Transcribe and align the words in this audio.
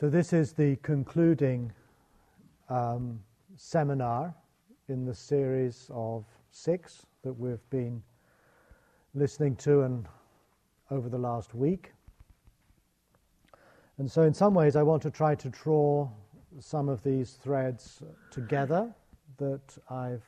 So, 0.00 0.08
this 0.08 0.32
is 0.32 0.54
the 0.54 0.76
concluding 0.76 1.70
um, 2.70 3.20
seminar 3.58 4.34
in 4.88 5.04
the 5.04 5.14
series 5.14 5.90
of 5.92 6.24
six 6.50 7.04
that 7.22 7.34
we've 7.34 7.68
been 7.68 8.02
listening 9.12 9.56
to 9.56 9.82
and 9.82 10.08
over 10.90 11.10
the 11.10 11.18
last 11.18 11.54
week. 11.54 11.92
And 13.98 14.10
so, 14.10 14.22
in 14.22 14.32
some 14.32 14.54
ways, 14.54 14.74
I 14.74 14.82
want 14.82 15.02
to 15.02 15.10
try 15.10 15.34
to 15.34 15.50
draw 15.50 16.08
some 16.58 16.88
of 16.88 17.02
these 17.02 17.32
threads 17.32 18.02
together 18.30 18.90
that 19.36 19.76
I've 19.90 20.24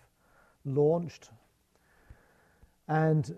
launched. 0.66 1.30
And 2.88 3.34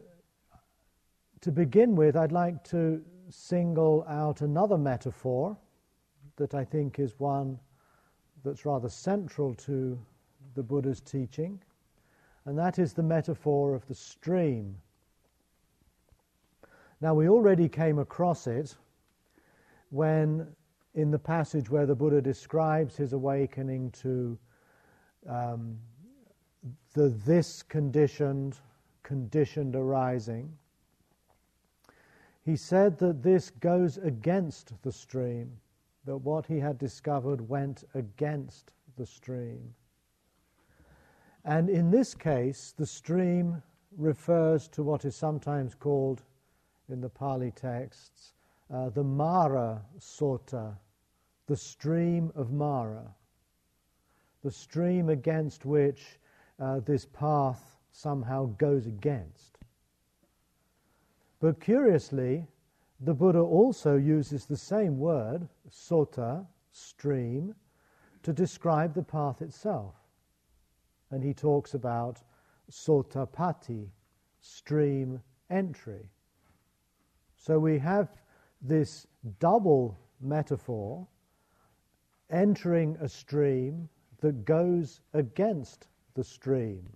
to 1.42 1.52
begin 1.52 1.94
with, 1.94 2.16
I'd 2.16 2.32
like 2.32 2.64
to 2.70 3.04
single 3.30 4.04
out 4.08 4.40
another 4.40 4.76
metaphor 4.76 5.56
that 6.36 6.54
I 6.54 6.64
think 6.64 6.98
is 6.98 7.18
one 7.18 7.58
that's 8.44 8.66
rather 8.66 8.88
central 8.88 9.54
to 9.54 9.98
the 10.54 10.62
Buddha's 10.62 11.00
teaching, 11.00 11.60
and 12.44 12.58
that 12.58 12.78
is 12.78 12.92
the 12.92 13.02
metaphor 13.02 13.74
of 13.74 13.86
the 13.86 13.94
stream. 13.94 14.76
Now, 17.00 17.14
we 17.14 17.28
already 17.28 17.68
came 17.68 17.98
across 17.98 18.46
it 18.46 18.76
when, 19.90 20.46
in 20.94 21.10
the 21.10 21.18
passage 21.18 21.70
where 21.70 21.86
the 21.86 21.94
Buddha 21.94 22.20
describes 22.20 22.96
his 22.96 23.12
awakening 23.12 23.90
to 24.02 24.38
um, 25.28 25.78
the 26.94 27.08
this 27.08 27.62
conditioned, 27.62 28.58
conditioned 29.02 29.76
arising, 29.76 30.50
he 32.44 32.56
said 32.56 32.98
that 32.98 33.22
this 33.22 33.50
goes 33.50 33.98
against 33.98 34.72
the 34.82 34.92
stream 34.92 35.50
that 36.06 36.16
what 36.16 36.46
he 36.46 36.58
had 36.58 36.78
discovered 36.78 37.48
went 37.48 37.84
against 37.94 38.72
the 38.96 39.06
stream. 39.06 39.74
And 41.44 41.68
in 41.68 41.90
this 41.90 42.14
case, 42.14 42.74
the 42.76 42.86
stream 42.86 43.62
refers 43.96 44.68
to 44.68 44.82
what 44.82 45.04
is 45.04 45.14
sometimes 45.14 45.74
called 45.74 46.22
in 46.88 47.00
the 47.00 47.08
Pali 47.08 47.50
texts 47.50 48.34
uh, 48.72 48.88
the 48.88 49.04
Mara 49.04 49.82
Sota, 49.98 50.74
the 51.46 51.56
stream 51.56 52.32
of 52.34 52.50
Mara, 52.50 53.14
the 54.42 54.50
stream 54.50 55.10
against 55.10 55.64
which 55.64 56.18
uh, 56.60 56.80
this 56.80 57.06
path 57.06 57.76
somehow 57.92 58.46
goes 58.58 58.86
against. 58.86 59.58
But 61.40 61.60
curiously, 61.60 62.46
the 63.00 63.14
Buddha 63.14 63.40
also 63.40 63.96
uses 63.96 64.46
the 64.46 64.56
same 64.56 64.98
word, 64.98 65.48
sota, 65.70 66.46
stream, 66.70 67.54
to 68.22 68.32
describe 68.32 68.94
the 68.94 69.02
path 69.02 69.42
itself. 69.42 69.94
And 71.10 71.22
he 71.22 71.34
talks 71.34 71.74
about 71.74 72.22
sotapatti, 72.70 73.90
stream 74.40 75.20
entry. 75.50 76.10
So 77.36 77.58
we 77.58 77.78
have 77.78 78.08
this 78.62 79.06
double 79.38 79.98
metaphor 80.20 81.06
entering 82.30 82.96
a 83.00 83.08
stream 83.08 83.88
that 84.20 84.44
goes 84.44 85.02
against 85.12 85.88
the 86.14 86.24
stream. 86.24 86.88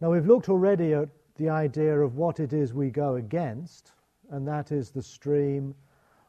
Now, 0.00 0.12
we've 0.12 0.26
looked 0.26 0.48
already 0.48 0.94
at 0.94 1.08
the 1.38 1.48
idea 1.48 1.98
of 1.98 2.16
what 2.16 2.40
it 2.40 2.52
is 2.52 2.74
we 2.74 2.90
go 2.90 3.14
against, 3.14 3.92
and 4.30 4.46
that 4.46 4.72
is 4.72 4.90
the 4.90 5.02
stream 5.02 5.74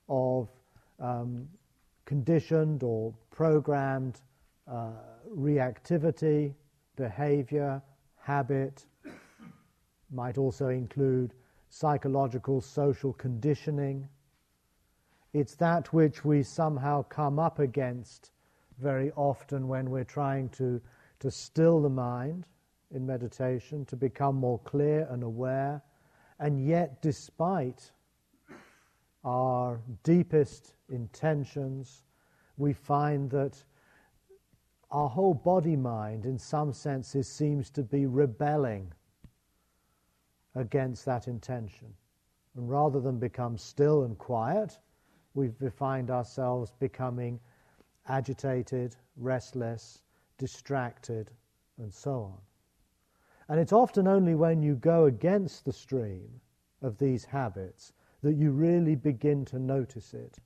of 0.08 0.48
um, 1.00 1.48
conditioned 2.06 2.84
or 2.84 3.14
programmed 3.32 4.22
uh, 4.68 4.92
reactivity, 5.36 6.54
behavior, 6.96 7.82
habit, 8.22 8.86
might 10.12 10.38
also 10.38 10.70
include 10.70 11.34
psychological, 11.70 12.62
social 12.62 13.14
conditioning. 13.14 14.08
It's 15.34 15.56
that 15.56 15.92
which 15.92 16.24
we 16.24 16.44
somehow 16.44 17.04
come 17.04 17.40
up 17.40 17.60
against 17.60 18.32
very 18.80 19.12
often 19.16 19.68
when 19.68 19.90
we're 19.90 20.04
trying 20.04 20.50
to, 20.50 20.80
to 21.20 21.32
still 21.32 21.82
the 21.82 21.90
mind 21.90 22.46
in 22.92 23.06
meditation, 23.06 23.86
to 23.86 23.96
become 23.96 24.36
more 24.36 24.60
clear 24.60 25.08
and 25.10 25.24
aware, 25.24 25.82
and 26.40 26.66
yet, 26.66 27.02
despite 27.02 27.92
our 29.24 29.80
deepest 30.04 30.74
intentions, 30.90 32.04
we 32.58 32.74
find 32.74 33.30
that 33.30 33.64
our 34.92 35.10
whole 35.10 35.34
body 35.34 35.76
mind, 35.76 36.26
in 36.26 36.38
some 36.38 36.74
senses, 36.74 37.28
seems 37.28 37.70
to 37.70 37.84
be 37.84 38.06
rebelling 38.06 38.92
against 40.56 41.06
that 41.06 41.28
intention. 41.28 41.94
And 42.56 42.70
rather 42.70 43.00
than 43.00 43.20
become 43.20 43.58
still 43.58 44.04
and 44.04 44.18
quiet, 44.18 44.80
we 45.36 45.52
find 45.78 46.10
ourselves 46.10 46.74
becoming 46.80 47.40
agitated, 48.08 48.96
restless, 49.16 50.02
distracted, 50.38 51.30
and 51.78 51.94
so 51.94 52.12
on. 52.12 52.49
And 53.50 53.60
it's 53.60 53.74
often 53.74 54.08
only 54.08 54.36
when 54.36 54.62
you 54.62 54.76
go 54.76 55.06
against 55.06 55.66
the 55.66 55.74
stream 55.74 56.40
of 56.84 57.00
these 57.00 57.26
habits 57.26 57.94
that 58.22 58.36
you 58.36 58.52
really 58.52 58.96
begin 58.96 59.44
to 59.46 59.58
notice 59.58 60.14
it. 60.14 60.38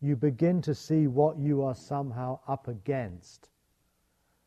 You 0.00 0.16
begin 0.16 0.62
to 0.62 0.74
see 0.74 1.06
what 1.06 1.38
you 1.38 1.62
are 1.62 1.74
somehow 1.74 2.40
up 2.48 2.66
against. 2.66 3.50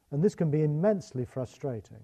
And 0.09 0.23
this 0.23 0.33
can 0.33 0.49
be 0.49 0.63
immensely 0.63 1.23
frustrating, 1.23 2.01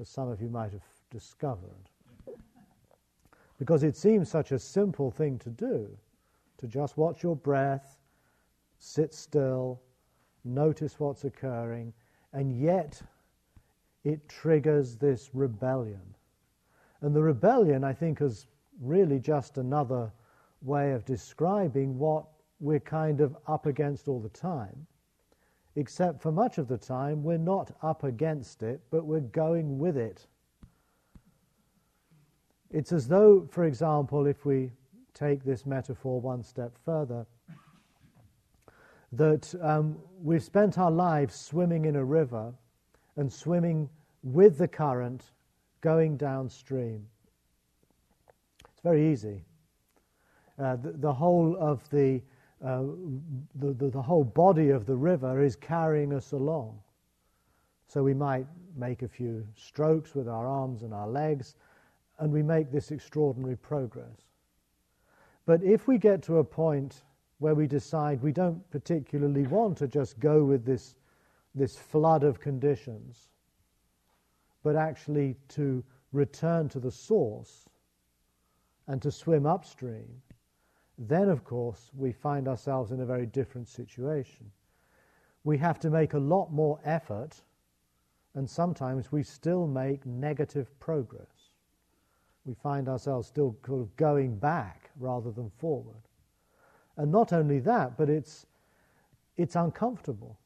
as 0.00 0.08
some 0.08 0.28
of 0.28 0.42
you 0.42 0.48
might 0.48 0.72
have 0.72 0.84
discovered. 1.10 1.90
Because 3.58 3.84
it 3.84 3.96
seems 3.96 4.28
such 4.28 4.50
a 4.50 4.58
simple 4.58 5.12
thing 5.12 5.38
to 5.38 5.50
do 5.50 5.88
to 6.58 6.66
just 6.66 6.96
watch 6.96 7.22
your 7.22 7.36
breath, 7.36 7.98
sit 8.78 9.14
still, 9.14 9.80
notice 10.44 10.98
what's 10.98 11.24
occurring, 11.24 11.92
and 12.32 12.52
yet 12.60 13.00
it 14.04 14.28
triggers 14.28 14.96
this 14.96 15.30
rebellion. 15.32 16.02
And 17.00 17.14
the 17.14 17.22
rebellion, 17.22 17.84
I 17.84 17.92
think, 17.92 18.20
is 18.20 18.46
really 18.80 19.18
just 19.18 19.58
another 19.58 20.12
way 20.62 20.92
of 20.92 21.04
describing 21.04 21.98
what 21.98 22.24
we're 22.60 22.80
kind 22.80 23.20
of 23.20 23.36
up 23.46 23.66
against 23.66 24.08
all 24.08 24.20
the 24.20 24.28
time, 24.28 24.86
except 25.76 26.22
for 26.22 26.30
much 26.30 26.58
of 26.58 26.68
the 26.68 26.78
time 26.78 27.22
we're 27.22 27.38
not 27.38 27.74
up 27.82 28.04
against 28.04 28.62
it, 28.62 28.80
but 28.90 29.04
we're 29.04 29.20
going 29.20 29.78
with 29.78 29.96
it. 29.96 30.26
It's 32.70 32.92
as 32.92 33.08
though, 33.08 33.46
for 33.50 33.64
example, 33.64 34.26
if 34.26 34.46
we 34.46 34.70
take 35.12 35.44
this 35.44 35.66
metaphor 35.66 36.20
one 36.20 36.42
step 36.42 36.78
further, 36.84 37.26
that 39.12 39.54
um, 39.60 39.98
we've 40.22 40.42
spent 40.42 40.78
our 40.78 40.90
lives 40.90 41.34
swimming 41.34 41.84
in 41.84 41.96
a 41.96 42.04
river 42.04 42.54
and 43.16 43.32
swimming 43.32 43.88
with 44.22 44.58
the 44.58 44.68
current 44.68 45.24
going 45.80 46.16
downstream. 46.16 47.06
It's 48.72 48.80
very 48.82 49.12
easy. 49.12 49.44
Uh, 50.58 50.76
the, 50.76 50.92
the, 50.92 51.12
whole 51.12 51.56
of 51.58 51.88
the, 51.90 52.20
uh, 52.64 52.82
the, 53.56 53.72
the, 53.72 53.90
the 53.90 54.02
whole 54.02 54.24
body 54.24 54.70
of 54.70 54.86
the 54.86 54.94
river 54.94 55.42
is 55.42 55.56
carrying 55.56 56.12
us 56.12 56.32
along. 56.32 56.78
So 57.88 58.02
we 58.02 58.14
might 58.14 58.46
make 58.76 59.02
a 59.02 59.08
few 59.08 59.46
strokes 59.54 60.14
with 60.14 60.28
our 60.28 60.46
arms 60.46 60.82
and 60.82 60.94
our 60.94 61.08
legs, 61.08 61.56
and 62.18 62.32
we 62.32 62.42
make 62.42 62.70
this 62.70 62.90
extraordinary 62.90 63.56
progress. 63.56 64.28
But 65.44 65.62
if 65.62 65.88
we 65.88 65.98
get 65.98 66.22
to 66.24 66.38
a 66.38 66.44
point 66.44 67.02
where 67.38 67.54
we 67.54 67.66
decide 67.66 68.22
we 68.22 68.32
don't 68.32 68.70
particularly 68.70 69.46
want 69.46 69.76
to 69.78 69.88
just 69.88 70.20
go 70.20 70.44
with 70.44 70.64
this, 70.64 70.94
this 71.54 71.76
flood 71.76 72.24
of 72.24 72.40
conditions, 72.40 73.28
but 74.62 74.76
actually 74.76 75.36
to 75.48 75.84
return 76.12 76.68
to 76.68 76.80
the 76.80 76.90
source 76.90 77.66
and 78.86 79.00
to 79.02 79.10
swim 79.10 79.46
upstream, 79.46 80.22
then 80.98 81.28
of 81.28 81.44
course 81.44 81.90
we 81.96 82.12
find 82.12 82.48
ourselves 82.48 82.92
in 82.92 83.00
a 83.00 83.06
very 83.06 83.26
different 83.26 83.68
situation. 83.68 84.50
We 85.44 85.58
have 85.58 85.80
to 85.80 85.90
make 85.90 86.14
a 86.14 86.18
lot 86.18 86.52
more 86.52 86.80
effort, 86.84 87.42
and 88.34 88.48
sometimes 88.48 89.10
we 89.10 89.22
still 89.22 89.66
make 89.66 90.06
negative 90.06 90.78
progress. 90.78 91.50
We 92.44 92.54
find 92.54 92.88
ourselves 92.88 93.28
still 93.28 93.56
kind 93.62 93.80
of 93.80 93.96
going 93.96 94.36
back 94.36 94.90
rather 94.98 95.30
than 95.30 95.50
forward. 95.58 96.02
And 96.96 97.10
not 97.10 97.32
only 97.32 97.58
that, 97.60 97.96
but 97.96 98.10
it's, 98.10 98.46
it's 99.36 99.56
uncomfortable. 99.56 100.38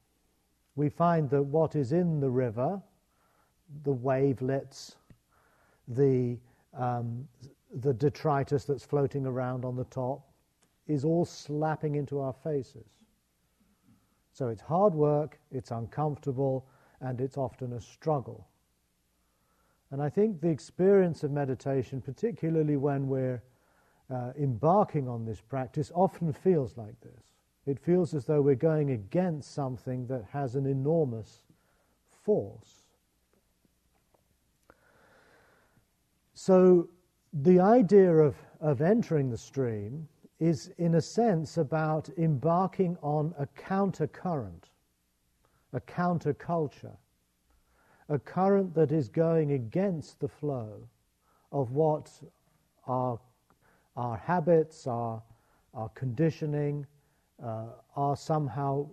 We 0.77 0.89
find 0.89 1.29
that 1.31 1.43
what 1.43 1.75
is 1.75 1.93
in 1.93 2.21
the 2.21 2.31
river 2.31 2.81
the 3.85 3.93
wavelets, 3.93 4.97
the, 5.89 6.39
um, 6.79 7.27
the 7.81 7.93
detritus 7.93 8.65
that's 8.65 8.85
floating 8.85 9.27
around 9.27 9.65
on 9.65 9.77
the 9.77 9.85
top 9.85 10.29
is 10.87 11.05
all 11.05 11.25
slapping 11.25 11.97
into 11.97 12.21
our 12.21 12.33
faces. 12.33 12.87
So 14.33 14.49
it's 14.49 14.61
hard 14.61 14.95
work, 14.95 15.39
it's 15.51 15.71
uncomfortable, 15.71 16.69
and 17.01 17.21
it's 17.21 17.37
often 17.37 17.73
a 17.73 17.81
struggle. 17.81 18.47
And 19.91 20.03
I 20.03 20.09
think 20.09 20.41
the 20.41 20.49
experience 20.49 21.23
of 21.23 21.31
meditation, 21.31 22.01
particularly 22.01 22.77
when 22.77 23.09
we're 23.09 23.43
uh, 24.13 24.33
embarking 24.39 25.09
on 25.09 25.25
this 25.25 25.41
practice, 25.41 25.91
often 25.95 26.33
feels 26.33 26.77
like 26.77 27.01
this. 27.01 27.36
It 27.67 27.81
feels 27.81 28.15
as 28.15 28.25
though 28.25 28.41
we're 28.41 28.55
going 28.55 28.93
against 28.93 29.53
something 29.53 30.07
that 30.07 30.25
has 30.33 30.55
an 30.55 30.67
enormous 30.67 31.43
force. 32.25 32.85
So, 36.35 36.89
the 37.33 37.59
idea 37.59 38.13
of, 38.13 38.37
of 38.61 38.81
entering 38.81 39.31
the 39.31 39.37
stream 39.37 40.09
is, 40.39 40.71
in 40.79 40.95
a 40.95 41.01
sense, 41.01 41.57
about 41.57 42.09
embarking 42.17 42.97
on 43.03 43.35
a 43.39 43.47
counter 43.47 44.07
current, 44.07 44.69
a 45.73 45.81
counterculture, 45.81 46.97
a 48.09 48.19
current 48.19 48.75
that 48.75 48.93
is 48.93 49.09
going 49.09 49.53
against 49.53 50.21
the 50.21 50.29
flow 50.29 50.89
of 51.51 51.73
what 51.73 52.13
our, 52.87 53.19
our 53.97 54.17
habits, 54.17 54.87
our, 54.87 55.23
our 55.75 55.89
conditioning 55.91 56.87
uh, 57.43 57.67
are 57.95 58.17
somehow 58.17 58.89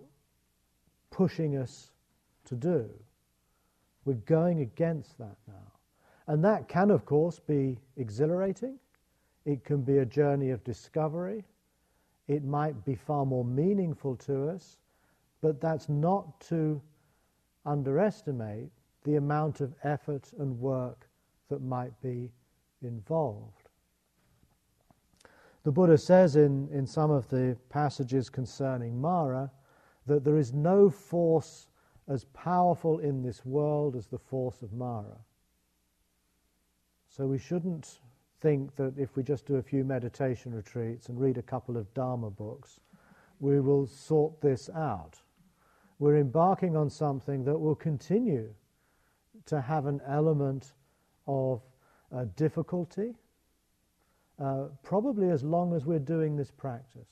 pushing 1.10 1.56
us 1.56 1.92
to 2.46 2.54
do. 2.54 2.88
We're 4.04 4.14
going 4.14 4.60
against 4.60 5.16
that 5.18 5.36
now. 5.46 5.72
And 6.26 6.44
that 6.44 6.68
can, 6.68 6.90
of 6.90 7.04
course, 7.04 7.38
be 7.38 7.78
exhilarating. 7.96 8.78
It 9.44 9.64
can 9.64 9.82
be 9.82 9.98
a 9.98 10.06
journey 10.06 10.50
of 10.50 10.64
discovery. 10.64 11.44
It 12.28 12.44
might 12.44 12.84
be 12.84 12.94
far 12.94 13.26
more 13.26 13.44
meaningful 13.44 14.16
to 14.16 14.48
us, 14.48 14.78
but 15.42 15.60
that's 15.60 15.88
not 15.88 16.40
to 16.48 16.80
underestimate 17.66 18.70
the 19.04 19.16
amount 19.16 19.60
of 19.60 19.74
effort 19.82 20.32
and 20.38 20.58
work 20.58 21.06
that 21.50 21.60
might 21.60 21.98
be 22.00 22.30
involved. 22.82 23.63
The 25.64 25.72
Buddha 25.72 25.96
says 25.96 26.36
in, 26.36 26.68
in 26.72 26.86
some 26.86 27.10
of 27.10 27.28
the 27.28 27.56
passages 27.70 28.28
concerning 28.28 29.00
Mara 29.00 29.50
that 30.06 30.22
there 30.22 30.36
is 30.36 30.52
no 30.52 30.90
force 30.90 31.68
as 32.06 32.24
powerful 32.34 32.98
in 32.98 33.22
this 33.22 33.44
world 33.46 33.96
as 33.96 34.06
the 34.06 34.18
force 34.18 34.60
of 34.60 34.74
Mara. 34.74 35.18
So 37.08 37.26
we 37.26 37.38
shouldn't 37.38 38.00
think 38.40 38.76
that 38.76 38.98
if 38.98 39.16
we 39.16 39.22
just 39.22 39.46
do 39.46 39.56
a 39.56 39.62
few 39.62 39.84
meditation 39.84 40.52
retreats 40.52 41.08
and 41.08 41.18
read 41.18 41.38
a 41.38 41.42
couple 41.42 41.78
of 41.78 41.92
Dharma 41.94 42.30
books, 42.30 42.80
we 43.40 43.58
will 43.60 43.86
sort 43.86 44.38
this 44.42 44.68
out. 44.68 45.18
We're 45.98 46.18
embarking 46.18 46.76
on 46.76 46.90
something 46.90 47.42
that 47.44 47.58
will 47.58 47.74
continue 47.74 48.52
to 49.46 49.62
have 49.62 49.86
an 49.86 50.02
element 50.06 50.74
of 51.26 51.62
uh, 52.14 52.26
difficulty, 52.36 53.14
uh, 54.38 54.64
probably 54.82 55.30
as 55.30 55.42
long 55.42 55.74
as 55.74 55.84
we're 55.84 55.98
doing 55.98 56.36
this 56.36 56.50
practice. 56.50 57.08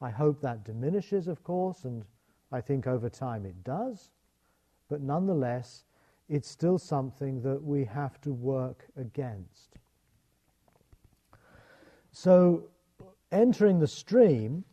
I 0.00 0.10
hope 0.10 0.40
that 0.42 0.64
diminishes, 0.64 1.28
of 1.28 1.42
course, 1.42 1.84
and 1.84 2.04
I 2.52 2.60
think 2.60 2.86
over 2.86 3.08
time 3.08 3.46
it 3.46 3.64
does, 3.64 4.10
but 4.88 5.00
nonetheless, 5.00 5.84
it's 6.28 6.48
still 6.48 6.78
something 6.78 7.42
that 7.42 7.62
we 7.62 7.84
have 7.84 8.20
to 8.22 8.32
work 8.32 8.86
against. 8.96 9.76
So, 12.12 12.68
entering 13.32 13.80
the 13.80 13.88
stream, 13.88 14.64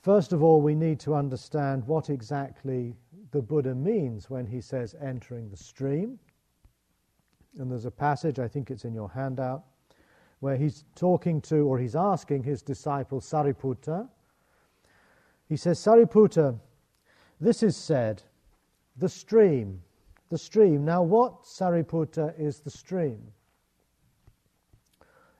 first 0.00 0.32
of 0.32 0.42
all, 0.42 0.60
we 0.60 0.74
need 0.74 0.98
to 1.00 1.14
understand 1.14 1.86
what 1.86 2.08
exactly 2.08 2.94
the 3.30 3.42
Buddha 3.42 3.74
means 3.74 4.30
when 4.30 4.46
he 4.46 4.60
says 4.60 4.94
entering 5.02 5.50
the 5.50 5.56
stream. 5.56 6.18
And 7.58 7.70
there's 7.70 7.84
a 7.84 7.90
passage, 7.90 8.38
I 8.38 8.48
think 8.48 8.70
it's 8.70 8.84
in 8.84 8.94
your 8.94 9.10
handout, 9.10 9.64
where 10.40 10.56
he's 10.56 10.84
talking 10.94 11.40
to, 11.42 11.66
or 11.66 11.78
he's 11.78 11.96
asking 11.96 12.44
his 12.44 12.62
disciple 12.62 13.20
Sariputta. 13.20 14.08
He 15.48 15.56
says, 15.56 15.78
Sariputta, 15.78 16.58
this 17.40 17.62
is 17.62 17.76
said 17.76 18.22
the 18.96 19.08
stream. 19.08 19.82
The 20.28 20.38
stream. 20.38 20.84
Now, 20.84 21.02
what, 21.02 21.42
Sariputta, 21.42 22.38
is 22.38 22.60
the 22.60 22.70
stream? 22.70 23.20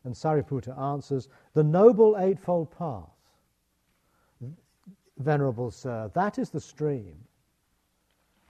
And 0.05 0.15
Sariputta 0.15 0.79
answers, 0.79 1.29
The 1.55 1.63
Noble 1.63 2.17
Eightfold 2.19 2.71
Path. 2.77 3.11
Venerable 5.19 5.71
Sir, 5.71 6.11
that 6.15 6.39
is 6.39 6.51
the 6.51 6.61
stream. 6.61 7.17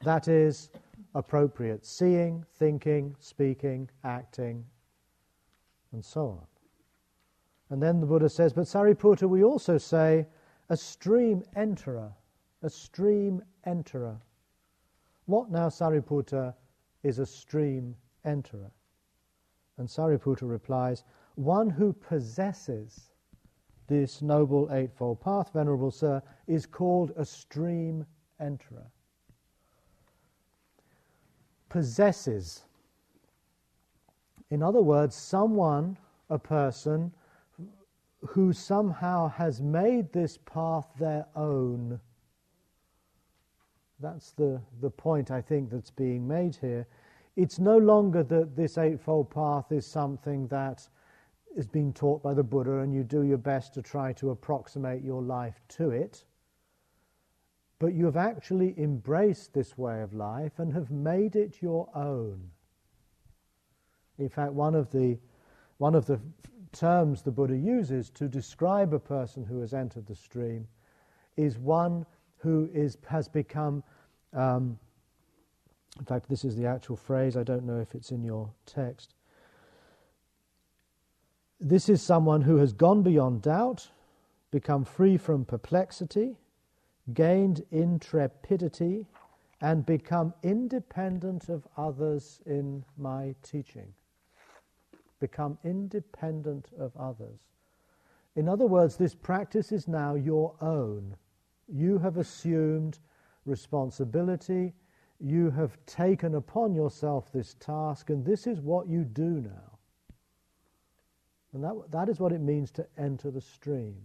That 0.05 0.29
is 0.29 0.71
appropriate 1.15 1.85
seeing, 1.85 2.45
thinking, 2.55 3.15
speaking, 3.19 3.89
acting, 4.05 4.65
and 5.93 6.05
so 6.05 6.29
on. 6.29 6.47
And 7.71 7.83
then 7.83 8.01
the 8.01 8.07
Buddha 8.07 8.29
says, 8.29 8.53
But 8.53 8.65
Sariputta, 8.65 9.29
we 9.29 9.45
also 9.45 9.79
say, 9.79 10.27
a 10.71 10.77
stream 10.77 11.43
enterer, 11.57 12.13
a 12.63 12.71
stream 12.71 13.43
enterer. 13.67 14.19
What 15.27 15.51
now, 15.51 15.69
Sariputta, 15.69 16.55
is 17.03 17.19
a 17.19 17.27
stream 17.27 17.95
enterer? 18.25 18.71
And 19.77 19.89
Sariputta 19.89 20.49
replies, 20.49 21.05
One 21.37 21.71
who 21.71 21.93
possesses 21.93 23.11
this 23.87 24.21
noble 24.21 24.69
eightfold 24.73 25.21
path, 25.21 25.53
Venerable 25.53 25.91
Sir, 25.91 26.23
is 26.47 26.67
called 26.67 27.13
a 27.17 27.25
stream 27.25 28.05
enterer. 28.41 28.91
Possesses. 31.69 32.65
In 34.51 34.63
other 34.63 34.83
words, 34.83 35.15
someone, 35.15 35.97
a 36.31 36.39
person, 36.39 37.13
who 38.27 38.53
somehow 38.53 39.29
has 39.29 39.61
made 39.61 40.13
this 40.13 40.39
path 40.39 40.89
their 40.99 41.27
own 41.37 42.01
that's 44.01 44.33
the, 44.33 44.61
the 44.81 44.91
point 44.91 45.31
I 45.31 45.41
think 45.41 45.71
that's 45.71 45.91
being 45.91 46.27
made 46.27 46.57
here. 46.57 46.87
It's 47.37 47.59
no 47.59 47.79
longer 47.79 48.23
that 48.25 48.57
this 48.57 48.79
Eightfold 48.79 49.31
Path 49.31 49.73
is 49.73 49.87
something 49.87 50.47
that 50.49 50.89
is 51.57 51.67
being 51.67 51.93
taught 51.93 52.23
by 52.23 52.35
the 52.35 52.43
Buddha 52.43 52.79
and 52.79 52.95
you 52.95 53.03
do 53.03 53.25
your 53.25 53.39
best 53.39 53.75
to 53.75 53.83
try 53.83 54.13
to 54.15 54.31
approximate 54.31 55.03
your 55.03 55.23
life 55.23 55.61
to 55.69 55.91
it. 55.91 56.25
But 57.79 57.95
you 57.95 58.07
have 58.07 58.17
actually 58.17 58.75
embraced 58.77 59.55
this 59.55 59.79
way 59.79 60.03
of 60.03 60.13
life 60.13 60.59
and 60.59 60.73
have 60.73 60.91
made 60.91 61.37
it 61.37 61.63
your 61.63 61.89
own. 61.95 62.51
In 64.19 64.29
fact, 64.29 64.53
one 64.53 64.75
of 64.75 64.91
the, 64.91 65.19
one 65.79 65.95
of 65.95 66.07
the 66.07 66.21
terms 66.73 67.23
the 67.23 67.31
Buddha 67.31 67.57
uses 67.57 68.11
to 68.11 68.29
describe 68.29 68.93
a 68.93 68.99
person 68.99 69.45
who 69.45 69.61
has 69.61 69.75
entered 69.75 70.07
the 70.07 70.15
stream 70.15 70.67
is 71.37 71.57
one 71.57 72.05
who 72.39 72.69
is, 72.75 72.99
has 73.07 73.29
become, 73.29 73.83
um, 74.33 74.79
in 75.99 76.05
fact, 76.05 76.29
this 76.29 76.45
is 76.45 76.57
the 76.57 76.67
actual 76.67 76.97
phrase, 76.97 77.37
I 77.37 77.45
don't 77.45 77.65
know 77.65 77.79
if 77.79 77.95
it's 77.95 78.11
in 78.11 78.25
your 78.25 78.51
text. 78.67 79.15
This 81.61 81.89
is 81.89 82.03
someone 82.03 82.43
who 82.43 82.57
has 82.57 82.73
gone 82.73 83.03
beyond 83.03 83.43
doubt, 83.43 83.89
become 84.51 84.85
free 84.85 85.17
from 85.17 85.45
perplexity, 85.45 86.37
gained 87.15 87.65
intrepidity, 87.71 89.07
and 89.61 89.85
become 89.85 90.33
independent 90.43 91.49
of 91.49 91.67
others 91.77 92.41
in 92.47 92.85
my 92.97 93.35
teaching. 93.43 93.93
Become 95.21 95.59
independent 95.65 96.71
of 96.79 96.97
others. 96.97 97.41
In 98.37 98.49
other 98.49 98.67
words, 98.67 98.97
this 98.97 99.15
practice 99.15 99.73
is 99.73 99.89
now 99.89 100.15
your 100.15 100.55
own. 100.61 101.17
You 101.67 101.99
have 101.99 102.19
assumed 102.19 103.01
responsibility. 103.45 104.75
You 105.19 105.51
have 105.51 105.77
taken 105.87 106.37
upon 106.37 106.73
yourself 106.73 107.33
this 107.33 107.55
task, 107.55 108.11
and 108.11 108.25
this 108.25 108.47
is 108.47 108.61
what 108.61 108.87
you 108.87 109.03
do 109.03 109.41
now. 109.41 109.79
And 111.53 111.65
that, 111.65 111.91
that 111.91 112.09
is 112.09 112.21
what 112.21 112.33
it 112.33 112.41
means 112.41 112.71
to 112.73 112.87
enter 112.97 113.33
the 113.33 113.41
stream. 113.41 113.97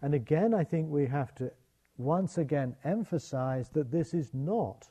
And 0.00 0.14
again, 0.14 0.54
I 0.54 0.64
think 0.64 0.88
we 0.88 1.06
have 1.06 1.34
to 1.34 1.50
once 1.98 2.38
again 2.38 2.74
emphasize 2.84 3.68
that 3.68 3.90
this 3.90 4.14
is 4.14 4.32
not 4.32 4.88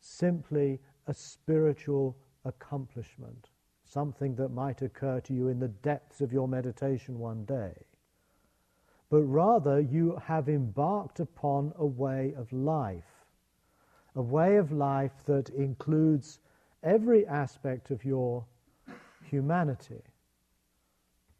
simply 0.00 0.80
a 1.06 1.14
spiritual 1.14 2.16
accomplishment, 2.44 3.50
something 3.84 4.34
that 4.34 4.48
might 4.48 4.82
occur 4.82 5.20
to 5.20 5.32
you 5.32 5.48
in 5.48 5.60
the 5.60 5.68
depths 5.68 6.20
of 6.20 6.32
your 6.32 6.48
meditation 6.48 7.18
one 7.18 7.44
day 7.44 7.74
but 9.14 9.22
rather 9.22 9.78
you 9.78 10.20
have 10.26 10.48
embarked 10.48 11.20
upon 11.20 11.72
a 11.78 11.86
way 11.86 12.34
of 12.36 12.52
life, 12.52 13.24
a 14.16 14.20
way 14.20 14.56
of 14.56 14.72
life 14.72 15.24
that 15.24 15.50
includes 15.50 16.40
every 16.82 17.24
aspect 17.28 17.92
of 17.92 18.04
your 18.04 18.44
humanity, 19.22 20.02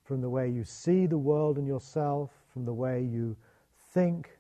from 0.05 0.21
the 0.21 0.31
way 0.31 0.49
you 0.49 0.63
see 0.63 1.07
the 1.07 1.19
world 1.19 1.59
and 1.59 1.67
yourself, 1.67 2.31
from 2.53 2.65
the 2.65 2.73
way 2.73 3.03
you 3.03 3.37
think, 3.93 4.34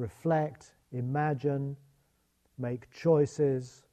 reflect, 0.00 0.72
imagine, 0.92 1.76
make 2.58 2.90
choices, 2.90 3.84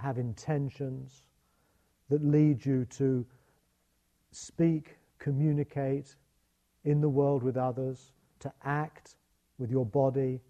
have 0.00 0.18
intentions 0.18 1.22
that 2.10 2.24
lead 2.24 2.64
you 2.64 2.84
to 2.84 3.24
speak, 4.32 4.98
communicate 5.18 6.16
in 6.84 7.00
the 7.00 7.08
world 7.08 7.42
with 7.42 7.56
others, 7.56 8.12
to 8.40 8.52
act 8.64 9.16
with 9.58 9.70
your 9.70 9.86
body, 9.86 10.40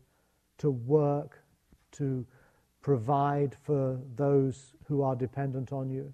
to 0.59 0.71
work, 0.71 1.43
to 1.93 2.27
provide 2.83 3.57
for 3.63 3.99
those 4.17 4.75
who 4.87 5.03
are 5.03 5.17
dependent 5.17 5.73
on 5.73 5.91
you, 5.91 6.13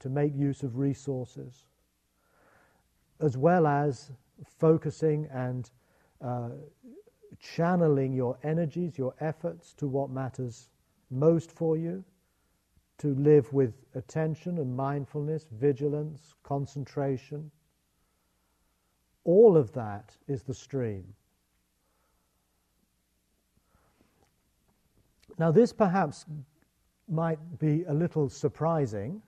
to 0.00 0.08
make 0.08 0.34
use 0.34 0.62
of 0.62 0.76
resources, 0.76 1.66
as 3.20 3.36
well 3.36 3.66
as 3.66 4.10
focusing 4.58 5.28
and 5.32 5.70
uh, 6.22 6.50
channeling 7.42 8.12
your 8.12 8.38
energies, 8.42 8.96
your 8.96 9.14
efforts 9.20 9.74
to 9.74 9.86
what 9.86 10.10
matters 10.10 10.68
most 11.10 11.50
for 11.50 11.76
you, 11.76 12.02
to 12.98 13.14
live 13.16 13.52
with 13.52 13.74
attention 13.94 14.58
and 14.58 14.74
mindfulness, 14.76 15.46
vigilance, 15.52 16.34
concentration. 16.44 17.50
All 19.24 19.56
of 19.56 19.72
that 19.72 20.16
is 20.28 20.42
the 20.44 20.54
stream. 20.54 21.04
Now, 25.38 25.50
this 25.50 25.72
perhaps 25.72 26.26
might 27.08 27.58
be 27.58 27.84
a 27.84 27.92
little 27.92 28.28
surprising 28.28 29.20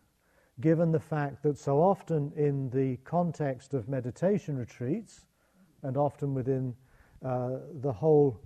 given 0.60 0.92
the 0.92 1.00
fact 1.00 1.42
that 1.42 1.58
so 1.58 1.78
often 1.82 2.32
in 2.36 2.70
the 2.70 2.96
context 2.98 3.74
of 3.74 3.88
meditation 3.88 4.56
retreats, 4.56 5.26
and 5.82 5.96
often 5.96 6.32
within 6.32 6.74
uh, 7.24 7.58
the 7.80 7.92
whole 7.92 8.40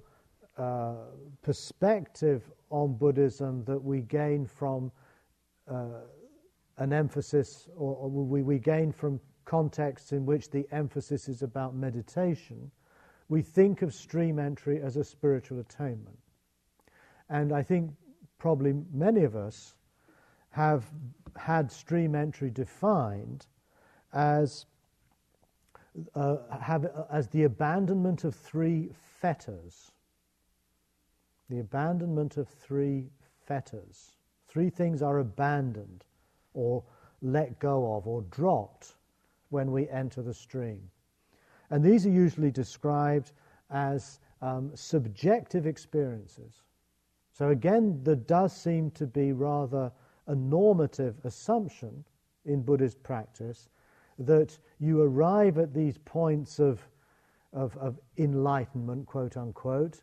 uh, 0.57 0.95
perspective 1.43 2.51
on 2.71 2.95
Buddhism 2.95 3.65
that 3.65 3.83
we 3.83 4.03
gain 4.03 4.47
from 4.47 4.93
uh, 5.71 6.03
an 6.79 6.93
emphasis, 6.93 7.69
or, 7.77 7.95
or 7.97 8.09
we, 8.09 8.43
we 8.43 8.59
gain 8.59 8.93
from 8.93 9.21
contexts 9.45 10.13
in 10.13 10.27
which 10.27 10.51
the 10.51 10.67
emphasis 10.73 11.29
is 11.29 11.43
about 11.43 11.75
meditation, 11.75 12.71
we 13.29 13.43
think 13.43 13.83
of 13.83 13.93
stream 13.93 14.39
entry 14.39 14.81
as 14.81 14.97
a 14.97 15.05
spiritual 15.05 15.61
attainment. 15.61 16.19
And 17.31 17.53
I 17.53 17.63
think 17.63 17.91
probably 18.39 18.75
many 18.93 19.25
of 19.25 19.37
us 19.37 19.75
have 20.51 20.85
had 21.37 21.71
stream 21.71 22.15
entry 22.15 22.51
defined 22.51 23.47
as, 24.13 24.67
uh, 26.15 26.37
have, 26.61 26.85
uh, 26.85 27.05
as 27.11 27.29
the 27.29 27.45
abandonment 27.45 28.25
of 28.25 28.35
three 28.35 28.91
fetters. 29.21 29.93
The 31.49 31.61
abandonment 31.61 32.37
of 32.37 32.49
three 32.49 33.11
fetters. 33.47 34.17
Three 34.49 34.71
things 34.71 35.03
are 35.03 35.19
abandoned 35.19 36.05
or 36.55 36.85
let 37.23 37.59
go 37.59 37.95
of 37.95 38.07
or 38.07 38.23
dropped 38.31 38.97
when 39.51 39.73
we 39.73 39.89
enter 39.89 40.23
the 40.23 40.35
stream. 40.35 40.91
And 41.71 41.83
these 41.83 42.07
are 42.07 42.11
usually 42.11 42.51
described 42.51 43.33
as 43.71 44.21
um, 44.41 44.71
subjective 44.75 45.67
experiences. 45.67 46.63
So 47.33 47.51
again, 47.51 48.01
there 48.03 48.17
does 48.17 48.53
seem 48.53 48.91
to 48.93 49.07
be 49.07 49.33
rather 49.33 49.93
a 50.27 50.35
normative 50.35 51.17
assumption 51.25 52.05
in 52.45 52.63
Buddhist 52.63 53.03
practice 53.03 53.69
that 54.19 54.59
you 54.81 55.03
arrive 55.03 55.59
at 55.59 55.73
these 55.73 55.99
points 55.99 56.59
of, 56.59 56.81
of, 57.53 57.77
of 57.77 57.99
enlightenment, 58.17 59.07
quote 59.07 59.37
unquote, 59.37 60.03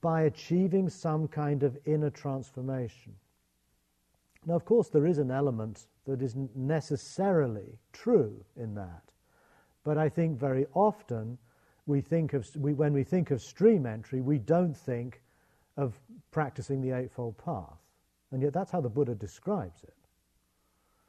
by 0.00 0.22
achieving 0.22 0.88
some 0.88 1.28
kind 1.28 1.62
of 1.62 1.76
inner 1.84 2.10
transformation. 2.10 3.14
Now, 4.46 4.54
of 4.54 4.64
course, 4.64 4.88
there 4.88 5.06
is 5.06 5.18
an 5.18 5.30
element 5.30 5.86
that 6.06 6.22
isn't 6.22 6.56
necessarily 6.56 7.78
true 7.92 8.44
in 8.56 8.74
that. 8.74 9.02
But 9.84 9.98
I 9.98 10.08
think 10.08 10.38
very 10.38 10.66
often 10.74 11.38
we 11.86 12.00
think 12.00 12.32
of, 12.32 12.48
we, 12.56 12.72
when 12.72 12.92
we 12.92 13.04
think 13.04 13.30
of 13.30 13.40
stream 13.40 13.86
entry, 13.86 14.20
we 14.20 14.38
don't 14.38 14.76
think 14.76 15.20
of 15.76 15.98
practicing 16.30 16.80
the 16.80 16.96
Eightfold 16.96 17.36
Path. 17.38 17.78
And 18.30 18.42
yet 18.42 18.52
that's 18.52 18.70
how 18.70 18.80
the 18.80 18.88
Buddha 18.88 19.14
describes 19.14 19.82
it. 19.82 19.94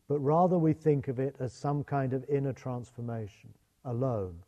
But 0.08 0.20
rather 0.20 0.58
we 0.58 0.74
think 0.74 1.08
of 1.08 1.20
it 1.20 1.36
as 1.40 1.54
some 1.54 1.84
kind 1.84 2.14
of 2.14 2.26
inner 2.30 2.54
transformation 2.54 3.54
alone. 3.86 4.44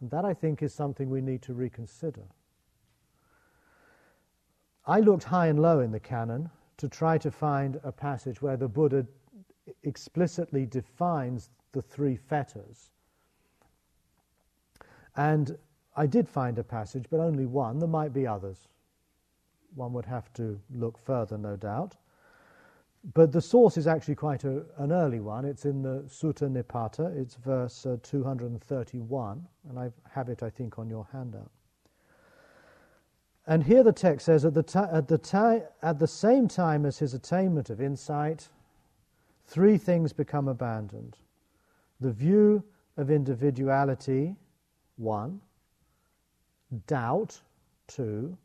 And 0.00 0.10
that, 0.10 0.24
I 0.24 0.34
think, 0.34 0.62
is 0.62 0.72
something 0.74 1.08
we 1.08 1.20
need 1.20 1.42
to 1.42 1.54
reconsider. 1.54 2.24
I 4.86 5.00
looked 5.00 5.24
high 5.24 5.46
and 5.46 5.60
low 5.60 5.80
in 5.80 5.92
the 5.92 6.00
canon 6.00 6.50
to 6.76 6.88
try 6.88 7.16
to 7.18 7.30
find 7.30 7.80
a 7.82 7.92
passage 7.92 8.42
where 8.42 8.56
the 8.56 8.68
Buddha 8.68 9.06
explicitly 9.82 10.66
defines 10.66 11.50
the 11.72 11.82
three 11.82 12.16
fetters. 12.16 12.90
And 15.16 15.56
I 15.96 16.06
did 16.06 16.28
find 16.28 16.58
a 16.58 16.64
passage, 16.64 17.06
but 17.10 17.20
only 17.20 17.46
one. 17.46 17.78
There 17.78 17.88
might 17.88 18.12
be 18.12 18.26
others. 18.26 18.68
One 19.74 19.92
would 19.92 20.06
have 20.06 20.32
to 20.34 20.60
look 20.74 20.98
further, 20.98 21.38
no 21.38 21.56
doubt. 21.56 21.96
But 23.12 23.32
the 23.32 23.40
source 23.40 23.76
is 23.76 23.86
actually 23.86 24.14
quite 24.14 24.44
a, 24.44 24.64
an 24.78 24.90
early 24.90 25.20
one. 25.20 25.44
It's 25.44 25.66
in 25.66 25.82
the 25.82 26.04
Sutta 26.08 26.48
Nipata, 26.48 27.14
it's 27.14 27.34
verse 27.34 27.84
uh, 27.84 27.98
231, 28.02 29.46
and 29.68 29.78
I 29.78 29.90
have 30.08 30.30
it, 30.30 30.42
I 30.42 30.48
think, 30.48 30.78
on 30.78 30.88
your 30.88 31.06
handout. 31.12 31.50
And 33.46 33.62
here 33.62 33.82
the 33.82 33.92
text 33.92 34.24
says 34.24 34.46
at 34.46 34.54
the, 34.54 34.62
ta- 34.62 34.88
at, 34.90 35.06
the 35.06 35.18
ta- 35.18 35.60
at 35.82 35.98
the 35.98 36.06
same 36.06 36.48
time 36.48 36.86
as 36.86 36.98
his 36.98 37.12
attainment 37.12 37.68
of 37.68 37.82
insight, 37.82 38.48
three 39.46 39.76
things 39.76 40.14
become 40.14 40.48
abandoned. 40.48 41.18
The 42.00 42.10
view 42.10 42.64
of 42.96 43.10
individuality, 43.10 44.34
one, 44.96 45.42
doubt, 46.86 47.38
two, 47.86 48.38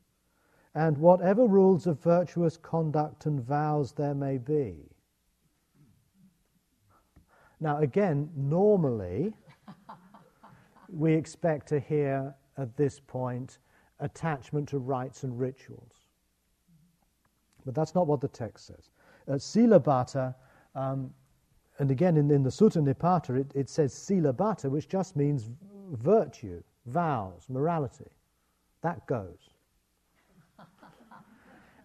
and 0.76 0.98
whatever 0.98 1.46
rules 1.46 1.88
of 1.88 2.02
virtuous 2.02 2.58
conduct 2.58 3.26
and 3.26 3.42
vows 3.42 3.92
there 3.92 4.14
may 4.14 4.38
be. 4.38 4.76
Now, 7.60 7.80
again, 7.80 8.30
normally 8.36 9.34
we 10.90 11.14
expect 11.14 11.68
to 11.70 11.80
hear 11.80 12.34
at 12.58 12.76
this 12.78 13.00
point 13.00 13.58
attachment 14.00 14.70
to 14.70 14.78
rites 14.78 15.24
and 15.24 15.38
rituals. 15.38 16.06
But 17.66 17.76
that's 17.76 17.96
not 17.96 18.08
what 18.08 18.22
the 18.22 18.28
text 18.28 18.68
says. 18.68 18.90
Uh, 19.28 20.32
um, 20.76 21.12
and 21.80 21.92
again 21.92 22.18
in, 22.18 22.32
in 22.32 22.44
the 22.44 22.50
Sutta 22.50 22.82
Nipata, 22.82 23.40
it, 23.40 23.52
it 23.56 23.70
says 23.70 23.94
Silabata, 23.94 24.70
which 24.70 24.88
just 24.88 25.16
means 25.16 25.50
virtue, 25.92 26.62
vows, 26.86 27.46
morality. 27.50 28.10
That 28.82 29.06
goes. 29.08 29.50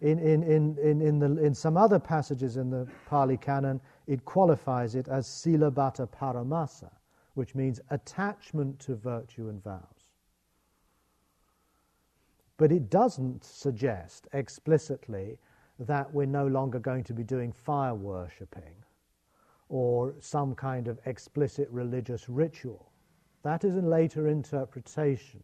In, 0.01 0.19
in, 0.19 0.43
in, 0.43 0.77
in, 0.77 1.01
in, 1.01 1.19
the, 1.19 1.43
in 1.43 1.53
some 1.53 1.77
other 1.77 1.99
passages 1.99 2.57
in 2.57 2.69
the 2.69 2.87
Pali 3.07 3.37
Canon, 3.37 3.79
it 4.07 4.25
qualifies 4.25 4.95
it 4.95 5.07
as 5.07 5.27
silabata 5.27 6.07
paramasa, 6.07 6.91
which 7.33 7.55
means 7.55 7.79
attachment 7.89 8.79
to 8.79 8.95
virtue 8.95 9.49
and 9.49 9.63
vows. 9.63 9.81
But 12.57 12.71
it 12.71 12.89
doesn't 12.89 13.43
suggest 13.43 14.27
explicitly 14.33 15.37
that 15.79 16.13
we're 16.13 16.25
no 16.25 16.47
longer 16.47 16.79
going 16.79 17.03
to 17.05 17.13
be 17.13 17.23
doing 17.23 17.51
fire 17.51 17.95
worshipping 17.95 18.75
or 19.69 20.13
some 20.19 20.55
kind 20.55 20.87
of 20.87 20.99
explicit 21.05 21.67
religious 21.69 22.29
ritual. 22.29 22.91
That 23.43 23.63
is 23.63 23.75
a 23.75 23.81
later 23.81 24.27
interpretation. 24.27 25.43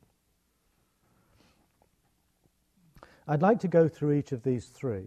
I'd 3.32 3.42
like 3.42 3.62
to 3.62 3.70
go 3.70 3.88
through 3.88 4.12
each 4.12 4.34
of 4.34 4.44
these 4.44 4.66
three 4.66 5.06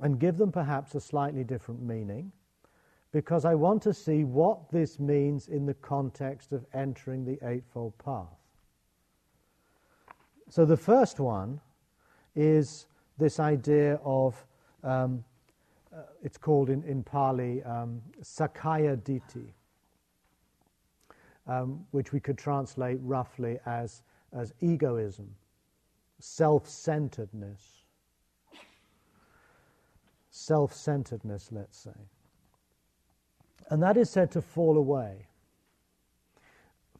and 0.00 0.18
give 0.18 0.38
them 0.38 0.50
perhaps 0.50 0.94
a 0.94 1.00
slightly 1.00 1.44
different 1.44 1.82
meaning 1.82 2.32
because 3.12 3.44
I 3.44 3.54
want 3.54 3.82
to 3.82 3.92
see 3.92 4.24
what 4.24 4.70
this 4.70 4.98
means 4.98 5.48
in 5.48 5.66
the 5.66 5.74
context 5.74 6.52
of 6.52 6.64
entering 6.72 7.26
the 7.26 7.38
Eightfold 7.46 7.92
Path. 7.98 8.38
So 10.48 10.64
the 10.64 10.78
first 10.78 11.20
one 11.20 11.60
is 12.34 12.86
this 13.18 13.38
idea 13.38 14.00
of, 14.02 14.42
um, 14.82 15.22
uh, 15.94 16.04
it's 16.22 16.38
called 16.38 16.70
in, 16.70 16.82
in 16.84 17.02
Pali 17.02 17.62
um, 17.64 18.00
Sakkaya 18.22 18.96
Ditthi, 18.96 19.52
um, 21.46 21.84
which 21.90 22.14
we 22.14 22.18
could 22.18 22.38
translate 22.38 22.98
roughly 23.02 23.58
as, 23.66 24.00
as 24.32 24.54
egoism, 24.62 25.26
self 26.20 26.68
centeredness. 26.68 27.82
self 30.30 30.72
centeredness, 30.72 31.50
let's 31.50 31.78
say. 31.78 32.08
And 33.68 33.82
that 33.82 33.96
is 33.96 34.10
said 34.10 34.30
to 34.32 34.42
fall 34.42 34.76
away. 34.76 35.26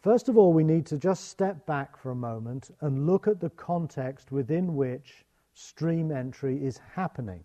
First 0.00 0.28
of 0.28 0.36
all, 0.38 0.52
we 0.52 0.64
need 0.64 0.86
to 0.86 0.98
just 0.98 1.28
step 1.28 1.66
back 1.66 1.96
for 1.96 2.10
a 2.10 2.16
moment 2.16 2.70
and 2.80 3.06
look 3.06 3.28
at 3.28 3.40
the 3.40 3.50
context 3.50 4.32
within 4.32 4.74
which 4.74 5.24
stream 5.52 6.10
entry 6.10 6.64
is 6.64 6.78
happening. 6.94 7.44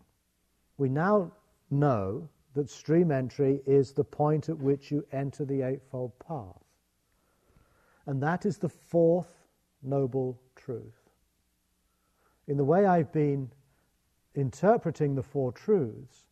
We 0.77 0.89
now 0.89 1.31
know 1.69 2.29
that 2.53 2.69
stream 2.69 3.11
entry 3.11 3.61
is 3.65 3.91
the 3.91 4.03
point 4.05 4.47
at 4.47 4.57
which 4.57 4.89
you 4.89 5.05
enter 5.11 5.43
the 5.43 5.61
Eightfold 5.63 6.17
Path. 6.19 6.63
And 8.05 8.21
that 8.23 8.45
is 8.45 8.57
the 8.57 8.69
fourth 8.69 9.47
noble 9.83 10.39
truth. 10.55 11.04
In 12.47 12.57
the 12.57 12.63
way 12.63 12.85
I've 12.85 13.11
been 13.11 13.51
interpreting 14.35 15.15
the 15.15 15.23
Four 15.23 15.51
Truths, 15.51 16.25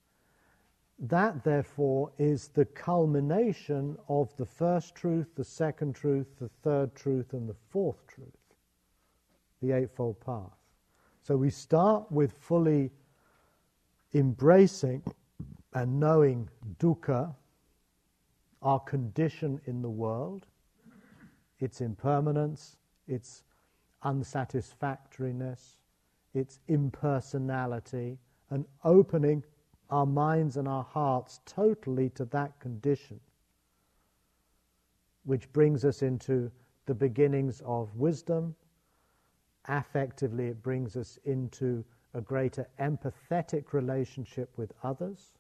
that 1.00 1.44
therefore 1.44 2.12
is 2.18 2.50
the 2.50 2.66
culmination 2.66 3.98
of 4.08 4.36
the 4.38 4.46
first 4.46 4.96
truth, 4.96 5.28
the 5.36 5.44
second 5.44 5.96
truth, 5.96 6.28
the 6.40 6.50
third 6.62 6.94
truth, 6.96 7.34
and 7.34 7.50
the 7.50 7.56
fourth 7.70 8.06
truth, 8.08 8.28
the 9.62 9.72
Eightfold 9.72 10.20
Path. 10.20 10.58
So 11.24 11.36
we 11.36 11.50
start 11.50 12.12
with 12.12 12.34
fully 12.34 12.92
embracing 14.14 15.04
and 15.74 16.00
knowing 16.00 16.50
dukkha, 16.80 17.34
our 18.62 18.80
condition 18.80 19.60
in 19.66 19.82
the 19.82 19.90
world, 19.90 20.46
its 21.60 21.82
impermanence, 21.82 22.78
its 23.08 23.44
unsatisfactoriness, 24.04 25.78
its 26.34 26.60
impersonality, 26.68 28.18
and 28.50 28.66
opening 28.84 29.44
our 29.90 30.06
minds 30.06 30.58
and 30.58 30.68
our 30.68 30.84
hearts 30.84 31.40
totally 31.46 32.10
to 32.10 32.26
that 32.26 32.60
condition, 32.60 33.20
which 35.26 35.52
brings 35.54 35.86
us 35.86 36.02
into 36.02 36.52
the 36.86 36.94
beginnings 36.94 37.62
of 37.66 37.96
wisdom. 37.96 38.56
Affectively, 39.70 40.50
it 40.50 40.62
brings 40.62 40.98
us 40.98 41.18
into 41.26 41.84
a 42.14 42.22
greater 42.22 42.68
empathetic 42.80 43.74
relationship 43.74 44.52
with 44.58 44.72
others. 44.84 45.34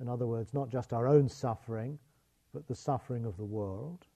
In 0.00 0.08
other 0.08 0.26
words, 0.26 0.54
not 0.54 0.68
just 0.68 0.92
our 0.92 1.06
own 1.06 1.28
suffering, 1.28 1.98
but 2.52 2.66
the 2.66 2.74
suffering 2.74 3.24
of 3.24 3.36
the 3.36 3.44
world. 3.44 4.06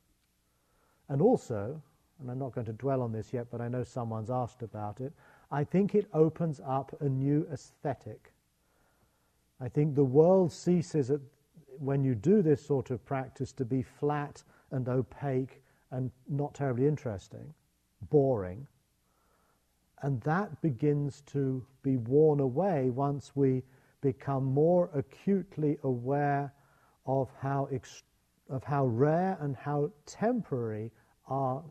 And 1.08 1.20
also, 1.20 1.82
and 2.20 2.30
I'm 2.30 2.38
not 2.38 2.52
going 2.52 2.66
to 2.66 2.72
dwell 2.72 3.02
on 3.02 3.12
this 3.12 3.32
yet, 3.32 3.46
but 3.50 3.60
I 3.60 3.68
know 3.68 3.82
someone's 3.82 4.30
asked 4.30 4.62
about 4.62 5.00
it, 5.00 5.12
I 5.50 5.64
think 5.64 5.94
it 5.94 6.06
opens 6.12 6.60
up 6.64 6.94
a 7.00 7.08
new 7.08 7.46
aesthetic. 7.52 8.32
I 9.60 9.68
think 9.68 9.94
the 9.94 10.04
world 10.04 10.52
ceases, 10.52 11.10
at, 11.10 11.20
when 11.78 12.04
you 12.04 12.14
do 12.14 12.40
this 12.40 12.64
sort 12.64 12.90
of 12.90 13.04
practice, 13.04 13.52
to 13.52 13.64
be 13.64 13.82
flat 13.82 14.42
and 14.70 14.88
opaque 14.88 15.62
and 15.90 16.10
not 16.28 16.54
terribly 16.54 16.86
interesting, 16.86 17.52
boring. 18.10 18.66
And 20.02 20.20
that 20.22 20.62
begins 20.62 21.20
to 21.32 21.64
be 21.82 21.96
worn 21.96 22.40
away 22.40 22.90
once 22.90 23.32
we 23.34 23.62
become 24.00 24.44
more 24.44 24.88
acutely 24.94 25.78
aware 25.82 26.52
of 27.06 27.28
how, 27.38 27.68
ext- 27.72 28.02
of 28.48 28.64
how 28.64 28.86
rare 28.86 29.36
and 29.40 29.56
how 29.56 29.90
temporary 30.06 30.90
our 31.26 31.62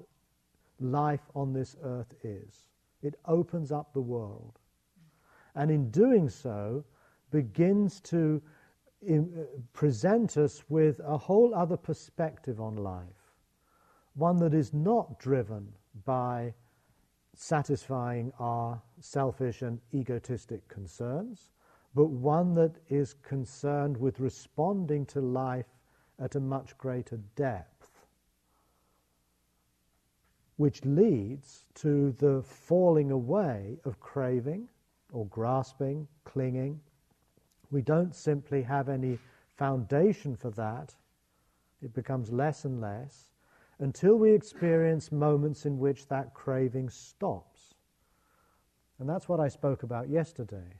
life 0.79 1.23
on 1.33 1.53
this 1.53 1.75
earth 1.81 2.13
is. 2.23 2.68
It 3.01 3.15
opens 3.25 3.71
up 3.71 3.93
the 3.93 4.01
world. 4.01 4.59
And 5.55 5.71
in 5.71 5.89
doing 5.89 6.29
so, 6.29 6.83
begins 7.31 7.99
to 8.01 8.41
uh, 9.09 9.17
present 9.73 10.37
us 10.37 10.63
with 10.69 10.99
a 11.05 11.17
whole 11.17 11.55
other 11.55 11.77
perspective 11.77 12.59
on 12.59 12.75
life, 12.75 13.33
one 14.15 14.37
that 14.37 14.53
is 14.53 14.73
not 14.73 15.19
driven 15.19 15.73
by 16.05 16.53
satisfying 17.33 18.33
our 18.39 18.81
selfish 18.99 19.61
and 19.61 19.79
egotistic 19.93 20.67
concerns, 20.67 21.51
but 21.95 22.07
one 22.07 22.53
that 22.55 22.75
is 22.89 23.13
concerned 23.23 23.95
with 23.95 24.19
responding 24.19 25.05
to 25.05 25.21
life 25.21 25.77
at 26.19 26.35
a 26.35 26.39
much 26.39 26.77
greater 26.77 27.17
depth, 27.35 27.78
which 30.59 30.83
leads 30.83 31.63
to 31.73 32.11
the 32.19 32.43
falling 32.43 33.11
away 33.11 33.77
of 33.85 33.97
craving 34.01 34.67
or 35.13 35.25
grasping, 35.27 36.05
clinging. 36.25 36.77
We 37.71 37.81
don't 37.81 38.13
simply 38.13 38.61
have 38.63 38.89
any 38.89 39.19
foundation 39.55 40.35
for 40.35 40.51
that. 40.51 40.93
It 41.81 41.93
becomes 41.93 42.29
less 42.29 42.65
and 42.65 42.81
less 42.81 43.31
until 43.79 44.17
we 44.17 44.33
experience 44.33 45.13
moments 45.13 45.65
in 45.65 45.79
which 45.79 46.09
that 46.09 46.33
craving 46.33 46.89
stops. 46.89 47.75
And 48.99 49.07
that's 49.07 49.29
what 49.29 49.39
I 49.39 49.47
spoke 49.47 49.83
about 49.83 50.09
yesterday, 50.09 50.75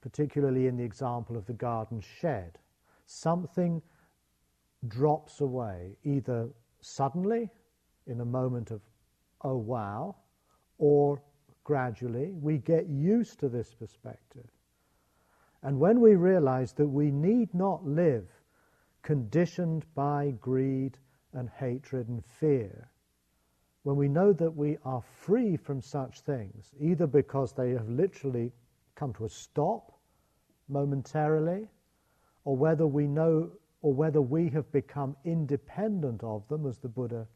particularly 0.00 0.68
in 0.68 0.76
the 0.76 0.84
example 0.84 1.36
of 1.36 1.46
the 1.46 1.52
garden 1.52 2.00
shed. 2.00 2.60
Something 3.06 3.82
drops 4.86 5.40
away, 5.40 5.96
either 6.04 6.48
suddenly, 6.80 7.50
in 8.06 8.20
a 8.20 8.24
moment 8.24 8.70
of, 8.70 8.80
oh 9.42 9.56
wow, 9.56 10.16
or 10.78 11.22
gradually. 11.64 12.30
We 12.32 12.58
get 12.58 12.88
used 12.88 13.40
to 13.40 13.48
this 13.48 13.74
perspective. 13.74 14.46
And 15.62 15.80
when 15.80 16.00
we 16.00 16.14
realize 16.14 16.72
that 16.74 16.86
we 16.86 17.10
need 17.10 17.52
not 17.52 17.84
live 17.84 18.28
conditioned 19.02 19.84
by 19.94 20.34
greed 20.40 20.96
and 21.32 21.48
hatred 21.48 22.08
and 22.08 22.24
fear, 22.24 22.88
when 23.82 23.96
we 23.96 24.08
know 24.08 24.32
that 24.32 24.56
we 24.56 24.78
are 24.84 25.02
free 25.02 25.56
from 25.56 25.80
such 25.80 26.20
things, 26.20 26.72
either 26.80 27.06
because 27.06 27.52
they 27.52 27.70
have 27.70 27.88
literally 27.88 28.52
come 28.94 29.12
to 29.14 29.24
a 29.24 29.28
stop 29.28 29.92
momentarily, 30.68 31.68
or 32.44 32.56
whether 32.56 32.86
we 32.86 33.06
know, 33.06 33.50
or 33.82 33.92
whether 33.92 34.20
we 34.20 34.48
have 34.50 34.70
become 34.72 35.16
independent 35.24 36.22
of 36.22 36.46
them, 36.48 36.66
as 36.66 36.78
the 36.78 36.88
Buddha 36.88 37.26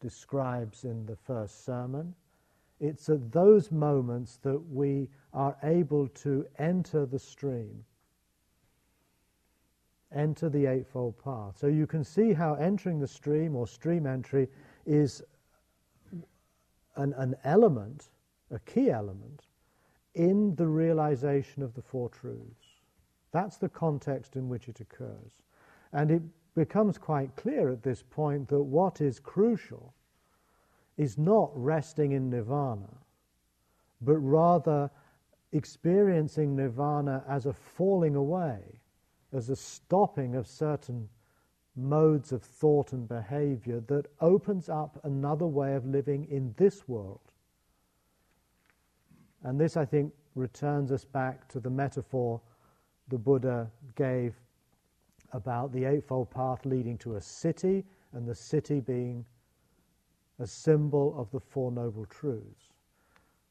describes 0.00 0.84
in 0.84 1.06
the 1.06 1.16
first 1.16 1.64
sermon, 1.64 2.14
it's 2.80 3.08
at 3.08 3.32
those 3.32 3.70
moments 3.70 4.38
that 4.42 4.58
we 4.70 5.08
are 5.32 5.56
able 5.62 6.08
to 6.08 6.46
enter 6.58 7.06
the 7.06 7.18
stream 7.18 7.84
enter 10.14 10.48
the 10.48 10.66
Eightfold 10.66 11.18
Path. 11.22 11.56
So 11.58 11.66
you 11.66 11.86
can 11.86 12.04
see 12.04 12.32
how 12.32 12.54
entering 12.54 13.00
the 13.00 13.08
stream 13.08 13.56
or 13.56 13.66
stream 13.66 14.06
entry 14.06 14.48
is 14.86 15.22
an, 16.96 17.12
an 17.14 17.34
element, 17.44 18.10
a 18.50 18.58
key 18.60 18.90
element, 18.90 19.42
in 20.14 20.54
the 20.54 20.66
realization 20.66 21.62
of 21.62 21.74
the 21.74 21.82
Four 21.82 22.08
Truths. 22.08 22.80
That's 23.32 23.56
the 23.56 23.68
context 23.68 24.36
in 24.36 24.48
which 24.48 24.68
it 24.68 24.80
occurs. 24.80 25.42
And 25.94 26.10
it 26.10 26.22
becomes 26.54 26.98
quite 26.98 27.34
clear 27.36 27.70
at 27.70 27.82
this 27.82 28.02
point 28.02 28.48
that 28.48 28.62
what 28.62 29.00
is 29.00 29.18
crucial 29.18 29.94
is 30.98 31.16
not 31.16 31.50
resting 31.54 32.12
in 32.12 32.28
nirvana, 32.28 32.90
but 34.02 34.18
rather 34.18 34.90
experiencing 35.52 36.54
nirvana 36.54 37.24
as 37.26 37.46
a 37.46 37.52
falling 37.54 38.14
away 38.14 38.80
as 39.34 39.50
a 39.50 39.56
stopping 39.56 40.36
of 40.36 40.46
certain 40.46 41.08
modes 41.76 42.30
of 42.30 42.42
thought 42.42 42.92
and 42.92 43.08
behavior 43.08 43.80
that 43.88 44.06
opens 44.20 44.68
up 44.68 44.98
another 45.02 45.46
way 45.46 45.74
of 45.74 45.84
living 45.84 46.24
in 46.30 46.54
this 46.56 46.86
world. 46.88 47.32
And 49.42 49.60
this, 49.60 49.76
I 49.76 49.84
think, 49.84 50.12
returns 50.36 50.92
us 50.92 51.04
back 51.04 51.48
to 51.48 51.60
the 51.60 51.70
metaphor 51.70 52.40
the 53.08 53.18
Buddha 53.18 53.70
gave 53.96 54.34
about 55.34 55.72
the 55.72 55.84
Eightfold 55.84 56.30
Path 56.30 56.64
leading 56.64 56.96
to 56.98 57.16
a 57.16 57.20
city, 57.20 57.84
and 58.12 58.26
the 58.26 58.34
city 58.34 58.80
being 58.80 59.24
a 60.38 60.46
symbol 60.46 61.14
of 61.18 61.30
the 61.32 61.40
Four 61.40 61.72
Noble 61.72 62.06
Truths. 62.06 62.70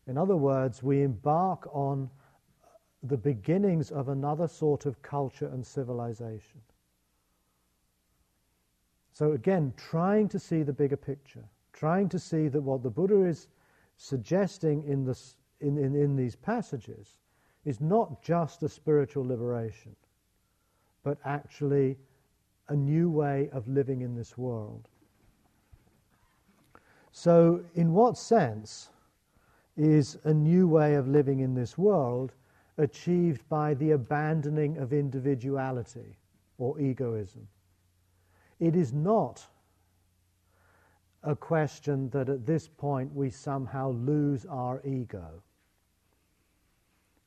In 0.08 0.18
other 0.18 0.38
words, 0.38 0.82
we 0.82 1.02
embark 1.02 1.68
on 1.74 2.10
the 3.04 3.18
beginnings 3.18 3.92
of 3.92 4.08
another 4.08 4.48
sort 4.48 4.86
of 4.86 5.02
culture 5.02 5.48
and 5.48 5.66
civilization. 5.66 6.62
So, 9.12 9.34
again, 9.34 9.74
trying 9.76 10.30
to 10.30 10.40
see 10.40 10.64
the 10.64 10.74
bigger 10.74 10.98
picture, 10.98 11.44
trying 11.74 12.08
to 12.10 12.20
see 12.20 12.48
that 12.48 12.62
what 12.62 12.82
the 12.82 12.90
Buddha 12.90 13.24
is 13.24 13.50
suggesting 13.98 14.84
in, 14.88 15.06
this, 15.06 15.36
in, 15.60 15.78
in, 15.78 15.96
in 15.96 16.16
these 16.16 16.36
passages 16.36 17.20
is 17.66 17.82
not 17.82 18.24
just 18.24 18.64
a 18.64 18.70
spiritual 18.70 19.26
liberation, 19.26 19.96
but 21.04 21.18
actually 21.26 21.98
a 22.70 22.76
new 22.76 23.10
way 23.10 23.50
of 23.52 23.68
living 23.68 24.02
in 24.02 24.16
this 24.16 24.38
world. 24.38 24.88
So, 27.12 27.64
in 27.76 27.94
what 27.94 28.18
sense 28.18 28.90
is 29.78 30.18
a 30.24 30.34
new 30.34 30.68
way 30.68 30.96
of 30.96 31.08
living 31.08 31.40
in 31.40 31.54
this 31.54 31.78
world 31.78 32.34
achieved 32.78 33.48
by 33.50 33.74
the 33.76 33.92
abandoning 33.92 34.78
of 34.78 34.94
individuality 34.94 36.18
or 36.58 36.80
egoism. 36.80 37.48
It 38.60 38.76
is 38.76 38.94
not 38.94 39.46
a 41.24 41.36
question 41.36 42.10
that 42.10 42.30
at 42.30 42.46
this 42.46 42.68
point 42.68 43.14
we 43.14 43.30
somehow 43.30 43.92
lose 43.92 44.46
our 44.46 44.82
ego, 44.84 45.42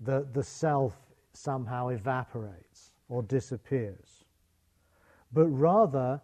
that 0.01 0.35
the 0.35 0.43
self 0.43 0.97
somehow 1.33 1.89
evaporates 1.89 2.93
or 3.09 3.23
disappears. 3.23 4.25
But 5.33 5.49
rather, 5.49 6.21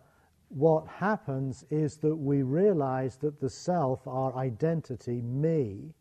what 0.48 0.86
happens 0.86 1.64
is 1.70 1.96
that 1.98 2.14
we 2.14 2.42
realize 2.42 3.16
that 3.16 3.40
the 3.40 3.48
self, 3.48 4.06
our 4.06 4.34
identity, 4.36 5.22
me, 5.22 5.94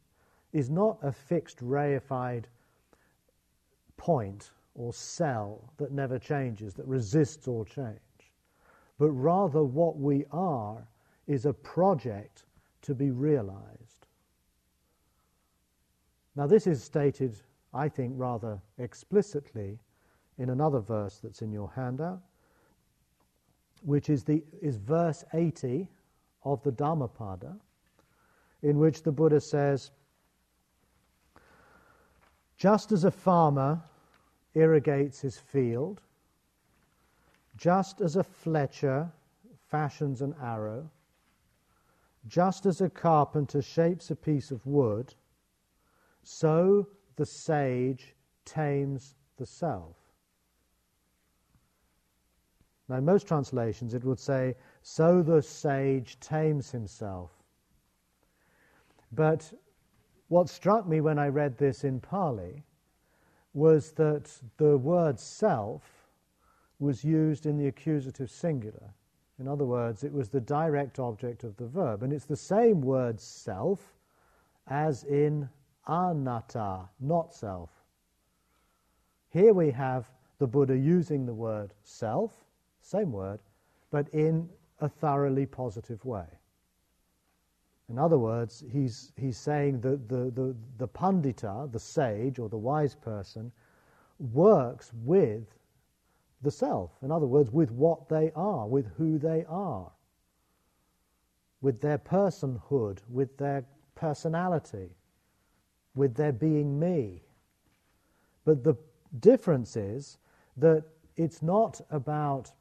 is 0.53 0.69
not 0.69 0.97
a 1.01 1.11
fixed 1.11 1.59
reified 1.59 2.45
point 3.97 4.51
or 4.75 4.93
cell 4.93 5.73
that 5.77 5.91
never 5.91 6.19
changes, 6.19 6.73
that 6.73 6.87
resists 6.87 7.47
all 7.47 7.63
change, 7.63 7.99
but 8.99 9.11
rather 9.11 9.63
what 9.63 9.97
we 9.97 10.25
are 10.31 10.85
is 11.27 11.45
a 11.45 11.53
project 11.53 12.45
to 12.81 12.93
be 12.95 13.11
realized. 13.11 14.07
Now, 16.35 16.47
this 16.47 16.67
is 16.67 16.83
stated, 16.83 17.37
I 17.73 17.89
think, 17.89 18.13
rather 18.15 18.59
explicitly 18.77 19.79
in 20.37 20.49
another 20.49 20.79
verse 20.79 21.19
that's 21.23 21.41
in 21.41 21.51
your 21.51 21.69
handout, 21.75 22.21
which 23.83 24.09
is, 24.09 24.23
the, 24.23 24.43
is 24.61 24.77
verse 24.77 25.23
80 25.33 25.87
of 26.43 26.61
the 26.63 26.71
Dhammapada, 26.71 27.55
in 28.63 28.77
which 28.79 29.03
the 29.03 29.11
Buddha 29.11 29.41
says, 29.41 29.91
Just 32.57 32.91
as 32.91 33.03
a 33.03 33.11
farmer 33.11 33.81
irrigates 34.53 35.21
his 35.21 35.37
field, 35.37 36.01
just 37.57 38.01
as 38.01 38.15
a 38.15 38.23
fletcher 38.23 39.11
fashions 39.69 40.21
an 40.21 40.35
arrow, 40.41 40.89
just 42.27 42.65
as 42.65 42.81
a 42.81 42.89
carpenter 42.89 43.61
shapes 43.61 44.11
a 44.11 44.15
piece 44.15 44.51
of 44.51 44.65
wood, 44.65 45.13
so 46.23 46.87
the 47.15 47.25
sage 47.25 48.15
tames 48.45 49.15
the 49.37 49.45
self. 49.45 50.00
Now, 52.91 52.97
in 52.97 53.05
most 53.05 53.25
translations, 53.25 53.93
it 53.93 54.03
would 54.03 54.19
say, 54.19 54.53
so 54.81 55.21
the 55.21 55.41
sage 55.41 56.19
tames 56.19 56.71
himself. 56.71 57.31
But 59.13 59.53
what 60.27 60.49
struck 60.49 60.85
me 60.89 60.99
when 60.99 61.17
I 61.17 61.29
read 61.29 61.57
this 61.57 61.85
in 61.85 62.01
Pali 62.01 62.65
was 63.53 63.93
that 63.93 64.29
the 64.57 64.77
word 64.77 65.17
self 65.17 65.83
was 66.79 67.01
used 67.01 67.45
in 67.45 67.57
the 67.57 67.67
accusative 67.67 68.29
singular. 68.29 68.93
In 69.39 69.47
other 69.47 69.65
words, 69.65 70.03
it 70.03 70.11
was 70.11 70.27
the 70.27 70.41
direct 70.41 70.99
object 70.99 71.45
of 71.45 71.55
the 71.55 71.67
verb. 71.67 72.03
And 72.03 72.11
it's 72.11 72.25
the 72.25 72.35
same 72.35 72.81
word 72.81 73.21
self 73.21 73.95
as 74.67 75.05
in 75.05 75.47
anatta, 75.87 76.89
not 76.99 77.33
self. 77.33 77.69
Here 79.29 79.53
we 79.53 79.71
have 79.71 80.11
the 80.39 80.47
Buddha 80.47 80.77
using 80.77 81.25
the 81.25 81.33
word 81.33 81.73
self, 81.83 82.33
same 82.81 83.11
word, 83.11 83.39
but 83.89 84.09
in 84.09 84.49
a 84.79 84.89
thoroughly 84.89 85.45
positive 85.45 86.03
way. 86.05 86.25
In 87.89 87.99
other 87.99 88.17
words, 88.17 88.63
he's, 88.71 89.11
he's 89.17 89.37
saying 89.37 89.81
that 89.81 90.07
the, 90.07 90.31
the, 90.31 90.55
the 90.77 90.87
pandita, 90.87 91.71
the 91.71 91.79
sage 91.79 92.39
or 92.39 92.47
the 92.47 92.57
wise 92.57 92.95
person, 92.95 93.51
works 94.19 94.91
with 95.03 95.43
the 96.41 96.51
self. 96.51 96.91
In 97.01 97.11
other 97.11 97.27
words, 97.27 97.51
with 97.51 97.71
what 97.71 98.07
they 98.07 98.31
are, 98.35 98.67
with 98.67 98.87
who 98.97 99.17
they 99.17 99.45
are, 99.47 99.91
with 101.61 101.81
their 101.81 101.97
personhood, 101.97 102.99
with 103.09 103.37
their 103.37 103.65
personality, 103.95 104.89
with 105.93 106.15
their 106.15 106.31
being 106.31 106.79
me. 106.79 107.21
But 108.45 108.63
the 108.63 108.75
difference 109.19 109.75
is 109.75 110.17
that 110.57 110.83
it's 111.17 111.41
not 111.41 111.81
about, 111.91 112.51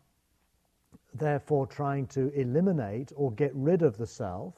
therefore, 1.14 1.66
trying 1.66 2.06
to 2.08 2.30
eliminate 2.34 3.12
or 3.16 3.32
get 3.32 3.54
rid 3.54 3.82
of 3.82 3.96
the 3.96 4.06
self 4.06 4.54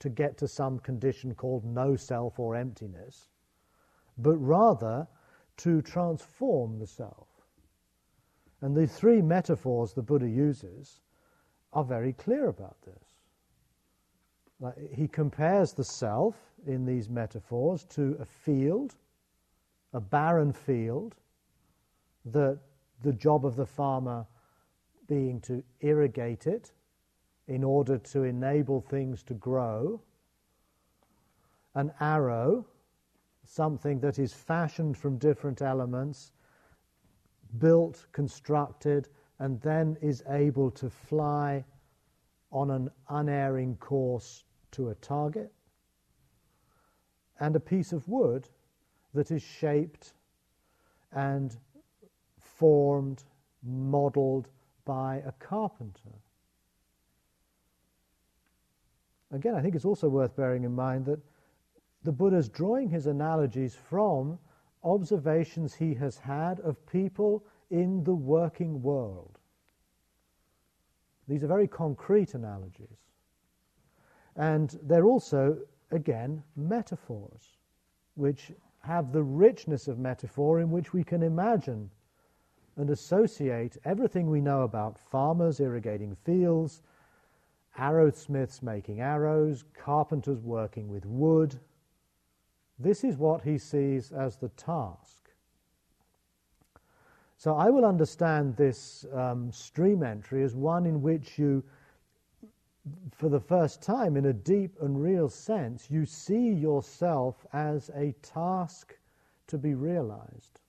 to 0.00 0.08
get 0.08 0.36
to 0.38 0.48
some 0.48 0.78
condition 0.78 1.34
called 1.34 1.64
no 1.64 1.96
self 1.96 2.38
or 2.38 2.54
emptiness, 2.54 3.28
but 4.16 4.36
rather 4.36 5.06
to 5.58 5.82
transform 5.82 6.78
the 6.78 6.86
self. 6.86 7.26
And 8.60 8.76
the 8.76 8.86
three 8.86 9.22
metaphors 9.22 9.92
the 9.92 10.02
Buddha 10.02 10.28
uses 10.28 11.00
are 11.72 11.84
very 11.84 12.12
clear 12.12 12.48
about 12.48 12.76
this. 12.82 13.18
He 14.92 15.06
compares 15.06 15.72
the 15.72 15.84
self 15.84 16.34
in 16.66 16.84
these 16.84 17.08
metaphors 17.08 17.84
to 17.90 18.16
a 18.20 18.24
field, 18.24 18.96
a 19.92 20.00
barren 20.00 20.52
field, 20.52 21.14
that 22.24 22.58
the 23.02 23.12
job 23.12 23.46
of 23.46 23.54
the 23.54 23.66
farmer 23.66 24.26
being 25.08 25.40
to 25.40 25.64
irrigate 25.80 26.46
it 26.46 26.72
in 27.48 27.64
order 27.64 27.98
to 27.98 28.24
enable 28.24 28.80
things 28.80 29.22
to 29.24 29.34
grow, 29.34 30.00
an 31.74 31.90
arrow, 32.00 32.64
something 33.44 33.98
that 34.00 34.18
is 34.18 34.32
fashioned 34.34 34.96
from 34.96 35.16
different 35.16 35.62
elements, 35.62 36.32
built, 37.58 38.06
constructed, 38.12 39.08
and 39.38 39.60
then 39.62 39.96
is 40.02 40.22
able 40.28 40.70
to 40.70 40.90
fly 40.90 41.64
on 42.52 42.70
an 42.70 42.90
unerring 43.08 43.76
course 43.76 44.44
to 44.70 44.90
a 44.90 44.94
target, 44.96 45.52
and 47.40 47.56
a 47.56 47.60
piece 47.60 47.92
of 47.92 48.06
wood 48.08 48.48
that 49.14 49.30
is 49.30 49.42
shaped 49.42 50.12
and 51.12 51.56
formed, 52.38 53.24
modeled 53.62 54.48
by 54.88 55.22
a 55.26 55.32
carpenter. 55.32 56.14
Again, 59.30 59.54
I 59.54 59.60
think 59.60 59.74
it's 59.74 59.84
also 59.84 60.08
worth 60.08 60.34
bearing 60.34 60.64
in 60.64 60.74
mind 60.74 61.04
that 61.04 61.20
the 62.04 62.12
Buddha 62.12 62.38
is 62.38 62.48
drawing 62.48 62.88
his 62.88 63.06
analogies 63.06 63.74
from 63.74 64.38
observations 64.82 65.74
he 65.74 65.92
has 65.92 66.16
had 66.16 66.58
of 66.60 66.86
people 66.86 67.44
in 67.70 68.02
the 68.02 68.14
working 68.14 68.80
world. 68.80 69.38
These 71.28 71.44
are 71.44 71.48
very 71.48 71.68
concrete 71.68 72.32
analogies. 72.32 72.96
And 74.36 74.78
they're 74.84 75.04
also, 75.04 75.58
again, 75.90 76.42
metaphors, 76.56 77.58
which 78.14 78.52
have 78.80 79.12
the 79.12 79.22
richness 79.22 79.86
of 79.86 79.98
metaphor 79.98 80.60
in 80.60 80.70
which 80.70 80.94
we 80.94 81.04
can 81.04 81.22
imagine 81.22 81.90
and 82.78 82.90
associate 82.90 83.76
everything 83.84 84.30
we 84.30 84.40
know 84.40 84.62
about 84.62 84.98
farmers 84.98 85.60
irrigating 85.60 86.14
fields, 86.14 86.82
arrowsmiths 87.76 88.62
making 88.62 89.00
arrows, 89.00 89.64
carpenters 89.74 90.40
working 90.40 90.88
with 90.88 91.04
wood, 91.04 91.58
this 92.78 93.02
is 93.02 93.16
what 93.16 93.42
he 93.42 93.58
sees 93.58 94.12
as 94.12 94.36
the 94.36 94.48
task. 94.50 95.30
So 97.36 97.54
I 97.54 97.70
will 97.70 97.84
understand 97.84 98.56
this 98.56 99.04
um, 99.12 99.52
stream 99.52 100.02
entry 100.02 100.42
as 100.44 100.54
one 100.54 100.86
in 100.86 101.02
which 101.02 101.38
you, 101.38 101.64
for 103.12 103.28
the 103.28 103.40
first 103.40 103.82
time, 103.82 104.16
in 104.16 104.26
a 104.26 104.32
deep 104.32 104.76
and 104.80 105.00
real 105.00 105.28
sense, 105.28 105.90
you 105.90 106.04
see 106.04 106.50
yourself 106.50 107.46
as 107.52 107.90
a 107.94 108.12
task 108.22 108.96
to 109.48 109.58
be 109.58 109.74
realized, 109.74 110.60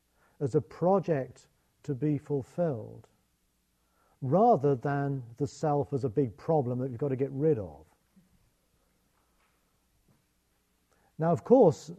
as 0.41 0.55
a 0.55 0.61
project 0.61 1.47
to 1.83 1.93
be 1.93 2.17
fulfilled, 2.17 3.07
rather 4.21 4.75
than 4.75 5.23
the 5.37 5.47
self 5.47 5.93
as 5.93 6.03
a 6.03 6.09
big 6.09 6.35
problem 6.37 6.79
that 6.79 6.89
you've 6.89 6.99
got 6.99 7.09
to 7.09 7.15
get 7.15 7.31
rid 7.31 7.57
of. 7.57 7.85
Now, 11.17 11.31
of 11.31 11.43
course, 11.43 11.91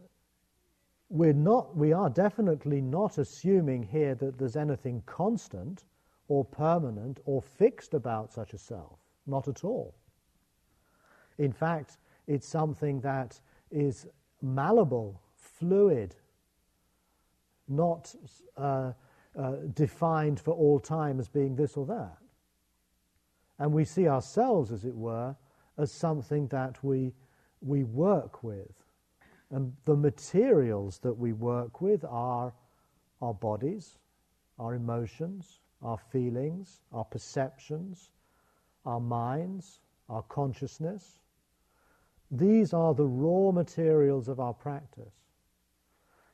we're 1.09 1.33
not, 1.33 1.75
we 1.75 1.93
are 1.93 2.09
definitely 2.09 2.81
not 2.81 3.17
assuming 3.17 3.83
here 3.83 4.15
that 4.15 4.37
there's 4.37 4.55
anything 4.55 5.03
constant 5.05 5.83
or 6.27 6.45
permanent 6.45 7.19
or 7.25 7.41
fixed 7.41 7.93
about 7.93 8.31
such 8.31 8.53
a 8.53 8.57
self. 8.57 8.97
Not 9.27 9.47
at 9.47 9.63
all. 9.63 9.93
In 11.37 11.51
fact, 11.51 11.97
it's 12.27 12.47
something 12.47 13.01
that 13.01 13.39
is 13.71 14.07
malleable, 14.41 15.19
fluid, 15.35 16.15
not 17.67 18.15
uh, 18.57 18.91
uh, 19.37 19.55
defined 19.73 20.39
for 20.39 20.53
all 20.53 20.79
time 20.79 21.19
as 21.19 21.27
being 21.27 21.55
this 21.55 21.77
or 21.77 21.85
that. 21.85 22.17
And 23.59 23.71
we 23.71 23.85
see 23.85 24.07
ourselves, 24.07 24.71
as 24.71 24.85
it 24.85 24.95
were, 24.95 25.35
as 25.77 25.91
something 25.91 26.47
that 26.47 26.83
we, 26.83 27.13
we 27.61 27.83
work 27.83 28.43
with 28.43 28.73
And 29.51 29.73
the 29.85 29.95
materials 29.95 30.99
that 30.99 31.13
we 31.13 31.33
work 31.33 31.81
with 31.81 32.05
are 32.05 32.53
our 33.21 33.33
bodies, 33.33 33.97
our 34.57 34.75
emotions, 34.75 35.59
our 35.81 35.97
feelings, 35.97 36.81
our 36.93 37.03
perceptions, 37.03 38.11
our 38.85 39.01
minds, 39.01 39.81
our 40.09 40.21
consciousness. 40.23 41.19
These 42.31 42.73
are 42.73 42.93
the 42.93 43.05
raw 43.05 43.51
materials 43.51 44.29
of 44.29 44.39
our 44.39 44.53
practice. 44.53 45.13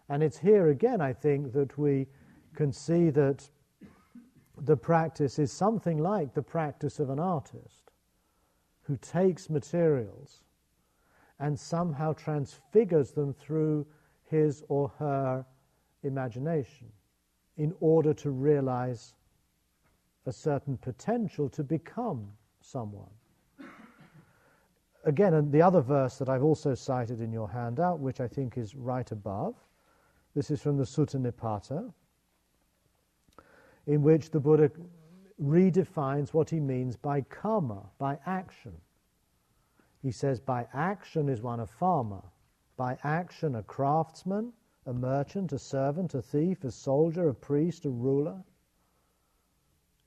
And 0.09 0.21
it's 0.21 0.37
here 0.37 0.69
again, 0.69 1.01
I 1.01 1.11
think, 1.11 1.53
that 1.53 1.77
we 1.77 2.05
can 2.57 2.73
see 2.73 3.11
that 3.11 3.47
the 4.63 4.75
practice 4.75 5.37
is 5.37 5.51
something 5.51 5.99
like 5.99 6.33
the 6.33 6.41
practice 6.41 6.99
of 6.99 7.11
an 7.11 7.19
artist 7.19 7.91
who 8.81 8.97
takes 8.97 9.47
materials 9.47 10.41
and 11.39 11.57
somehow 11.57 12.11
transfigures 12.13 13.11
them 13.11 13.31
through 13.31 13.85
his 14.23 14.63
or 14.69 14.91
her 14.97 15.45
imagination 16.01 16.87
in 17.57 17.75
order 17.79 18.11
to 18.11 18.31
realize 18.31 19.13
a 20.25 20.31
certain 20.31 20.77
potential 20.77 21.47
to 21.49 21.63
become 21.63 22.27
someone. 22.59 23.11
Again, 25.05 25.35
and 25.35 25.51
the 25.51 25.61
other 25.61 25.81
verse 25.81 26.17
that 26.17 26.27
I've 26.27 26.43
also 26.43 26.73
cited 26.73 27.21
in 27.21 27.31
your 27.31 27.47
handout, 27.47 27.99
which 27.99 28.19
I 28.19 28.27
think 28.27 28.57
is 28.57 28.75
right 28.75 29.09
above, 29.11 29.53
this 30.33 30.49
is 30.49 30.59
from 30.59 30.77
the 30.77 30.83
Sutta 30.83 31.17
Nipata, 31.21 31.93
in 33.87 34.03
which 34.03 34.29
the 34.29 34.39
Buddha 34.39 34.69
redefines 35.41 36.33
what 36.33 36.49
he 36.49 36.59
means 36.59 36.95
by 36.95 37.21
karma, 37.21 37.89
by 37.97 38.19
action. 38.25 38.73
He 40.03 40.11
says, 40.11 40.39
by 40.39 40.67
action 40.73 41.29
is 41.29 41.41
one 41.41 41.61
a 41.61 41.67
farmer, 41.67 42.23
by 42.75 42.97
action 43.03 43.55
a 43.55 43.63
craftsman, 43.63 44.53
a 44.85 44.93
merchant, 44.93 45.51
a 45.53 45.59
servant, 45.59 46.13
a 46.13 46.21
thief, 46.21 46.63
a 46.63 46.71
soldier, 46.71 47.29
a 47.29 47.33
priest, 47.33 47.85
a 47.85 47.89
ruler. 47.89 48.43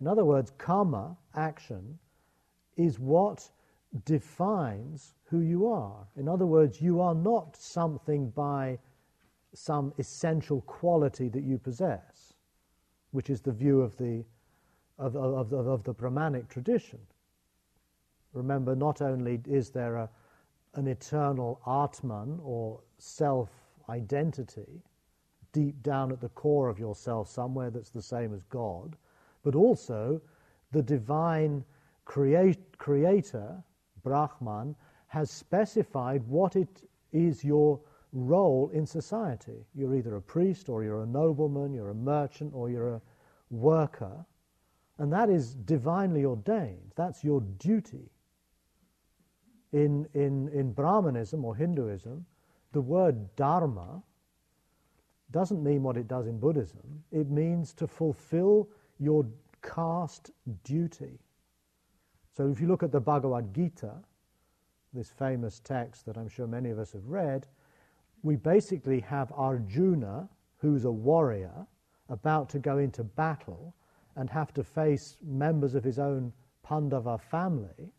In 0.01 0.07
other 0.07 0.25
words, 0.25 0.53
karma, 0.57 1.17
action, 1.35 1.99
is 2.77 2.99
what 2.99 3.51
defines 4.05 5.15
who 5.25 5.41
you 5.41 5.67
are. 5.67 6.07
In 6.17 6.29
other 6.29 6.47
words, 6.47 6.81
you 6.81 7.01
are 7.01 7.15
not 7.15 7.57
something 7.57 8.31
by 8.31 8.79
some 9.53 9.93
essential 9.99 10.61
quality 10.63 11.29
that 11.29 11.43
you 11.43 11.59
possess, 11.59 12.20
which 13.13 13.31
is 13.31 13.41
the 13.41 13.53
view 13.53 13.81
of 13.81 13.97
the, 13.97 14.25
of, 14.99 15.17
of, 15.17 15.53
of, 15.53 15.67
of 15.67 15.85
the 15.85 15.93
Brahmanic 15.93 16.49
tradition. 16.49 17.01
Remember, 18.33 18.77
not 18.77 19.03
only 19.03 19.41
is 19.47 19.71
there 19.71 19.97
a, 19.97 20.11
an 20.75 20.87
eternal 20.87 21.61
Atman 21.67 22.39
or 22.43 22.81
self 22.99 23.51
identity 23.89 24.83
deep 25.53 25.83
down 25.83 26.13
at 26.13 26.21
the 26.21 26.29
core 26.31 26.69
of 26.69 26.79
yourself, 26.79 27.29
somewhere 27.29 27.71
that's 27.71 27.91
the 27.91 28.03
same 28.03 28.33
as 28.33 28.45
God, 28.45 28.97
but 29.43 29.55
also 29.57 30.21
the 30.71 30.83
divine 30.83 31.65
create, 32.05 32.79
creator, 32.79 33.63
Brahman, 34.05 34.77
has 35.09 35.31
specified 35.31 36.23
what 36.29 36.55
it 36.55 36.89
is 37.13 37.43
your 37.43 37.81
role 38.13 38.71
in 38.73 38.87
society. 38.87 39.67
You're 39.75 39.95
either 39.95 40.17
a 40.17 40.23
priest 40.23 40.69
or 40.69 40.83
you're 40.83 41.03
a 41.03 41.07
nobleman, 41.07 41.73
you're 41.73 41.91
a 41.91 41.95
merchant 41.95 42.53
or 42.55 42.71
you're 42.71 42.95
a 42.95 43.03
worker, 43.51 44.25
and 44.99 45.13
that 45.13 45.31
is 45.31 45.55
divinely 45.55 46.25
ordained. 46.25 46.93
That's 46.97 47.25
your 47.25 47.41
duty 47.59 48.11
in, 49.73 50.09
in, 50.15 50.49
in 50.49 50.73
Brahmanism 50.73 51.45
or 51.45 51.55
Hinduism, 51.55 52.25
the 52.73 52.81
word 52.81 53.35
dharma 53.37 54.03
doesn't 55.31 55.63
mean 55.63 55.83
what 55.83 55.97
it 55.97 56.09
does 56.09 56.27
in 56.27 56.39
Buddhism. 56.39 57.05
It 57.13 57.31
means 57.31 57.73
to 57.75 57.87
fulfill 57.87 58.69
your 58.99 59.27
caste 59.63 60.33
duty. 60.65 61.19
So 62.37 62.51
if 62.51 62.61
you 62.61 62.67
look 62.67 62.83
at 62.83 62.91
the 62.91 63.01
Bhagavad 63.01 63.55
Gita, 63.55 63.95
this 64.93 65.11
famous 65.11 65.61
text 65.61 66.05
that 66.07 66.17
I'm 66.17 66.29
sure 66.29 66.47
many 66.47 66.71
of 66.71 66.79
us 66.79 66.93
have 66.93 67.07
read, 67.07 67.47
we 68.23 68.37
basically 68.37 69.01
have 69.01 69.33
Arjuna, 69.33 70.29
who's 70.59 70.85
a 70.85 70.91
warrior, 70.91 71.67
about 72.09 72.49
to 72.51 72.59
go 72.59 72.79
into 72.79 73.05
battle 73.05 73.75
and 74.17 74.29
have 74.29 74.53
to 74.55 74.65
face 74.65 75.17
members 75.23 75.75
of 75.75 75.85
his 75.85 75.99
own 75.99 76.33
Pandava 76.63 77.19
family. 77.19 77.93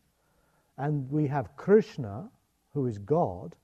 And 0.78 1.10
we 1.12 1.28
have 1.28 1.56
Krishna, 1.56 2.30
who 2.74 2.86
is 2.86 2.98
God, 2.98 3.56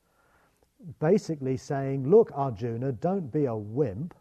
basically 1.00 1.58
saying, 1.58 2.10
Look, 2.10 2.32
Arjuna, 2.34 2.94
don't 2.94 3.32
be 3.32 3.46
a 3.46 3.56
wimp. 3.56 4.14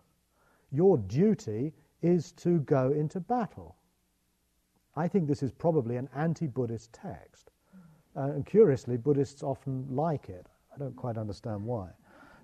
Your 0.72 0.98
duty 0.98 1.72
is 2.02 2.32
to 2.32 2.60
go 2.60 2.92
into 2.92 3.20
battle. 3.20 3.76
I 4.96 5.08
think 5.08 5.28
this 5.28 5.42
is 5.42 5.52
probably 5.52 5.96
an 5.96 6.08
anti 6.14 6.46
Buddhist 6.46 6.92
text. 6.92 7.50
Uh, 8.16 8.30
and 8.32 8.46
curiously, 8.46 8.96
Buddhists 8.96 9.42
often 9.42 9.86
like 9.90 10.28
it. 10.28 10.46
I 10.74 10.78
don't 10.78 10.96
quite 10.96 11.18
understand 11.18 11.62
why. 11.62 11.90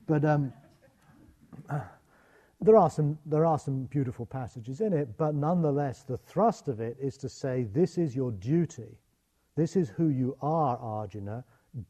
But 0.06 0.24
um, 0.24 0.52
there, 2.60 2.76
are 2.76 2.90
some, 2.90 3.18
there 3.26 3.44
are 3.44 3.58
some 3.58 3.84
beautiful 3.84 4.26
passages 4.26 4.80
in 4.80 4.92
it, 4.92 5.16
but 5.16 5.34
nonetheless, 5.34 6.02
the 6.02 6.18
thrust 6.18 6.68
of 6.68 6.80
it 6.80 6.96
is 7.00 7.16
to 7.18 7.28
say, 7.28 7.64
This 7.64 7.98
is 7.98 8.14
your 8.16 8.32
duty. 8.32 8.98
This 9.56 9.76
is 9.76 9.90
who 9.90 10.08
you 10.08 10.36
are, 10.40 10.78
Arjuna. 10.78 11.44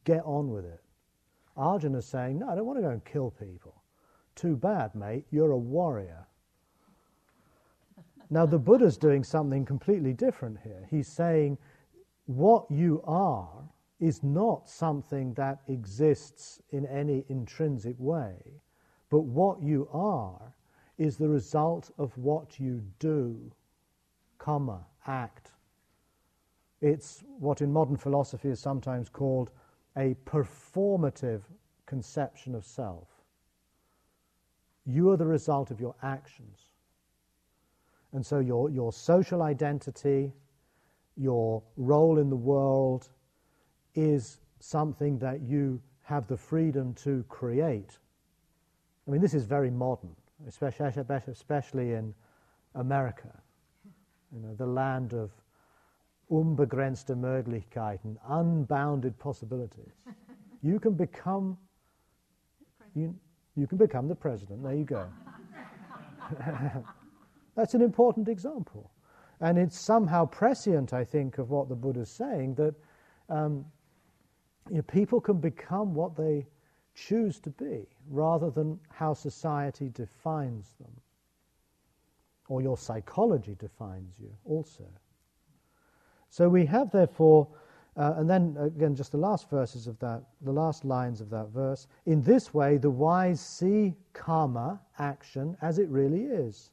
Get 0.04 0.22
on 0.24 0.50
with 0.50 0.64
it. 0.64 0.80
Arjuna 1.56 1.98
is 1.98 2.06
saying, 2.06 2.38
No, 2.38 2.48
I 2.48 2.54
don't 2.54 2.66
want 2.66 2.78
to 2.78 2.82
go 2.82 2.90
and 2.90 3.04
kill 3.04 3.30
people. 3.30 3.82
Too 4.34 4.56
bad, 4.56 4.94
mate. 4.94 5.26
You're 5.30 5.52
a 5.52 5.58
warrior. 5.58 6.26
Now, 8.30 8.46
the 8.46 8.58
Buddha's 8.58 8.96
doing 8.96 9.24
something 9.24 9.66
completely 9.66 10.14
different 10.14 10.58
here. 10.64 10.86
He's 10.90 11.06
saying, 11.06 11.58
What 12.24 12.64
you 12.70 13.02
are 13.04 13.62
is 14.02 14.24
not 14.24 14.68
something 14.68 15.32
that 15.34 15.60
exists 15.68 16.60
in 16.70 16.84
any 16.86 17.24
intrinsic 17.28 17.94
way, 18.00 18.34
but 19.10 19.20
what 19.20 19.62
you 19.62 19.88
are 19.92 20.52
is 20.98 21.16
the 21.16 21.28
result 21.28 21.88
of 21.98 22.18
what 22.18 22.58
you 22.58 22.82
do, 22.98 23.38
karma, 24.38 24.84
act. 25.06 25.52
It's 26.80 27.22
what 27.38 27.62
in 27.62 27.72
modern 27.72 27.96
philosophy 27.96 28.48
is 28.48 28.58
sometimes 28.58 29.08
called 29.08 29.52
a 29.96 30.16
performative 30.26 31.42
conception 31.86 32.56
of 32.56 32.64
self. 32.64 33.06
You 34.84 35.10
are 35.10 35.16
the 35.16 35.26
result 35.26 35.70
of 35.70 35.80
your 35.80 35.94
actions. 36.02 36.70
And 38.12 38.26
so 38.26 38.40
your, 38.40 38.68
your 38.68 38.92
social 38.92 39.42
identity, 39.42 40.32
your 41.16 41.62
role 41.76 42.18
in 42.18 42.30
the 42.30 42.36
world 42.36 43.08
is 43.94 44.38
something 44.60 45.18
that 45.18 45.40
you 45.42 45.80
have 46.02 46.26
the 46.26 46.36
freedom 46.36 46.94
to 46.94 47.24
create. 47.28 47.98
I 49.06 49.10
mean, 49.10 49.20
this 49.20 49.34
is 49.34 49.44
very 49.44 49.70
modern, 49.70 50.14
especially, 50.46 50.86
especially 51.26 51.92
in 51.92 52.14
America, 52.74 53.32
you 54.32 54.40
know, 54.40 54.54
the 54.54 54.66
land 54.66 55.12
of 55.12 55.30
unbegrenzte 56.30 57.14
Möglichkeiten, 57.14 58.16
unbounded 58.28 59.18
possibilities. 59.18 59.92
you 60.62 60.78
can 60.80 60.94
become 60.94 61.58
you, 62.94 63.14
you 63.56 63.66
can 63.66 63.78
become 63.78 64.08
the 64.08 64.14
president. 64.14 64.62
There 64.62 64.74
you 64.74 64.84
go. 64.84 65.06
That's 67.54 67.74
an 67.74 67.82
important 67.82 68.28
example. 68.28 68.90
And 69.40 69.58
it's 69.58 69.78
somehow 69.78 70.26
prescient, 70.26 70.92
I 70.92 71.04
think, 71.04 71.38
of 71.38 71.50
what 71.50 71.68
the 71.68 71.74
Buddha's 71.74 72.10
saying 72.10 72.54
that 72.54 72.74
um, 73.28 73.64
you 74.68 74.76
know, 74.76 74.82
people 74.82 75.20
can 75.20 75.38
become 75.38 75.94
what 75.94 76.16
they 76.16 76.46
choose 76.94 77.40
to 77.40 77.50
be 77.50 77.86
rather 78.10 78.50
than 78.50 78.78
how 78.90 79.14
society 79.14 79.90
defines 79.94 80.74
them 80.80 80.92
or 82.48 82.60
your 82.60 82.76
psychology 82.76 83.56
defines 83.58 84.18
you 84.20 84.30
also. 84.44 84.84
So 86.28 86.48
we 86.48 86.66
have, 86.66 86.90
therefore, 86.90 87.48
uh, 87.96 88.14
and 88.16 88.28
then 88.28 88.56
again, 88.58 88.94
just 88.94 89.12
the 89.12 89.18
last 89.18 89.50
verses 89.50 89.86
of 89.86 89.98
that, 90.00 90.22
the 90.42 90.52
last 90.52 90.84
lines 90.84 91.20
of 91.20 91.28
that 91.30 91.48
verse. 91.48 91.86
In 92.06 92.22
this 92.22 92.54
way, 92.54 92.78
the 92.78 92.90
wise 92.90 93.40
see 93.40 93.94
karma, 94.12 94.80
action, 94.98 95.56
as 95.60 95.78
it 95.78 95.88
really 95.88 96.24
is. 96.24 96.70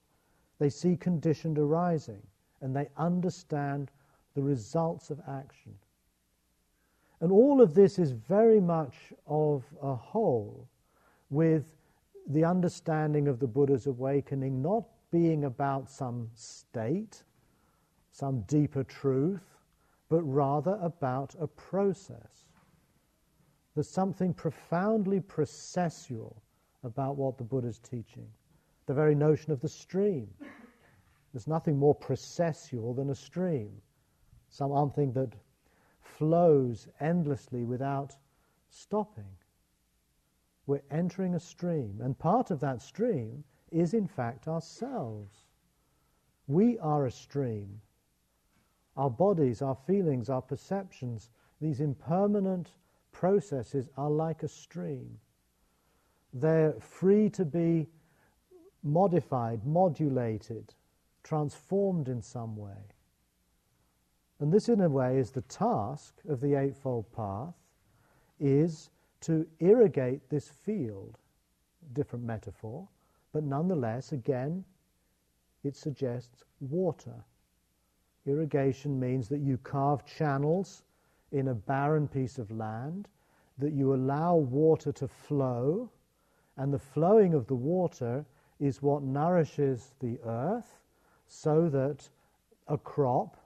They 0.60 0.70
see 0.70 0.96
conditioned 0.96 1.58
arising, 1.58 2.22
and 2.62 2.76
they 2.76 2.88
understand 2.98 3.92
the 4.34 4.42
results 4.42 5.10
of 5.10 5.20
action. 5.28 5.74
And 7.22 7.32
all 7.32 7.62
of 7.62 7.74
this 7.74 8.00
is 8.00 8.12
very 8.12 8.62
much 8.62 9.14
of 9.28 9.64
a 9.82 9.96
whole 9.96 10.68
with 11.30 11.66
the 12.28 12.46
understanding 12.46 13.28
of 13.28 13.40
the 13.40 13.48
Buddha's 13.48 13.88
awakening 13.88 14.62
not 14.62 14.86
being 15.12 15.46
about 15.46 15.90
some 15.90 16.30
state 16.34 17.24
some 18.20 18.42
deeper 18.42 18.84
truth, 18.84 19.56
but 20.10 20.22
rather 20.24 20.78
about 20.82 21.36
a 21.40 21.48
process. 21.48 22.48
There's 23.76 23.90
something 23.90 24.34
profoundly 24.34 25.22
processual 25.22 26.36
about 26.84 27.16
what 27.16 27.38
the 27.38 27.46
Buddha 27.46 27.70
is 27.70 27.80
teaching. 27.80 28.28
The 28.88 28.94
very 28.94 29.16
notion 29.16 29.54
of 29.54 29.62
the 29.62 29.70
stream. 29.70 30.28
There's 31.32 31.48
nothing 31.48 31.78
more 31.78 31.96
processual 31.96 32.94
than 32.94 33.12
a 33.12 33.16
stream, 33.16 33.72
something 34.50 35.14
that 35.14 35.32
flows 36.20 36.90
endlessly 37.00 37.64
without 37.64 38.14
stopping. 38.70 39.38
We're 40.68 40.84
entering 40.92 41.34
a 41.34 41.40
stream, 41.40 42.02
and 42.04 42.20
part 42.20 42.52
of 42.52 42.60
that 42.60 42.82
stream 42.82 43.46
is, 43.72 43.94
in 43.94 44.06
fact, 44.06 44.50
ourselves. 44.50 45.46
We 46.48 46.78
are 46.80 47.06
a 47.06 47.12
stream. 47.12 47.80
Our 48.98 49.10
bodies, 49.10 49.62
our 49.62 49.78
feelings, 49.88 50.30
our 50.30 50.42
perceptions, 50.42 51.30
these 51.62 51.80
impermanent 51.80 52.72
processes 53.14 53.88
are 53.96 54.12
like 54.12 54.44
a 54.44 54.50
stream. 54.50 55.18
They're 56.34 56.74
free 56.82 57.30
to 57.30 57.46
be 57.46 57.88
modified, 58.84 59.66
modulated, 59.66 60.74
transformed 61.24 62.10
in 62.10 62.22
some 62.22 62.58
way. 62.58 62.92
And 64.40 64.52
this, 64.52 64.70
in 64.70 64.82
a 64.82 64.90
way, 64.90 65.18
is 65.18 65.32
the 65.32 65.42
task 65.42 66.16
of 66.28 66.40
the 66.40 66.56
Eightfold 66.56 67.12
Path, 67.12 67.56
is 68.40 68.90
to 69.22 69.46
irrigate 69.60 70.30
this 70.30 70.48
field. 70.50 71.18
Different 71.94 72.24
metaphor, 72.24 72.88
but 73.34 73.44
nonetheless, 73.44 74.12
again, 74.12 74.64
it 75.64 75.76
suggests 75.76 76.44
water. 76.62 77.26
Irrigation 78.26 79.00
means 79.00 79.28
that 79.30 79.40
you 79.40 79.58
carve 79.58 80.06
channels 80.06 80.84
in 81.32 81.50
a 81.50 81.54
barren 81.54 82.08
piece 82.08 82.38
of 82.38 82.52
land, 82.52 83.08
that 83.58 83.74
you 83.74 83.94
allow 83.94 84.36
water 84.36 84.92
to 84.92 85.08
flow, 85.08 85.90
and 86.58 86.74
the 86.74 86.80
flowing 86.80 87.34
of 87.34 87.48
the 87.48 87.56
water 87.56 88.26
is 88.60 88.82
what 88.82 89.04
nourishes 89.04 89.96
the 90.00 90.20
earth 90.26 90.80
so 91.28 91.70
that 91.70 92.10
a 92.68 92.78
crop 92.78 93.38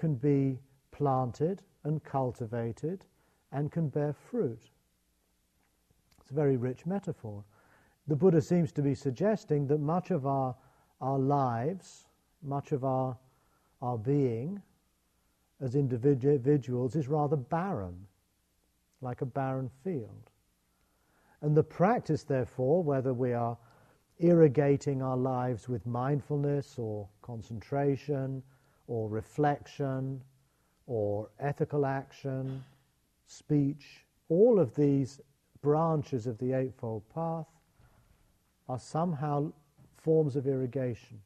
can 0.00 0.14
be 0.14 0.58
planted 0.92 1.60
and 1.84 2.02
cultivated 2.02 3.04
and 3.52 3.70
can 3.70 3.86
bear 3.90 4.14
fruit. 4.14 4.70
It's 6.22 6.30
a 6.30 6.34
very 6.34 6.56
rich 6.56 6.86
metaphor. 6.86 7.44
The 8.06 8.16
Buddha 8.16 8.40
seems 8.40 8.72
to 8.72 8.82
be 8.82 8.94
suggesting 8.94 9.66
that 9.66 9.78
much 9.78 10.10
of 10.10 10.26
our, 10.26 10.56
our 11.02 11.18
lives, 11.18 12.06
much 12.42 12.72
of 12.72 12.82
our, 12.82 13.14
our 13.82 13.98
being 13.98 14.62
as 15.60 15.74
individuals 15.74 16.96
is 16.96 17.06
rather 17.06 17.36
barren, 17.36 18.06
like 19.02 19.20
a 19.20 19.26
barren 19.26 19.68
field. 19.84 20.30
And 21.42 21.54
the 21.54 21.62
practice, 21.62 22.22
therefore, 22.22 22.82
whether 22.82 23.12
we 23.12 23.34
are 23.34 23.58
irrigating 24.18 25.02
our 25.02 25.18
lives 25.18 25.68
with 25.68 25.84
mindfulness 25.84 26.78
or 26.78 27.06
concentration 27.20 28.42
or 28.90 29.08
reflection 29.08 30.20
or 30.88 31.28
ethical 31.38 31.86
action, 31.86 32.62
speech, 33.28 34.04
all 34.28 34.58
of 34.58 34.74
these 34.74 35.20
branches 35.62 36.26
of 36.26 36.36
the 36.38 36.52
Eightfold 36.52 37.04
Path 37.14 37.46
are 38.68 38.80
somehow 38.80 39.52
forms 39.96 40.34
of 40.34 40.48
irrigation 40.48 41.20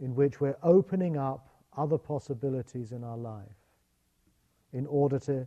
in 0.00 0.14
which 0.14 0.40
we're 0.40 0.56
opening 0.62 1.18
up 1.18 1.46
other 1.76 1.98
possibilities 1.98 2.92
in 2.92 3.04
our 3.04 3.18
life 3.18 3.60
in 4.72 4.86
order 4.86 5.18
to, 5.18 5.46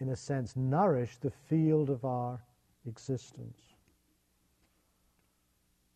in 0.00 0.10
a 0.10 0.16
sense, 0.16 0.54
nourish 0.54 1.16
the 1.16 1.30
field 1.30 1.88
of 1.88 2.04
our 2.04 2.38
existence. 2.86 3.58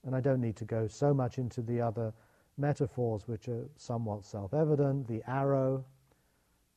And 0.07 0.17
I 0.17 0.21
don't 0.21 0.41
need 0.41 0.57
to 0.57 0.65
go 0.65 0.87
so 0.89 1.13
much 1.13 1.37
into 1.37 1.61
the 1.61 1.83
other 1.83 2.15
metaphors 2.57 3.27
which 3.27 3.49
are 3.49 3.69
somewhat 3.77 4.25
self 4.25 4.55
evident 4.55 5.07
the 5.07 5.23
arrow, 5.27 5.85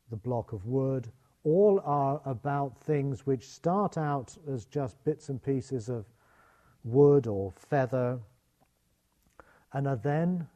the 0.10 0.16
block 0.16 0.54
of 0.54 0.66
wood, 0.66 1.12
all 1.44 1.80
are 1.86 2.22
about 2.26 2.78
things 2.78 3.26
which 3.26 3.48
start 3.48 3.98
out 3.98 4.36
as 4.50 4.66
just 4.66 5.02
bits 5.04 5.30
and 5.30 5.42
pieces 5.42 5.90
of 5.90 6.06
wood 6.84 7.28
or 7.28 7.52
feather 7.52 8.20
and 9.74 9.88
are 9.88 9.98
then 9.98 10.48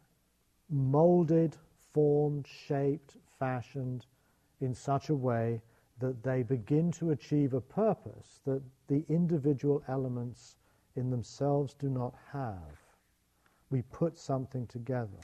molded, 0.69 1.57
formed, 1.93 2.47
shaped, 2.47 3.17
fashioned 3.39 4.05
in 4.61 4.73
such 4.73 5.09
a 5.09 5.15
way 5.15 5.61
that 5.99 6.23
they 6.23 6.43
begin 6.43 6.91
to 6.91 7.11
achieve 7.11 7.53
a 7.53 7.61
purpose 7.61 8.39
that 8.45 8.61
the 8.87 9.05
individual 9.09 9.83
elements 9.87 10.57
in 10.95 11.09
themselves 11.09 11.73
do 11.75 11.89
not 11.89 12.15
have. 12.31 12.80
We 13.71 13.81
put 13.83 14.17
something 14.17 14.67
together. 14.67 15.17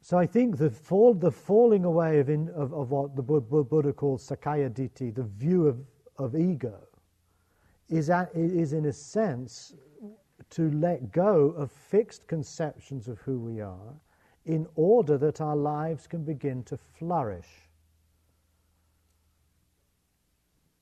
So 0.00 0.16
I 0.16 0.26
think 0.26 0.56
the, 0.56 0.70
fall, 0.70 1.12
the 1.12 1.30
falling 1.30 1.84
away 1.84 2.18
of, 2.18 2.30
in, 2.30 2.48
of, 2.50 2.72
of, 2.72 2.90
what 2.90 3.14
the 3.14 3.22
Buddha 3.22 3.92
calls 3.92 4.26
Sakkaya 4.26 4.70
Ditthi, 4.70 5.14
the 5.14 5.24
view 5.24 5.66
of, 5.66 5.78
of 6.16 6.34
ego, 6.34 6.78
is, 7.90 8.08
at, 8.08 8.30
is 8.34 8.72
in 8.72 8.86
a 8.86 8.92
sense 8.92 9.74
to 10.50 10.70
let 10.70 11.12
go 11.12 11.50
of 11.50 11.70
fixed 11.70 12.26
conceptions 12.26 13.06
of 13.06 13.18
who 13.18 13.38
we 13.38 13.60
are 13.60 13.94
in 14.46 14.66
order 14.76 15.18
that 15.18 15.42
our 15.42 15.56
lives 15.56 16.06
can 16.06 16.24
begin 16.24 16.62
to 16.64 16.78
flourish. 16.78 17.67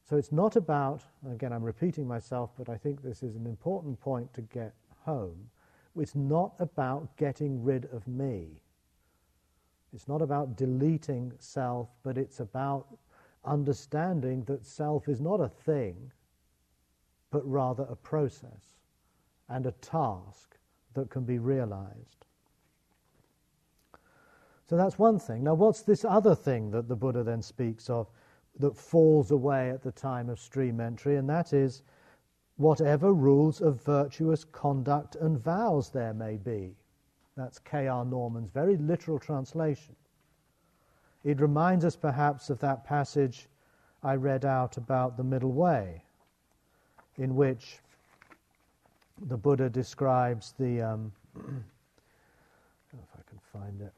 So 0.08 0.16
it's 0.16 0.30
not 0.30 0.54
about, 0.54 1.02
again, 1.28 1.52
I'm 1.52 1.64
repeating 1.64 2.06
myself, 2.06 2.50
but 2.56 2.68
I 2.68 2.76
think 2.76 3.02
this 3.02 3.24
is 3.24 3.34
an 3.34 3.44
important 3.44 4.00
point 4.00 4.32
to 4.34 4.42
get 4.42 4.72
home. 5.04 5.50
It's 5.98 6.14
not 6.14 6.52
about 6.60 7.16
getting 7.16 7.64
rid 7.64 7.86
of 7.92 8.06
me. 8.06 8.60
It's 9.92 10.06
not 10.06 10.22
about 10.22 10.56
deleting 10.56 11.32
self, 11.40 11.88
but 12.04 12.18
it's 12.18 12.38
about 12.38 12.86
understanding 13.44 14.44
that 14.44 14.64
self 14.64 15.08
is 15.08 15.20
not 15.20 15.40
a 15.40 15.48
thing, 15.48 16.12
but 17.30 17.48
rather 17.50 17.84
a 17.90 17.96
process 17.96 18.76
and 19.48 19.66
a 19.66 19.72
task 19.72 20.56
that 20.94 21.10
can 21.10 21.24
be 21.24 21.38
realized. 21.38 22.26
So 24.68 24.76
that's 24.76 24.98
one 24.98 25.18
thing. 25.18 25.44
Now, 25.44 25.54
what's 25.54 25.82
this 25.82 26.04
other 26.04 26.34
thing 26.34 26.70
that 26.72 26.88
the 26.88 26.96
Buddha 26.96 27.22
then 27.24 27.42
speaks 27.42 27.88
of? 27.88 28.08
That 28.58 28.76
falls 28.76 29.30
away 29.30 29.70
at 29.70 29.82
the 29.82 29.92
time 29.92 30.28
of 30.28 30.40
stream 30.40 30.80
entry, 30.80 31.16
and 31.16 31.28
that 31.28 31.52
is 31.52 31.82
whatever 32.56 33.12
rules 33.12 33.60
of 33.60 33.82
virtuous 33.82 34.44
conduct 34.44 35.16
and 35.16 35.38
vows 35.38 35.90
there 35.90 36.14
may 36.14 36.36
be. 36.36 36.74
That's 37.36 37.58
K.R. 37.58 38.04
Norman's 38.04 38.50
very 38.50 38.76
literal 38.78 39.18
translation. 39.18 39.94
It 41.22 41.40
reminds 41.40 41.84
us 41.84 41.96
perhaps 41.96 42.50
of 42.50 42.58
that 42.60 42.84
passage 42.84 43.48
I 44.02 44.14
read 44.14 44.44
out 44.44 44.76
about 44.76 45.16
the 45.16 45.24
middle 45.24 45.52
way, 45.52 46.02
in 47.16 47.34
which 47.34 47.80
the 49.28 49.36
Buddha 49.36 49.68
describes 49.68 50.54
the. 50.58 50.82
Um, 50.82 51.12
if 51.36 53.08
I 53.14 53.22
can 53.28 53.38
find 53.52 53.82
it. 53.82 53.92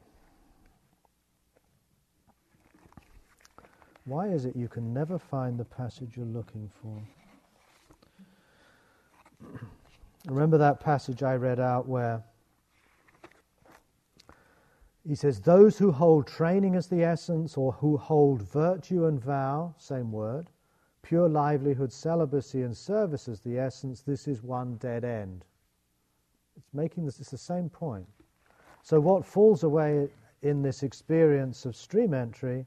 Why 4.09 4.29
is 4.29 4.45
it 4.45 4.55
you 4.55 4.67
can 4.67 4.91
never 4.91 5.19
find 5.19 5.55
the 5.55 5.65
passage 5.65 6.17
you're 6.17 6.25
looking 6.25 6.67
for? 6.81 6.99
Remember 10.25 10.57
that 10.57 10.79
passage 10.79 11.21
I 11.21 11.35
read 11.35 11.59
out 11.59 11.87
where 11.87 12.23
he 15.07 15.13
says, 15.13 15.39
Those 15.39 15.77
who 15.77 15.91
hold 15.91 16.25
training 16.25 16.75
as 16.75 16.87
the 16.87 17.03
essence, 17.03 17.55
or 17.55 17.71
who 17.73 17.97
hold 17.97 18.41
virtue 18.41 19.05
and 19.05 19.21
vow, 19.21 19.75
same 19.77 20.11
word, 20.11 20.49
pure 21.03 21.29
livelihood, 21.29 21.93
celibacy, 21.93 22.63
and 22.63 22.75
service 22.75 23.27
as 23.27 23.41
the 23.41 23.59
essence, 23.59 24.01
this 24.01 24.27
is 24.27 24.41
one 24.41 24.77
dead 24.77 25.03
end. 25.05 25.45
It's 26.57 26.73
making 26.73 27.05
this, 27.05 27.19
it's 27.19 27.29
the 27.29 27.37
same 27.37 27.69
point. 27.69 28.07
So, 28.81 28.99
what 28.99 29.23
falls 29.23 29.61
away 29.61 30.09
in 30.41 30.63
this 30.63 30.81
experience 30.81 31.65
of 31.65 31.75
stream 31.75 32.15
entry 32.15 32.65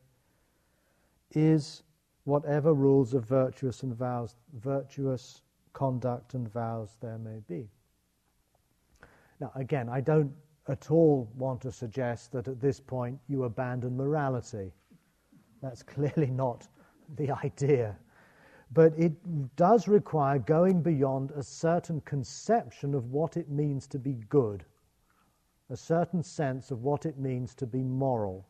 is 1.36 1.82
whatever 2.24 2.72
rules 2.72 3.14
of 3.14 3.24
virtuous 3.24 3.82
and 3.82 3.94
vows, 3.94 4.36
virtuous 4.60 5.42
conduct 5.72 6.34
and 6.34 6.52
vows 6.52 6.96
there 7.00 7.18
may 7.18 7.40
be. 7.48 7.68
Now, 9.40 9.50
again, 9.54 9.88
I 9.88 10.00
don't 10.00 10.32
at 10.68 10.90
all 10.90 11.28
want 11.36 11.60
to 11.62 11.72
suggest 11.72 12.32
that 12.32 12.46
at 12.46 12.60
this 12.60 12.78
point 12.78 13.18
you 13.28 13.44
abandon 13.44 13.96
morality. 13.96 14.72
That's 15.60 15.82
clearly 15.82 16.30
not 16.30 16.68
the 17.16 17.30
idea. 17.44 17.96
But 18.72 18.94
it 18.96 19.12
does 19.56 19.86
require 19.86 20.38
going 20.38 20.82
beyond 20.82 21.32
a 21.32 21.42
certain 21.42 22.00
conception 22.02 22.94
of 22.94 23.10
what 23.10 23.36
it 23.36 23.50
means 23.50 23.86
to 23.88 23.98
be 23.98 24.14
good, 24.28 24.64
a 25.68 25.76
certain 25.76 26.22
sense 26.22 26.70
of 26.70 26.82
what 26.82 27.04
it 27.04 27.18
means 27.18 27.54
to 27.56 27.66
be 27.66 27.82
moral. 27.82 28.46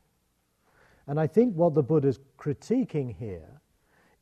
And 1.08 1.18
I 1.18 1.26
think 1.26 1.54
what 1.54 1.74
the 1.74 1.82
Buddha 1.82 2.08
is 2.08 2.20
critiquing 2.42 3.14
here 3.16 3.60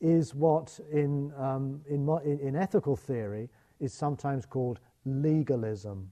is 0.00 0.34
what 0.34 0.78
in, 0.92 1.32
um, 1.38 1.80
in, 1.88 2.06
in, 2.42 2.56
ethical 2.56 2.96
theory 2.96 3.48
is 3.80 3.94
sometimes 3.94 4.44
called 4.44 4.78
legalism. 5.06 6.10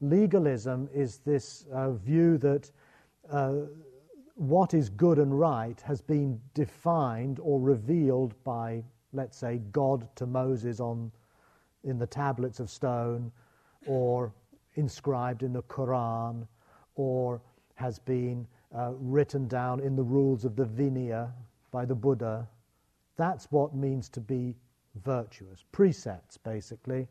Legalism 0.00 0.88
is 0.94 1.18
this 1.18 1.66
uh, 1.72 1.92
view 1.92 2.38
that 2.38 2.70
uh, 3.30 3.54
what 4.34 4.74
is 4.74 4.88
good 4.90 5.18
and 5.18 5.38
right 5.38 5.80
has 5.80 6.00
been 6.00 6.40
defined 6.54 7.40
or 7.40 7.60
revealed 7.60 8.34
by, 8.44 8.82
let's 9.12 9.36
say, 9.36 9.60
God 9.72 10.08
to 10.16 10.26
Moses 10.26 10.78
on, 10.78 11.10
in 11.82 11.98
the 11.98 12.06
tablets 12.06 12.60
of 12.60 12.70
stone, 12.70 13.30
or 13.86 14.32
inscribed 14.74 15.42
in 15.42 15.52
the 15.52 15.62
Quran, 15.64 16.46
or 16.96 17.40
has 17.76 17.98
been 17.98 18.46
uh, 18.74 18.92
written 18.98 19.46
down 19.46 19.80
in 19.80 19.96
the 19.96 20.02
rules 20.02 20.44
of 20.44 20.56
the 20.56 20.64
Vinaya 20.64 21.32
by 21.70 21.84
the 21.84 21.94
Buddha. 21.94 22.48
That's 23.16 23.50
what 23.52 23.74
means 23.74 24.08
to 24.10 24.20
be 24.20 24.56
virtuous. 25.04 25.64
Precepts, 25.72 26.36
basically. 26.36 27.06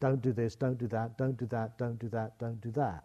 Don't 0.00 0.22
do 0.22 0.32
this, 0.32 0.56
don't 0.56 0.78
do 0.78 0.86
that, 0.88 1.16
don't 1.16 1.36
do 1.36 1.46
that, 1.46 1.78
don't 1.78 1.98
do 1.98 2.08
that, 2.08 2.38
don't 2.38 2.60
do 2.60 2.70
that. 2.72 3.04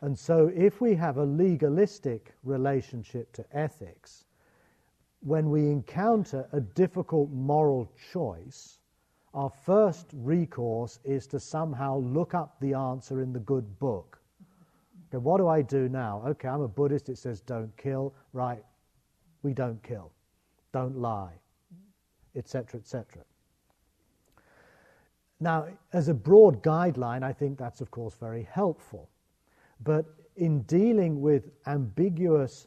And 0.00 0.18
so, 0.18 0.50
if 0.54 0.80
we 0.80 0.94
have 0.94 1.16
a 1.16 1.24
legalistic 1.24 2.34
relationship 2.44 3.32
to 3.32 3.44
ethics, 3.52 4.24
when 5.20 5.50
we 5.50 5.70
encounter 5.70 6.46
a 6.52 6.60
difficult 6.60 7.30
moral 7.30 7.90
choice, 8.12 8.78
our 9.34 9.50
first 9.50 10.06
recourse 10.14 11.00
is 11.04 11.26
to 11.28 11.40
somehow 11.40 11.98
look 11.98 12.34
up 12.34 12.60
the 12.60 12.74
answer 12.74 13.22
in 13.22 13.32
the 13.32 13.40
good 13.40 13.78
book. 13.78 14.18
Okay, 15.08 15.18
what 15.18 15.38
do 15.38 15.48
I 15.48 15.62
do 15.62 15.88
now? 15.88 16.22
Okay, 16.26 16.48
I'm 16.48 16.62
a 16.62 16.68
Buddhist, 16.68 17.08
it 17.08 17.18
says 17.18 17.40
don't 17.40 17.74
kill. 17.76 18.14
Right, 18.32 18.64
we 19.42 19.54
don't 19.54 19.82
kill. 19.82 20.10
Don't 20.72 20.98
lie, 20.98 21.32
etc., 22.34 22.80
etc. 22.80 23.22
Now, 25.38 25.66
as 25.92 26.08
a 26.08 26.14
broad 26.14 26.62
guideline, 26.62 27.22
I 27.22 27.32
think 27.32 27.58
that's, 27.58 27.80
of 27.80 27.90
course, 27.90 28.14
very 28.14 28.42
helpful. 28.50 29.08
But 29.84 30.06
in 30.36 30.62
dealing 30.62 31.20
with 31.20 31.50
ambiguous, 31.66 32.66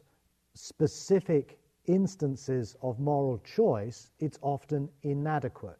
specific 0.54 1.58
instances 1.86 2.76
of 2.82 3.00
moral 3.00 3.38
choice, 3.38 4.10
it's 4.20 4.38
often 4.42 4.88
inadequate. 5.02 5.78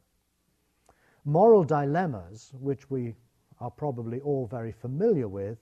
Moral 1.25 1.65
dilemmas, 1.65 2.53
which 2.61 2.91
we 2.91 3.15
are 3.61 3.71
probably 3.71 4.21
all 4.21 4.47
very 4.47 4.73
familiar 4.73 5.29
with, 5.29 5.59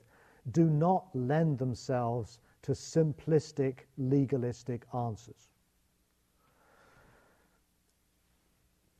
do 0.53 0.65
not 0.65 1.07
lend 1.15 1.59
themselves 1.59 2.41
to 2.63 2.73
simplistic, 2.73 3.81
legalistic 3.97 4.85
answers. 4.95 5.49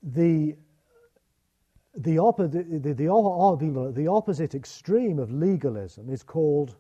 The 0.03 0.57
the, 1.99 2.17
oppo- 2.17 2.51
the, 2.51 2.63
the, 2.79 2.95
the, 2.95 3.93
the 3.93 4.07
opposite 4.07 4.55
extreme 4.55 5.19
of 5.19 5.33
legalism 5.33 6.09
is 6.09 6.23
called 6.23 6.77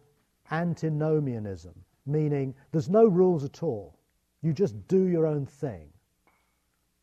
antinomianism, 0.50 1.74
meaning 2.06 2.54
there's 2.70 2.88
no 2.88 3.06
rules 3.06 3.44
at 3.44 3.62
all. 3.62 3.98
You 4.42 4.52
just 4.52 4.86
do 4.86 5.08
your 5.08 5.26
own 5.26 5.44
thing. 5.44 5.88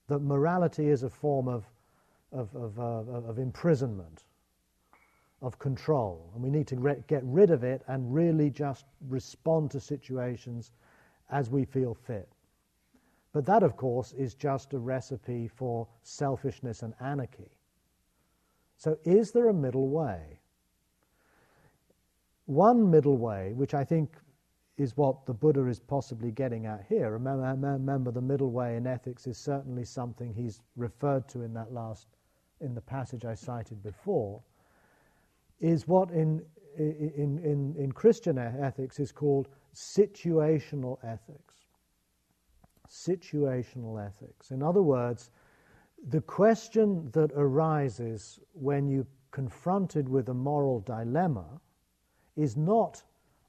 That 0.07 0.19
morality 0.19 0.87
is 0.87 1.03
a 1.03 1.09
form 1.09 1.47
of, 1.47 1.65
of, 2.31 2.55
of, 2.55 2.79
uh, 2.79 3.27
of 3.27 3.37
imprisonment, 3.37 4.23
of 5.45 5.59
control, 5.59 6.31
and 6.33 6.43
we 6.43 6.49
need 6.49 6.65
to 6.65 6.75
re- 6.75 7.03
get 7.07 7.23
rid 7.23 7.51
of 7.51 7.63
it 7.63 7.83
and 7.87 8.11
really 8.11 8.49
just 8.49 8.85
respond 9.09 9.69
to 9.69 9.79
situations 9.79 10.71
as 11.29 11.51
we 11.51 11.63
feel 11.63 11.93
fit. 11.93 12.27
But 13.31 13.45
that, 13.45 13.61
of 13.61 13.77
course, 13.77 14.11
is 14.13 14.33
just 14.33 14.73
a 14.73 14.79
recipe 14.79 15.47
for 15.47 15.87
selfishness 16.01 16.81
and 16.81 16.95
anarchy. 16.99 17.51
So, 18.77 18.97
is 19.03 19.31
there 19.31 19.49
a 19.49 19.53
middle 19.53 19.87
way? 19.87 20.39
One 22.47 22.89
middle 22.89 23.17
way, 23.17 23.53
which 23.53 23.75
I 23.75 23.83
think 23.83 24.17
is 24.77 24.97
what 24.97 25.27
the 25.27 25.33
Buddha 25.33 25.67
is 25.67 25.79
possibly 25.79 26.31
getting 26.31 26.65
at 26.65 26.85
here. 26.89 27.11
Remember, 27.11 27.71
remember, 27.71 28.09
the 28.09 28.21
middle 28.21 28.49
way 28.49 28.77
in 28.77 28.87
ethics 28.87 29.27
is 29.27 29.37
certainly 29.37 29.85
something 29.85 30.33
he's 30.33 30.61
referred 30.75 31.27
to 31.29 31.43
in 31.43 31.53
that 31.53 31.71
last, 31.71 32.07
in 32.61 32.73
the 32.73 32.81
passage 32.81 33.25
I 33.25 33.35
cited 33.35 33.83
before, 33.83 34.41
is 35.59 35.87
what 35.87 36.11
in, 36.11 36.41
in, 36.77 37.39
in, 37.43 37.75
in 37.77 37.91
Christian 37.91 38.37
ethics 38.37 38.99
is 38.99 39.11
called 39.11 39.47
situational 39.73 40.97
ethics. 41.03 41.55
Situational 42.89 44.05
ethics. 44.05 44.51
In 44.51 44.61
other 44.61 44.81
words, 44.81 45.31
the 46.09 46.21
question 46.21 47.09
that 47.13 47.31
arises 47.35 48.39
when 48.53 48.87
you're 48.87 49.07
confronted 49.31 50.07
with 50.07 50.29
a 50.29 50.33
moral 50.33 50.79
dilemma 50.81 51.59
is 52.35 52.55
not 52.55 53.03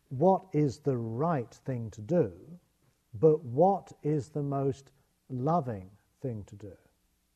what 0.09 0.42
is 0.52 0.78
the 0.78 0.96
right 0.96 1.52
thing 1.64 1.90
to 1.90 2.00
do, 2.00 2.32
but 3.14 3.42
what 3.44 3.92
is 4.02 4.28
the 4.28 4.42
most 4.42 4.92
loving 5.28 5.90
thing 6.22 6.44
to 6.46 6.57
do? 6.57 6.72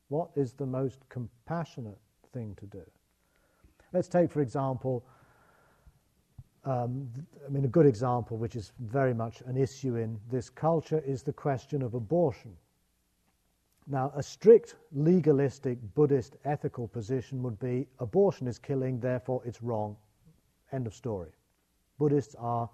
What 0.08 0.30
is 0.36 0.52
the 0.52 0.66
most 0.66 1.08
compassionate 1.08 1.98
thing 2.32 2.54
to 2.56 2.66
do? 2.66 2.84
Let's 3.92 4.08
take, 4.08 4.30
for 4.30 4.40
example, 4.40 5.04
um, 6.64 7.08
I 7.46 7.50
mean, 7.50 7.64
a 7.64 7.68
good 7.68 7.86
example, 7.86 8.36
which 8.36 8.54
is 8.54 8.72
very 8.80 9.14
much 9.14 9.40
an 9.46 9.56
issue 9.56 9.96
in 9.96 10.18
this 10.30 10.50
culture, 10.50 11.02
is 11.06 11.22
the 11.22 11.32
question 11.32 11.82
of 11.82 11.94
abortion. 11.94 12.54
Now, 13.86 14.12
a 14.14 14.22
strict 14.22 14.76
legalistic 14.92 15.78
Buddhist 15.94 16.36
ethical 16.44 16.86
position 16.86 17.42
would 17.42 17.58
be 17.58 17.88
abortion 17.98 18.46
is 18.46 18.58
killing, 18.58 19.00
therefore 19.00 19.42
it's 19.44 19.62
wrong. 19.62 19.96
End 20.72 20.86
of 20.86 20.94
story. 20.94 21.30
Buddhists 21.98 22.36
are 22.38 22.68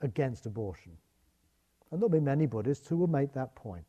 against 0.00 0.46
abortion. 0.46 0.92
And 1.90 2.00
there'll 2.00 2.10
be 2.10 2.20
many 2.20 2.46
Buddhists 2.46 2.88
who 2.88 2.96
will 2.96 3.06
make 3.06 3.32
that 3.34 3.54
point. 3.54 3.84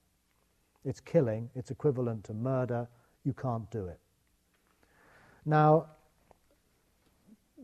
It's 0.86 1.00
killing, 1.00 1.50
it's 1.56 1.72
equivalent 1.72 2.24
to 2.26 2.34
murder, 2.34 2.88
you 3.24 3.34
can't 3.34 3.70
do 3.72 3.88
it. 3.88 4.00
Now, 5.46 5.88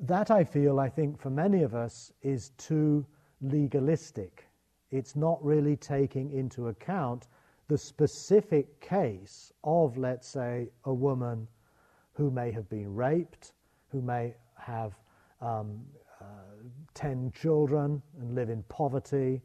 that 0.02 0.32
I 0.32 0.44
feel, 0.44 0.80
I 0.80 0.90
think, 0.90 1.20
for 1.20 1.30
many 1.30 1.64
of 1.64 1.76
us 1.76 2.12
is 2.22 2.50
too 2.58 3.06
legalistic. 3.42 4.48
It's 4.92 5.16
not 5.16 5.44
really 5.44 5.76
taking 5.76 6.32
into 6.32 6.68
account 6.68 7.28
the 7.68 7.78
specific 7.78 8.80
case 8.82 9.52
of, 9.64 9.98
let's 9.98 10.28
say, 10.28 10.70
a 10.86 10.94
woman 10.94 11.48
who 12.14 12.30
may 12.30 12.52
have 12.52 12.70
been 12.70 12.94
raped, 12.94 13.54
who 13.90 14.02
may 14.02 14.34
have 14.58 14.94
um, 15.42 15.84
uh, 16.22 16.26
10 16.94 17.32
children 17.32 18.02
and 18.20 18.36
live 18.36 18.50
in 18.50 18.64
poverty, 18.64 19.42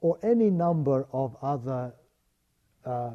or 0.00 0.18
any 0.22 0.50
number 0.50 1.06
of 1.12 1.36
other 1.42 1.92
uh, 2.84 3.10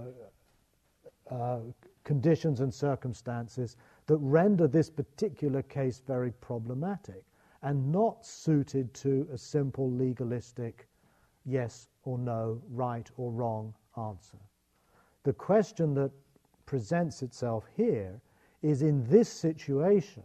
uh, 1.29 1.59
conditions 2.03 2.61
and 2.61 2.73
circumstances 2.73 3.75
that 4.07 4.17
render 4.17 4.67
this 4.67 4.89
particular 4.89 5.61
case 5.61 6.01
very 6.05 6.31
problematic 6.31 7.23
and 7.61 7.91
not 7.91 8.25
suited 8.25 8.93
to 8.93 9.27
a 9.31 9.37
simple 9.37 9.91
legalistic 9.91 10.87
yes 11.45 11.89
or 12.03 12.17
no, 12.17 12.61
right 12.69 13.09
or 13.17 13.31
wrong 13.31 13.73
answer. 13.97 14.37
The 15.23 15.33
question 15.33 15.93
that 15.95 16.11
presents 16.65 17.21
itself 17.21 17.65
here 17.75 18.21
is 18.61 18.81
in 18.81 19.03
this 19.09 19.29
situation, 19.29 20.23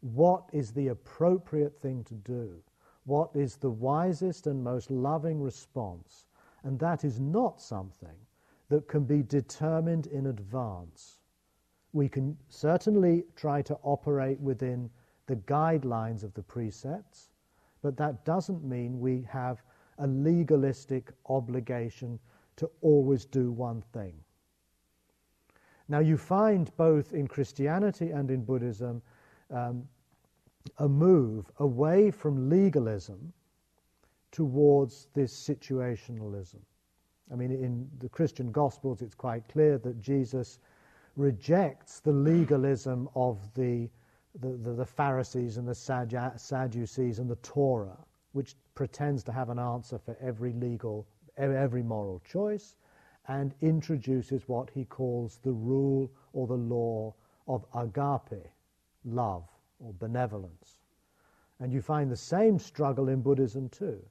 what 0.00 0.48
is 0.52 0.72
the 0.72 0.88
appropriate 0.88 1.78
thing 1.80 2.04
to 2.04 2.14
do? 2.14 2.62
What 3.04 3.30
is 3.34 3.56
the 3.56 3.70
wisest 3.70 4.46
and 4.46 4.62
most 4.62 4.90
loving 4.90 5.42
response? 5.42 6.26
And 6.62 6.78
that 6.78 7.04
is 7.04 7.20
not 7.20 7.60
something 7.60 8.16
that 8.68 8.88
can 8.88 9.04
be 9.04 9.22
determined 9.22 10.06
in 10.06 10.26
advance. 10.26 11.19
We 11.92 12.08
can 12.08 12.36
certainly 12.48 13.24
try 13.36 13.62
to 13.62 13.78
operate 13.82 14.40
within 14.40 14.90
the 15.26 15.36
guidelines 15.36 16.22
of 16.22 16.34
the 16.34 16.42
precepts, 16.42 17.30
but 17.82 17.96
that 17.96 18.24
doesn't 18.24 18.64
mean 18.64 19.00
we 19.00 19.22
have 19.28 19.62
a 19.98 20.06
legalistic 20.06 21.12
obligation 21.26 22.18
to 22.56 22.70
always 22.80 23.24
do 23.24 23.50
one 23.50 23.82
thing. 23.92 24.14
Now, 25.88 25.98
you 25.98 26.16
find 26.16 26.74
both 26.76 27.12
in 27.12 27.26
Christianity 27.26 28.10
and 28.10 28.30
in 28.30 28.44
Buddhism 28.44 29.02
um, 29.50 29.88
a 30.78 30.88
move 30.88 31.50
away 31.58 32.10
from 32.10 32.48
legalism 32.48 33.32
towards 34.30 35.08
this 35.14 35.32
situationalism. 35.32 36.60
I 37.32 37.36
mean, 37.36 37.50
in 37.50 37.88
the 37.98 38.08
Christian 38.08 38.52
Gospels, 38.52 39.02
it's 39.02 39.14
quite 39.14 39.48
clear 39.48 39.78
that 39.78 40.00
Jesus 40.00 40.58
rejects 41.20 42.00
the 42.00 42.12
legalism 42.12 43.08
of 43.14 43.38
the, 43.54 43.88
the, 44.40 44.48
the, 44.48 44.72
the 44.72 44.86
Pharisees 44.86 45.58
and 45.58 45.68
the 45.68 45.74
Sadducees 45.74 47.18
and 47.18 47.30
the 47.30 47.36
Torah, 47.36 47.98
which 48.32 48.56
pretends 48.74 49.22
to 49.24 49.32
have 49.32 49.50
an 49.50 49.58
answer 49.58 49.98
for 49.98 50.16
every 50.20 50.52
legal 50.54 51.06
every 51.36 51.82
moral 51.82 52.20
choice 52.20 52.76
and 53.28 53.54
introduces 53.60 54.48
what 54.48 54.68
he 54.70 54.84
calls 54.84 55.38
the 55.42 55.52
rule 55.52 56.10
or 56.32 56.46
the 56.46 56.54
law 56.54 57.14
of 57.48 57.64
agape, 57.74 58.46
love 59.04 59.44
or 59.78 59.92
benevolence. 59.98 60.78
And 61.60 61.72
you 61.72 61.80
find 61.80 62.10
the 62.10 62.16
same 62.16 62.58
struggle 62.58 63.08
in 63.08 63.22
Buddhism 63.22 63.68
too, 63.68 64.02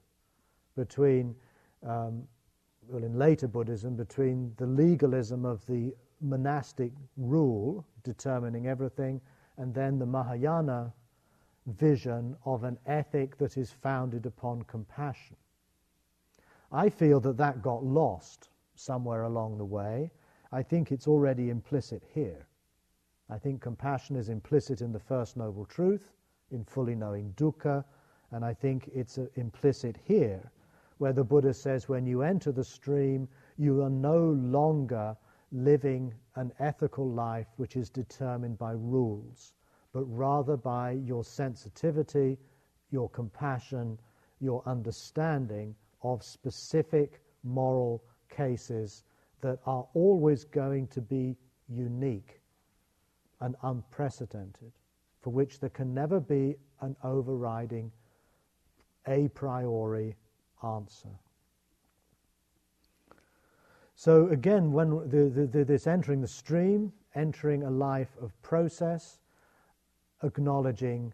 between, 0.76 1.34
um, 1.86 2.22
well, 2.88 3.04
in 3.04 3.18
later 3.18 3.48
Buddhism, 3.48 3.94
between 3.96 4.52
the 4.56 4.66
legalism 4.66 5.44
of 5.44 5.64
the 5.66 5.94
monastic 6.20 6.92
rule 7.16 7.86
determining 8.02 8.66
everything 8.66 9.20
and 9.56 9.74
then 9.74 9.98
the 9.98 10.06
Mahayana 10.06 10.92
vision 11.66 12.36
of 12.44 12.64
an 12.64 12.78
ethic 12.86 13.36
that 13.38 13.56
is 13.56 13.70
founded 13.70 14.26
upon 14.26 14.62
compassion. 14.62 15.36
I 16.72 16.88
feel 16.88 17.20
that 17.20 17.36
that 17.36 17.62
got 17.62 17.84
lost 17.84 18.50
somewhere 18.74 19.24
along 19.24 19.58
the 19.58 19.64
way. 19.64 20.10
I 20.52 20.62
think 20.62 20.92
it's 20.92 21.06
already 21.06 21.50
implicit 21.50 22.02
here. 22.14 22.46
I 23.28 23.38
think 23.38 23.60
compassion 23.60 24.16
is 24.16 24.28
implicit 24.28 24.80
in 24.80 24.92
the 24.92 24.98
First 24.98 25.36
Noble 25.36 25.64
Truth, 25.64 26.12
in 26.50 26.64
fully 26.64 26.94
knowing 26.94 27.32
dukkha, 27.36 27.84
and 28.32 28.44
I 28.44 28.54
think 28.54 28.88
it's 28.92 29.18
uh, 29.18 29.26
implicit 29.36 29.96
here, 30.04 30.50
where 30.98 31.12
the 31.12 31.24
Buddha 31.24 31.54
says 31.54 31.88
when 31.88 32.06
you 32.06 32.22
enter 32.22 32.52
the 32.52 32.64
stream, 32.64 33.28
you 33.56 33.82
are 33.82 33.90
no 33.90 34.30
longer 34.30 35.16
living 35.52 36.14
an 36.36 36.52
ethical 36.58 37.08
life 37.08 37.48
which 37.56 37.76
is 37.76 37.90
determined 37.90 38.56
by 38.58 38.72
rules, 38.72 39.54
but 39.92 40.04
rather 40.04 40.56
by 40.56 40.92
your 40.92 41.24
sensitivity, 41.24 42.38
your 42.90 43.08
compassion, 43.10 43.98
your 44.40 44.62
understanding 44.66 45.74
of 46.02 46.22
specific 46.22 47.20
moral 47.42 48.02
cases 48.28 49.04
that 49.40 49.58
are 49.66 49.86
always 49.94 50.44
going 50.44 50.86
to 50.88 51.00
be 51.00 51.36
unique 51.68 52.40
and 53.40 53.56
unprecedented, 53.62 54.72
for 55.20 55.30
which 55.30 55.60
there 55.60 55.70
can 55.70 55.92
never 55.94 56.20
be 56.20 56.56
an 56.80 56.94
overriding 57.02 57.90
a 59.06 59.28
priori 59.28 60.14
answer. 60.62 61.08
So 64.00 64.28
again, 64.28 64.72
when 64.72 65.10
the, 65.10 65.28
the, 65.28 65.46
the, 65.46 65.62
this 65.62 65.86
entering 65.86 66.22
the 66.22 66.26
stream, 66.26 66.90
entering 67.14 67.64
a 67.64 67.70
life 67.70 68.16
of 68.18 68.32
process, 68.40 69.18
acknowledging 70.22 71.12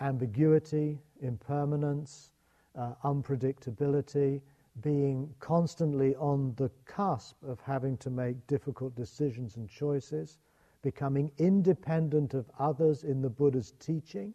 ambiguity, 0.00 1.00
impermanence, 1.22 2.30
uh, 2.78 2.92
unpredictability, 3.02 4.42
being 4.80 5.34
constantly 5.40 6.14
on 6.14 6.54
the 6.54 6.70
cusp 6.84 7.42
of 7.42 7.58
having 7.62 7.96
to 7.96 8.10
make 8.10 8.46
difficult 8.46 8.94
decisions 8.94 9.56
and 9.56 9.68
choices, 9.68 10.38
becoming 10.82 11.32
independent 11.38 12.34
of 12.34 12.48
others 12.60 13.02
in 13.02 13.20
the 13.20 13.28
Buddha's 13.28 13.72
teaching. 13.80 14.32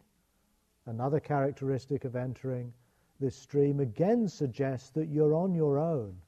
Another 0.85 1.21
characteristic 1.21 2.03
of 2.03 2.17
entering 2.17 2.73
this 3.21 3.37
stream 3.37 3.79
again 3.79 4.27
suggests 4.27 4.89
that 4.89 5.07
you're 5.07 5.33
on 5.33 5.55
your 5.55 5.79
own 5.79 6.19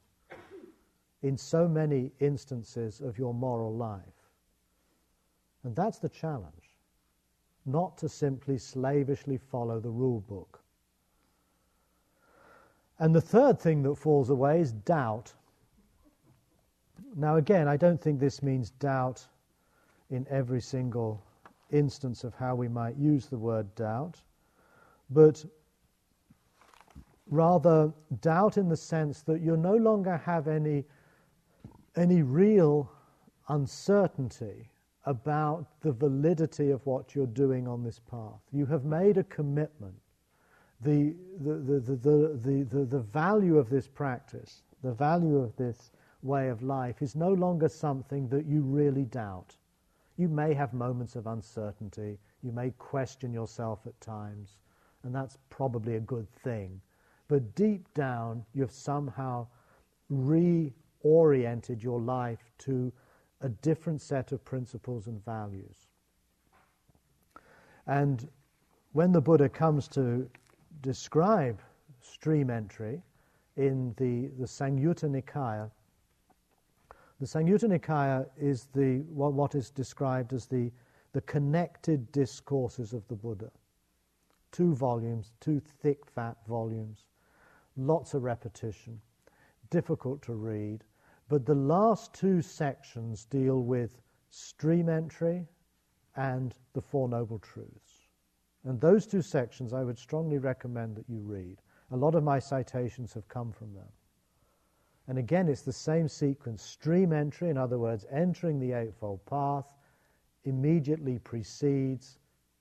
in 1.24 1.38
so 1.38 1.68
many 1.68 2.12
instances 2.20 3.02
of 3.02 3.18
your 3.18 3.34
moral 3.34 3.76
life. 3.76 4.02
And 5.64 5.76
that's 5.76 6.00
the 6.00 6.10
challenge 6.10 6.54
not 7.68 7.98
to 7.98 8.10
simply 8.10 8.58
slavishly 8.58 9.38
follow 9.38 9.80
the 9.80 9.90
rule 9.90 10.22
book. 10.22 10.62
And 13.00 13.14
the 13.14 13.22
third 13.22 13.60
thing 13.60 13.84
that 13.84 13.96
falls 13.96 14.30
away 14.30 14.62
is 14.62 14.72
doubt. 14.72 15.34
Now, 17.16 17.36
again, 17.36 17.68
I 17.68 17.78
don't 17.78 18.02
think 18.02 18.20
this 18.20 18.42
means 18.42 18.72
doubt 18.72 19.28
in 20.10 20.26
every 20.30 20.62
single 20.62 21.22
instance 21.70 22.24
of 22.24 22.34
how 22.34 22.56
we 22.56 22.70
might 22.70 22.96
use 22.96 23.28
the 23.28 23.38
word 23.38 23.76
doubt, 23.76 24.22
but 25.10 25.46
rather 27.30 27.92
doubt 28.22 28.58
in 28.58 28.70
the 28.70 28.78
sense 28.78 29.22
that 29.24 29.42
you 29.42 29.58
no 29.58 29.76
longer 29.76 30.16
have 30.18 30.48
any 30.48 30.86
any 31.98 32.22
real 32.22 32.92
uncertainty 33.50 34.70
about 35.06 35.66
the 35.82 35.92
validity 35.92 36.70
of 36.70 36.86
what 36.86 37.16
you're 37.16 37.26
doing 37.26 37.68
on 37.68 37.84
this 37.84 38.00
path. 38.00 38.42
You 38.52 38.66
have 38.66 38.84
made 38.84 39.18
a 39.18 39.24
commitment. 39.24 39.96
The, 40.82 41.16
the, 41.40 41.54
the, 41.54 41.80
the, 41.80 41.98
the, 42.44 42.68
the, 42.70 42.86
the, 42.86 43.00
value 43.00 43.58
of 43.58 43.70
this 43.70 43.88
practice, 43.88 44.62
the 44.84 44.94
value 44.94 45.38
of 45.38 45.56
this 45.56 45.92
way 46.22 46.50
of 46.50 46.62
life, 46.62 47.02
is 47.02 47.16
no 47.16 47.32
longer 47.32 47.68
something 47.70 48.28
that 48.30 48.46
you 48.46 48.62
really 48.62 49.06
doubt. 49.06 49.56
You 50.18 50.28
may 50.28 50.54
have 50.54 50.74
moments 50.74 51.16
of 51.16 51.26
uncertainty, 51.26 52.20
you 52.44 52.52
may 52.52 52.72
question 52.72 53.34
yourself 53.34 53.80
at 53.88 54.00
times, 54.02 54.58
and 55.04 55.16
that's 55.16 55.38
probably 55.50 55.96
a 55.96 56.02
good 56.02 56.30
thing. 56.44 56.80
But 57.28 57.56
deep 57.56 57.92
down, 57.94 58.46
you've 58.54 58.72
somehow 58.72 59.48
re 60.10 60.74
oriented 61.08 61.82
your 61.82 62.02
life 62.02 62.52
to 62.58 62.92
a 63.42 63.50
different 63.50 64.02
set 64.02 64.32
of 64.32 64.44
principles 64.44 65.08
and 65.08 65.24
values. 65.24 65.88
And 67.86 68.28
when 68.92 69.12
the 69.14 69.22
Buddha 69.22 69.48
comes 69.48 69.88
to 69.90 70.30
describe 70.82 71.62
stream 72.02 72.50
entry 72.50 73.02
in 73.56 73.94
the, 73.98 74.28
the 74.40 74.46
Samyutta 74.46 75.06
Nikaya, 75.06 75.72
the 77.20 77.26
Samyutta 77.26 77.66
Nikaya 77.66 78.28
is 78.38 78.68
the, 78.74 79.00
what, 79.10 79.34
what 79.34 79.56
is 79.56 79.70
described 79.70 80.34
as 80.34 80.46
the, 80.46 80.72
the 81.14 81.22
connected 81.22 82.12
discourses 82.12 82.94
of 82.94 83.08
the 83.08 83.16
Buddha. 83.16 83.50
Two 84.52 84.76
volumes, 84.76 85.32
two 85.40 85.62
thick, 85.82 86.06
fat 86.06 86.38
volumes, 86.48 87.06
lots 87.78 88.14
of 88.14 88.24
repetition 88.24 89.00
difficult 89.70 90.22
to 90.24 90.34
read, 90.34 90.84
but 91.30 91.46
the 91.46 91.56
last 91.56 92.14
two 92.14 92.42
sections 92.42 93.26
deal 93.26 93.62
with 93.62 94.02
stream 94.30 94.88
entry 94.88 95.46
and 96.16 96.56
the 96.74 96.82
Four 96.82 97.10
Noble 97.10 97.40
Truths. 97.40 98.08
And 98.64 98.80
those 98.80 99.06
two 99.06 99.22
sections 99.22 99.74
I 99.74 99.84
would 99.84 99.98
strongly 99.98 100.38
recommend 100.38 100.96
that 100.96 101.10
you 101.10 101.20
read. 101.20 101.62
A 101.92 101.98
lot 101.98 102.16
of 102.16 102.24
my 102.24 102.40
citations 102.40 103.14
have 103.14 103.28
come 103.28 103.52
from 103.52 103.74
them. 103.74 103.88
And 105.08 105.18
again, 105.18 105.48
it's 105.48 105.62
the 105.62 105.74
same 105.74 106.08
sequence. 106.08 106.64
Stream 106.64 107.14
entry, 107.14 107.50
in 107.50 107.58
other 107.58 107.80
words, 107.80 108.06
entering 108.10 108.60
the 108.60 108.74
Eightfold 108.74 109.26
Path, 109.26 109.74
immediately 110.44 111.20
precedes 111.20 112.20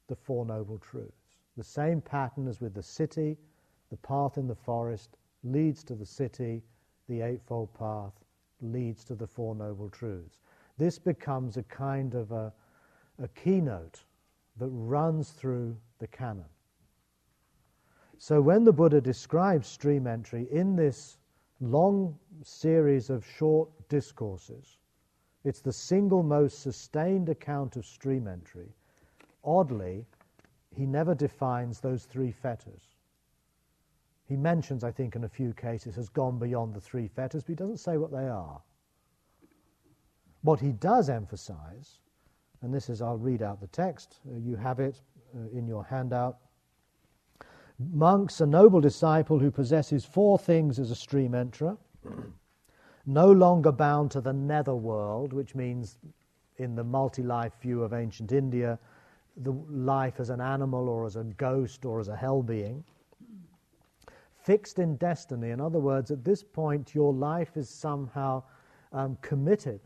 the 0.08 0.16
Four 0.16 0.44
Noble 0.44 0.78
Truths. 0.78 1.38
The 1.56 1.64
same 1.64 2.00
pattern 2.00 2.46
as 2.46 2.60
with 2.60 2.74
the 2.74 2.82
city, 2.82 3.36
the 3.90 3.96
path 3.96 4.38
in 4.38 4.46
the 4.46 4.54
forest 4.54 5.16
leads 5.42 5.82
to 5.84 5.94
the 5.94 6.06
city, 6.06 6.62
the 7.08 7.22
Eightfold 7.22 7.72
Path 7.74 8.12
leads 8.60 9.04
to 9.04 9.14
the 9.14 9.26
Four 9.26 9.54
Noble 9.54 9.88
Truths. 9.90 10.40
This 10.78 10.98
becomes 10.98 11.56
a 11.56 11.62
kind 11.64 12.14
of 12.14 12.32
a, 12.32 12.52
a 13.18 13.28
keynote 13.28 14.04
that 14.58 14.68
runs 14.68 15.30
through 15.30 15.76
the 15.98 16.06
canon. 16.06 16.44
So 18.18 18.40
when 18.40 18.64
the 18.64 18.72
Buddha 18.72 19.00
describes 19.00 19.68
stream 19.68 20.06
entry 20.06 20.48
in 20.50 20.76
this 20.76 21.18
long 21.60 22.18
series 22.42 23.10
of 23.10 23.26
short 23.26 23.68
discourses, 23.88 24.78
it's 25.44 25.60
the 25.60 25.72
single 25.72 26.22
most 26.22 26.60
sustained 26.60 27.28
account 27.28 27.76
of 27.76 27.84
stream 27.84 28.26
entry. 28.26 28.74
Oddly, 29.44 30.06
he 30.74 30.86
never 30.86 31.14
defines 31.14 31.80
those 31.80 32.04
three 32.04 32.32
fetters 32.32 32.95
he 34.28 34.36
mentions, 34.36 34.82
I 34.82 34.90
think, 34.90 35.14
in 35.14 35.24
a 35.24 35.28
few 35.28 35.52
cases, 35.52 35.94
has 35.94 36.08
gone 36.08 36.38
beyond 36.38 36.74
the 36.74 36.80
three 36.80 37.06
fetters, 37.06 37.44
but 37.44 37.50
he 37.50 37.54
doesn't 37.54 37.78
say 37.78 37.96
what 37.96 38.10
they 38.10 38.26
are. 38.26 38.60
What 40.42 40.58
he 40.58 40.72
does 40.72 41.08
emphasize, 41.08 42.00
and 42.62 42.74
this 42.74 42.88
is, 42.88 43.00
I'll 43.00 43.18
read 43.18 43.40
out 43.40 43.60
the 43.60 43.68
text, 43.68 44.18
uh, 44.28 44.38
you 44.38 44.56
have 44.56 44.80
it 44.80 45.00
uh, 45.34 45.56
in 45.56 45.68
your 45.68 45.84
handout. 45.84 46.38
Monks, 47.78 48.40
a 48.40 48.46
noble 48.46 48.80
disciple 48.80 49.38
who 49.38 49.50
possesses 49.50 50.04
four 50.04 50.38
things 50.38 50.80
as 50.80 50.90
a 50.90 50.96
stream 50.96 51.32
enterer, 51.32 51.76
no 53.06 53.30
longer 53.30 53.70
bound 53.70 54.10
to 54.10 54.20
the 54.20 54.32
nether 54.32 54.74
world, 54.74 55.32
which 55.32 55.54
means, 55.54 55.98
in 56.56 56.74
the 56.74 56.82
multi 56.82 57.22
life 57.22 57.52
view 57.60 57.84
of 57.84 57.92
ancient 57.92 58.32
India, 58.32 58.76
the 59.36 59.52
life 59.68 60.18
as 60.18 60.30
an 60.30 60.40
animal 60.40 60.88
or 60.88 61.06
as 61.06 61.14
a 61.14 61.22
ghost 61.22 61.84
or 61.84 62.00
as 62.00 62.08
a 62.08 62.16
hell 62.16 62.42
being 62.42 62.82
fixed 64.46 64.78
in 64.78 64.94
destiny. 64.96 65.50
In 65.50 65.60
other 65.60 65.80
words, 65.80 66.12
at 66.12 66.24
this 66.24 66.44
point, 66.44 66.94
your 66.94 67.12
life 67.12 67.56
is 67.56 67.68
somehow 67.68 68.44
um, 68.92 69.18
committed 69.20 69.80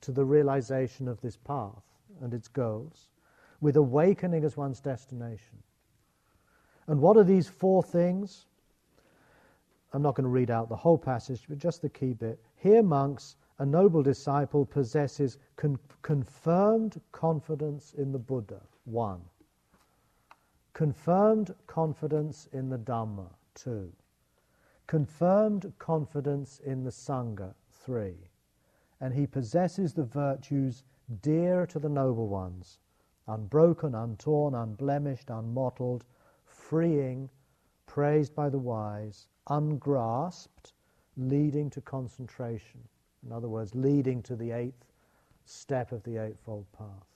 to 0.00 0.12
the 0.12 0.24
realization 0.24 1.08
of 1.08 1.20
this 1.20 1.36
path 1.36 1.82
and 2.22 2.32
its 2.32 2.48
goals, 2.48 3.10
with 3.60 3.76
awakening 3.76 4.44
as 4.44 4.56
one's 4.56 4.80
destination. 4.80 5.58
And 6.86 7.00
what 7.00 7.18
are 7.18 7.24
these 7.24 7.46
four 7.46 7.82
things? 7.82 8.46
I'm 9.92 10.02
not 10.02 10.14
going 10.14 10.24
to 10.24 10.30
read 10.30 10.50
out 10.50 10.70
the 10.70 10.76
whole 10.76 10.98
passage, 10.98 11.42
but 11.46 11.58
just 11.58 11.82
the 11.82 11.90
key 11.90 12.14
bit. 12.14 12.40
Here, 12.56 12.82
monks, 12.82 13.36
a 13.58 13.66
noble 13.66 14.02
disciple 14.02 14.64
possesses 14.64 15.38
con- 15.56 15.78
confirmed 16.00 16.98
confidence 17.12 17.92
in 17.98 18.10
the 18.10 18.18
Buddha. 18.18 18.60
One. 18.86 19.20
Confirmed 20.74 21.54
confidence 21.68 22.48
in 22.52 22.68
the 22.68 22.78
Dhamma. 22.78 23.30
Two. 23.54 23.92
Confirmed 24.88 25.72
confidence 25.78 26.58
in 26.58 26.82
the 26.82 26.90
Sangha. 26.90 27.54
Three. 27.70 28.28
And 29.00 29.14
he 29.14 29.26
possesses 29.26 29.94
the 29.94 30.04
virtues 30.04 30.82
dear 31.22 31.64
to 31.66 31.78
the 31.78 31.88
noble 31.88 32.28
ones 32.28 32.78
unbroken, 33.26 33.94
untorn, 33.94 34.54
unblemished, 34.54 35.30
unmottled, 35.30 36.04
freeing, 36.44 37.30
praised 37.86 38.34
by 38.34 38.50
the 38.50 38.58
wise, 38.58 39.28
ungrasped, 39.48 40.74
leading 41.16 41.70
to 41.70 41.80
concentration. 41.80 42.80
In 43.24 43.32
other 43.32 43.48
words, 43.48 43.74
leading 43.74 44.22
to 44.24 44.36
the 44.36 44.50
eighth 44.50 44.92
step 45.46 45.92
of 45.92 46.02
the 46.02 46.18
Eightfold 46.18 46.66
Path. 46.72 47.13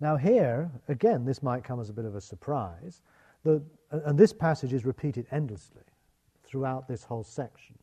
Now, 0.00 0.16
here, 0.16 0.70
again, 0.88 1.24
this 1.24 1.42
might 1.42 1.64
come 1.64 1.80
as 1.80 1.88
a 1.88 1.92
bit 1.92 2.04
of 2.04 2.14
a 2.14 2.20
surprise, 2.20 3.02
and 3.44 4.18
this 4.18 4.32
passage 4.32 4.72
is 4.72 4.84
repeated 4.84 5.26
endlessly 5.30 5.82
throughout 6.44 6.86
this 6.86 7.04
whole 7.04 7.24
section. 7.24 7.78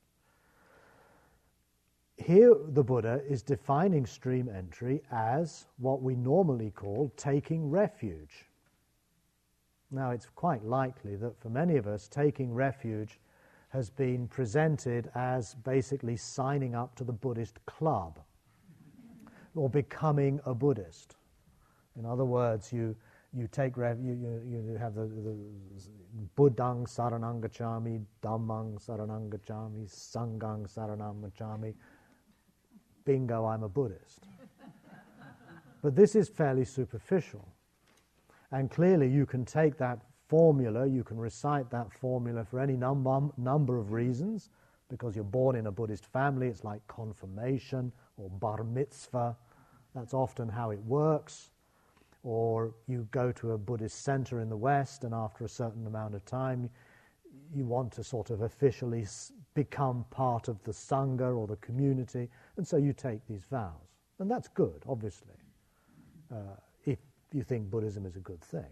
Here, 2.18 2.56
the 2.70 2.84
Buddha 2.84 3.22
is 3.28 3.42
defining 3.42 4.06
stream 4.06 4.48
entry 4.48 5.02
as 5.12 5.66
what 5.78 6.04
we 6.04 6.16
normally 6.16 6.70
call 6.70 7.12
taking 7.18 7.70
refuge. 7.70 8.46
Now, 9.90 10.12
it's 10.12 10.28
quite 10.36 10.64
likely 10.64 11.16
that 11.16 11.40
for 11.40 11.50
many 11.50 11.78
of 11.78 11.88
us, 11.88 12.08
taking 12.08 12.54
refuge 12.54 13.20
has 13.70 13.90
been 13.90 14.28
presented 14.28 15.10
as 15.16 15.56
basically 15.56 16.16
signing 16.16 16.76
up 16.76 16.96
to 16.96 17.04
the 17.04 17.12
Buddhist 17.12 17.66
club 17.66 18.20
or 19.56 19.70
becoming 19.70 20.40
a 20.46 20.54
Buddhist. 20.54 21.16
In 21.98 22.06
other 22.06 22.26
words, 22.26 22.74
you, 22.74 22.96
you 23.34 23.48
take 23.52 23.78
you, 23.78 23.94
you, 24.02 24.64
you 24.70 24.78
have 24.80 24.96
the, 24.96 25.06
the 25.06 25.36
Buddhang 26.36 26.86
Saranangachami, 26.88 28.04
Dhammang 28.22 28.84
Saranangachami, 28.84 29.88
Sanghang 29.88 30.68
Saranangachami. 30.72 31.74
Bingo, 33.06 33.46
I'm 33.46 33.64
a 33.64 33.70
Buddhist. 33.70 34.28
but 35.82 35.96
this 35.96 36.16
is 36.16 36.30
fairly 36.30 36.66
superficial. 36.66 37.48
And 38.52 38.70
clearly, 38.70 39.10
you 39.10 39.26
can 39.26 39.46
take 39.46 39.78
that 39.78 40.00
formula, 40.28 40.88
you 40.88 41.04
can 41.04 41.18
recite 41.18 41.70
that 41.72 41.92
formula 41.92 42.46
for 42.46 42.60
any 42.60 42.76
number, 42.76 43.20
number 43.38 43.78
of 43.78 43.92
reasons. 43.92 44.50
Because 44.90 45.16
you're 45.16 45.24
born 45.26 45.56
in 45.56 45.68
a 45.68 45.72
Buddhist 45.72 46.06
family, 46.06 46.48
it's 46.48 46.64
like 46.64 46.86
confirmation 46.88 47.92
or 48.18 48.30
bar 48.30 48.64
mitzvah. 48.64 49.36
That's 49.96 50.14
often 50.14 50.50
how 50.50 50.70
it 50.70 50.80
works. 50.80 51.50
Or 52.24 52.74
you 52.88 53.08
go 53.12 53.32
to 53.34 53.52
a 53.52 53.58
Buddhist 53.58 54.02
center 54.04 54.40
in 54.40 54.50
the 54.50 54.58
West, 54.58 55.04
and 55.04 55.14
after 55.14 55.44
a 55.44 55.50
certain 55.50 55.86
amount 55.86 56.16
of 56.16 56.24
time, 56.26 56.70
you 57.54 57.66
want 57.66 57.92
to 57.94 58.04
sort 58.04 58.30
of 58.30 58.42
officially 58.42 59.06
become 59.54 60.06
part 60.10 60.48
of 60.48 60.64
the 60.64 60.72
Sangha 60.72 61.36
or 61.36 61.48
the 61.48 61.58
community, 61.58 62.30
and 62.58 62.68
so 62.68 62.78
you 62.78 62.94
take 62.94 63.26
these 63.28 63.44
vows. 63.44 63.72
And 64.20 64.30
that's 64.32 64.48
good, 64.48 64.84
obviously, 64.88 65.36
uh, 66.32 66.56
if 66.86 67.00
you 67.34 67.44
think 67.44 67.70
Buddhism 67.70 68.06
is 68.06 68.16
a 68.16 68.20
good 68.20 68.42
thing. 68.42 68.72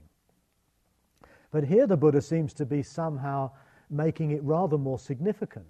But 1.52 1.66
here 1.66 1.86
the 1.86 1.97
Buddha 1.97 2.22
seems 2.22 2.54
to 2.54 2.66
be 2.66 2.82
somehow 2.82 3.52
making 3.89 4.32
it 4.32 4.41
rather 4.43 4.78
more 4.78 4.97
significant. 4.97 5.68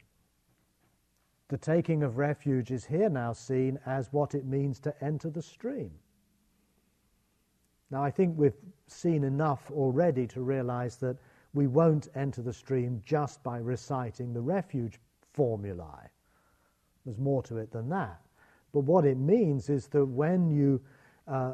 The 1.48 1.58
taking 1.58 2.04
of 2.04 2.18
refuge 2.18 2.72
is 2.72 2.86
here 2.86 3.10
now 3.10 3.34
seen 3.34 3.80
as 3.86 4.14
what 4.14 4.36
it 4.36 4.46
means 4.46 4.80
to 4.82 5.04
enter 5.04 5.30
the 5.30 5.42
stream. 5.42 5.92
Now, 7.92 8.04
I 8.04 8.10
think 8.10 8.38
we've 8.38 8.58
seen 8.88 9.24
enough 9.24 9.70
already 9.72 10.26
to 10.28 10.42
realize 10.42 10.96
that 10.98 11.18
we 11.54 11.68
won't 11.68 12.08
enter 12.16 12.42
the 12.42 12.54
stream 12.54 13.02
just 13.06 13.44
by 13.44 13.58
reciting 13.58 14.34
the 14.34 14.42
refuge 14.42 15.00
formulae. 15.34 16.10
There's 17.06 17.20
more 17.20 17.44
to 17.44 17.58
it 17.58 17.72
than 17.72 17.90
that. 17.90 18.22
But 18.72 18.82
what 18.82 19.06
it 19.06 19.18
means 19.18 19.70
is 19.70 19.88
that 19.88 20.06
when 20.06 20.50
you 20.50 20.82
uh, 21.28 21.54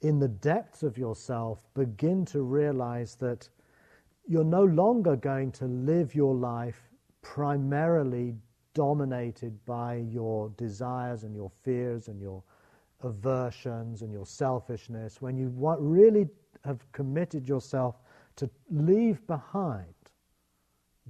in 0.00 0.18
the 0.18 0.28
depths 0.28 0.82
of 0.82 0.96
yourself, 0.96 1.66
begin 1.74 2.24
to 2.26 2.42
realize 2.42 3.16
that 3.16 3.48
you're 4.26 4.44
no 4.44 4.64
longer 4.64 5.16
going 5.16 5.52
to 5.52 5.66
live 5.66 6.14
your 6.14 6.34
life 6.34 6.90
primarily 7.22 8.34
dominated 8.72 9.64
by 9.66 9.96
your 9.96 10.48
desires 10.56 11.24
and 11.24 11.34
your 11.34 11.50
fears 11.62 12.08
and 12.08 12.20
your 12.20 12.42
aversions 13.04 14.02
and 14.02 14.12
your 14.12 14.26
selfishness, 14.26 15.20
when 15.20 15.36
you 15.36 15.52
really 15.78 16.26
have 16.64 16.80
committed 16.92 17.48
yourself 17.48 18.00
to 18.36 18.50
leave 18.70 19.24
behind 19.26 19.94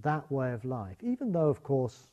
that 0.03 0.31
way 0.31 0.53
of 0.53 0.65
life, 0.65 0.97
even 1.03 1.33
though, 1.33 1.49
of 1.49 1.63
course, 1.63 2.09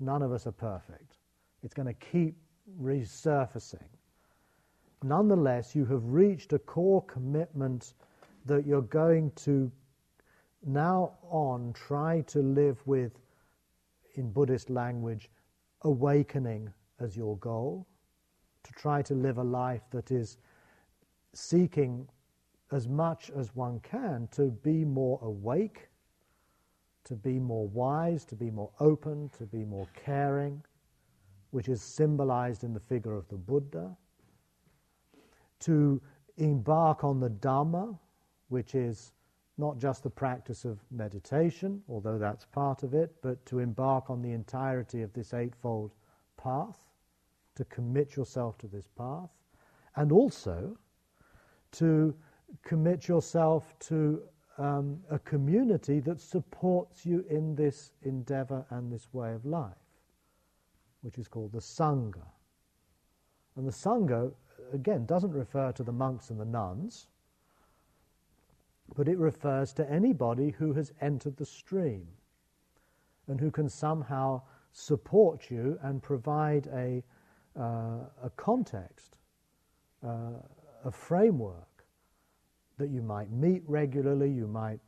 none 0.00 0.22
of 0.22 0.32
us 0.32 0.46
are 0.46 0.52
perfect, 0.52 1.16
it's 1.62 1.74
going 1.74 1.86
to 1.86 1.94
keep 1.94 2.36
resurfacing. 2.80 3.88
Nonetheless, 5.02 5.74
you 5.74 5.84
have 5.86 6.04
reached 6.04 6.52
a 6.52 6.58
core 6.58 7.02
commitment 7.02 7.94
that 8.46 8.66
you're 8.66 8.82
going 8.82 9.30
to 9.32 9.70
now 10.64 11.18
on 11.22 11.72
try 11.72 12.20
to 12.22 12.40
live 12.40 12.80
with, 12.86 13.12
in 14.14 14.30
Buddhist 14.30 14.70
language, 14.70 15.30
awakening 15.82 16.72
as 17.00 17.16
your 17.16 17.36
goal, 17.38 17.86
to 18.68 18.74
try 18.74 19.00
to 19.02 19.14
live 19.14 19.38
a 19.38 19.42
life 19.42 19.82
that 19.90 20.10
is 20.10 20.36
seeking 21.32 22.06
as 22.70 22.86
much 22.86 23.30
as 23.30 23.56
one 23.56 23.80
can 23.80 24.28
to 24.30 24.50
be 24.50 24.84
more 24.84 25.18
awake, 25.22 25.88
to 27.04 27.14
be 27.14 27.38
more 27.38 27.66
wise, 27.68 28.26
to 28.26 28.36
be 28.36 28.50
more 28.50 28.70
open, 28.78 29.30
to 29.30 29.46
be 29.46 29.64
more 29.64 29.88
caring, 29.94 30.62
which 31.50 31.68
is 31.68 31.80
symbolized 31.80 32.62
in 32.62 32.74
the 32.74 32.80
figure 32.80 33.14
of 33.14 33.26
the 33.28 33.36
Buddha 33.36 33.96
to 35.60 36.00
embark 36.36 37.04
on 37.04 37.18
the 37.20 37.30
Dhamma, 37.30 37.98
which 38.48 38.74
is 38.74 39.12
not 39.56 39.78
just 39.78 40.02
the 40.02 40.10
practice 40.10 40.64
of 40.64 40.78
meditation, 40.90 41.82
although 41.88 42.18
that's 42.18 42.44
part 42.44 42.82
of 42.82 42.92
it, 42.94 43.14
but 43.22 43.44
to 43.46 43.58
embark 43.60 44.10
on 44.10 44.20
the 44.22 44.32
entirety 44.32 45.02
of 45.02 45.12
this 45.14 45.34
Eightfold 45.34 45.94
Path, 46.36 46.78
to 47.58 47.64
commit 47.66 48.16
yourself 48.16 48.56
to 48.58 48.66
this 48.66 48.88
path, 48.96 49.30
and 49.96 50.10
also 50.10 50.76
to 51.72 52.14
commit 52.62 53.06
yourself 53.06 53.78
to 53.78 54.22
um, 54.56 54.98
a 55.10 55.18
community 55.20 56.00
that 56.00 56.20
supports 56.20 57.04
you 57.04 57.24
in 57.28 57.54
this 57.54 57.92
endeavor 58.02 58.64
and 58.70 58.90
this 58.90 59.12
way 59.12 59.32
of 59.34 59.44
life, 59.44 59.76
which 61.02 61.18
is 61.18 61.28
called 61.28 61.52
the 61.52 61.60
Sangha. 61.60 62.26
And 63.56 63.66
the 63.66 63.72
Sangha 63.72 64.32
again, 64.72 65.06
doesn't 65.06 65.32
refer 65.32 65.72
to 65.72 65.82
the 65.82 65.92
monks 65.92 66.30
and 66.30 66.40
the 66.40 66.44
nuns, 66.44 67.06
but 68.96 69.08
it 69.08 69.18
refers 69.18 69.72
to 69.74 69.90
anybody 69.90 70.50
who 70.50 70.72
has 70.72 70.92
entered 71.00 71.36
the 71.36 71.46
stream 71.46 72.06
and 73.26 73.40
who 73.40 73.50
can 73.50 73.68
somehow 73.68 74.40
support 74.72 75.50
you 75.50 75.78
and 75.82 76.02
provide 76.02 76.66
a, 76.68 77.02
uh, 77.58 78.04
a 78.22 78.30
context, 78.36 79.16
uh, 80.06 80.40
a 80.84 80.90
framework 80.90 81.84
that 82.78 82.90
you 82.90 83.02
might 83.02 83.30
meet 83.30 83.62
regularly, 83.66 84.30
you 84.30 84.46
might 84.46 84.78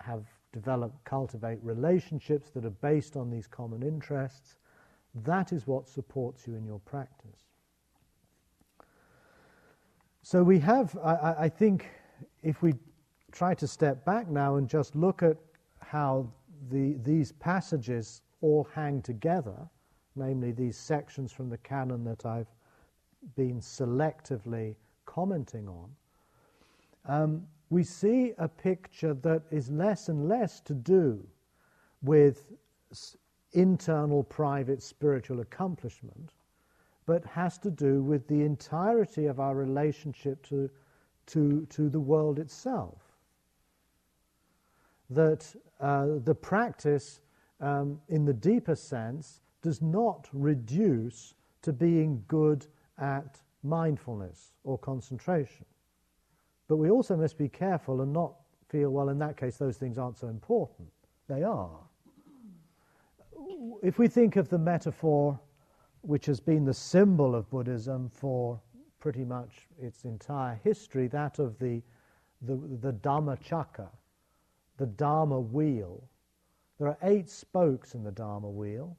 have 0.00 0.24
developed, 0.52 1.04
cultivate 1.04 1.58
relationships 1.62 2.50
that 2.50 2.64
are 2.64 2.70
based 2.70 3.16
on 3.16 3.30
these 3.30 3.46
common 3.46 3.82
interests. 3.82 4.56
That 5.24 5.52
is 5.52 5.66
what 5.66 5.88
supports 5.88 6.46
you 6.46 6.56
in 6.56 6.64
your 6.64 6.80
practice. 6.80 7.44
So 10.22 10.42
we 10.42 10.58
have, 10.58 10.96
I, 11.04 11.34
I, 11.38 11.48
think, 11.48 11.86
if 12.42 12.60
we 12.60 12.74
try 13.30 13.54
to 13.54 13.66
step 13.66 14.04
back 14.04 14.28
now 14.28 14.56
and 14.56 14.68
just 14.68 14.96
look 14.96 15.22
at 15.22 15.36
how 15.80 16.28
the, 16.70 16.96
these 17.04 17.30
passages 17.32 18.22
all 18.40 18.66
hang 18.74 19.02
together, 19.02 19.68
namely 20.16 20.52
these 20.52 20.76
sections 20.76 21.32
from 21.32 21.50
the 21.50 21.58
canon 21.58 22.04
that 22.04 22.26
I've 22.26 22.52
been 23.36 23.60
selectively 23.60 24.76
commenting 25.04 25.68
on, 25.68 25.90
um, 27.06 27.46
we 27.70 27.82
see 27.84 28.32
a 28.38 28.48
picture 28.48 29.14
that 29.14 29.42
is 29.50 29.70
less 29.70 30.08
and 30.08 30.28
less 30.28 30.60
to 30.60 30.74
do 30.74 31.26
with 32.02 32.52
internal 33.52 34.22
private 34.22 34.82
spiritual 34.82 35.40
accomplishment 35.40 36.32
but 37.06 37.24
has 37.24 37.56
to 37.58 37.70
do 37.70 38.02
with 38.02 38.26
the 38.26 38.42
entirety 38.42 39.26
of 39.26 39.38
our 39.38 39.54
relationship 39.54 40.44
to, 40.44 40.68
to, 41.26 41.64
to 41.70 41.88
the 41.88 42.00
world 42.00 42.38
itself. 42.38 43.00
that 45.10 45.54
uh, 45.80 46.06
the 46.24 46.34
practice, 46.34 47.20
um, 47.60 48.00
in 48.08 48.24
the 48.24 48.34
deeper 48.34 48.74
sense, 48.74 49.40
does 49.62 49.82
not 49.82 50.28
reduce 50.32 51.34
to 51.62 51.72
being 51.72 52.22
good 52.28 52.66
at 52.98 53.40
mindfulness 53.62 54.52
or 54.64 54.78
concentration. 54.78 55.64
But 56.68 56.76
we 56.76 56.90
also 56.90 57.16
must 57.16 57.38
be 57.38 57.48
careful 57.48 58.00
and 58.00 58.12
not 58.12 58.34
feel, 58.68 58.90
well, 58.90 59.08
in 59.08 59.18
that 59.18 59.36
case, 59.36 59.56
those 59.56 59.76
things 59.76 59.98
aren't 59.98 60.18
so 60.18 60.28
important. 60.28 60.88
They 61.28 61.42
are. 61.42 61.80
If 63.82 63.98
we 63.98 64.08
think 64.08 64.36
of 64.36 64.48
the 64.48 64.58
metaphor 64.58 65.38
which 66.06 66.26
has 66.26 66.38
been 66.38 66.64
the 66.64 66.74
symbol 66.74 67.34
of 67.34 67.50
Buddhism 67.50 68.08
for 68.08 68.60
pretty 69.00 69.24
much 69.24 69.66
its 69.80 70.04
entire 70.04 70.58
history, 70.62 71.08
that 71.08 71.38
of 71.38 71.58
the, 71.58 71.82
the, 72.42 72.56
the 72.80 72.92
Dhamma 72.92 73.38
Chakra, 73.42 73.90
the 74.76 74.86
Dharma 74.86 75.40
wheel. 75.40 76.08
There 76.78 76.88
are 76.88 76.98
eight 77.02 77.28
spokes 77.28 77.94
in 77.94 78.04
the 78.04 78.12
Dharma 78.12 78.48
wheel. 78.48 78.96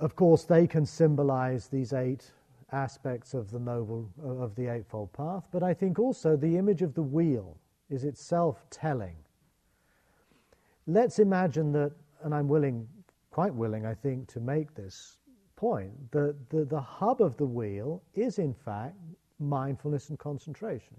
Of 0.00 0.14
course, 0.14 0.44
they 0.44 0.66
can 0.66 0.86
symbolize 0.86 1.66
these 1.68 1.92
eight 1.92 2.30
aspects 2.70 3.34
of 3.34 3.50
the 3.50 3.58
noble 3.58 4.08
of 4.22 4.54
the 4.54 4.68
eightfold 4.68 5.12
path, 5.12 5.48
but 5.50 5.62
I 5.62 5.74
think 5.74 5.98
also 5.98 6.36
the 6.36 6.56
image 6.56 6.82
of 6.82 6.94
the 6.94 7.02
wheel 7.02 7.56
is 7.90 8.04
itself 8.04 8.64
telling. 8.70 9.16
Let's 10.86 11.18
imagine 11.18 11.72
that, 11.72 11.92
and 12.22 12.34
I'm 12.34 12.48
willing, 12.48 12.86
quite 13.30 13.54
willing, 13.54 13.86
I 13.86 13.94
think, 13.94 14.28
to 14.28 14.40
make 14.40 14.74
this 14.74 15.18
point, 15.56 16.12
that 16.12 16.36
the, 16.50 16.64
the 16.64 16.80
hub 16.80 17.20
of 17.20 17.36
the 17.36 17.46
wheel 17.46 18.02
is 18.14 18.38
in 18.38 18.54
fact 18.54 18.96
mindfulness 19.40 20.10
and 20.10 20.18
concentration. 20.18 20.96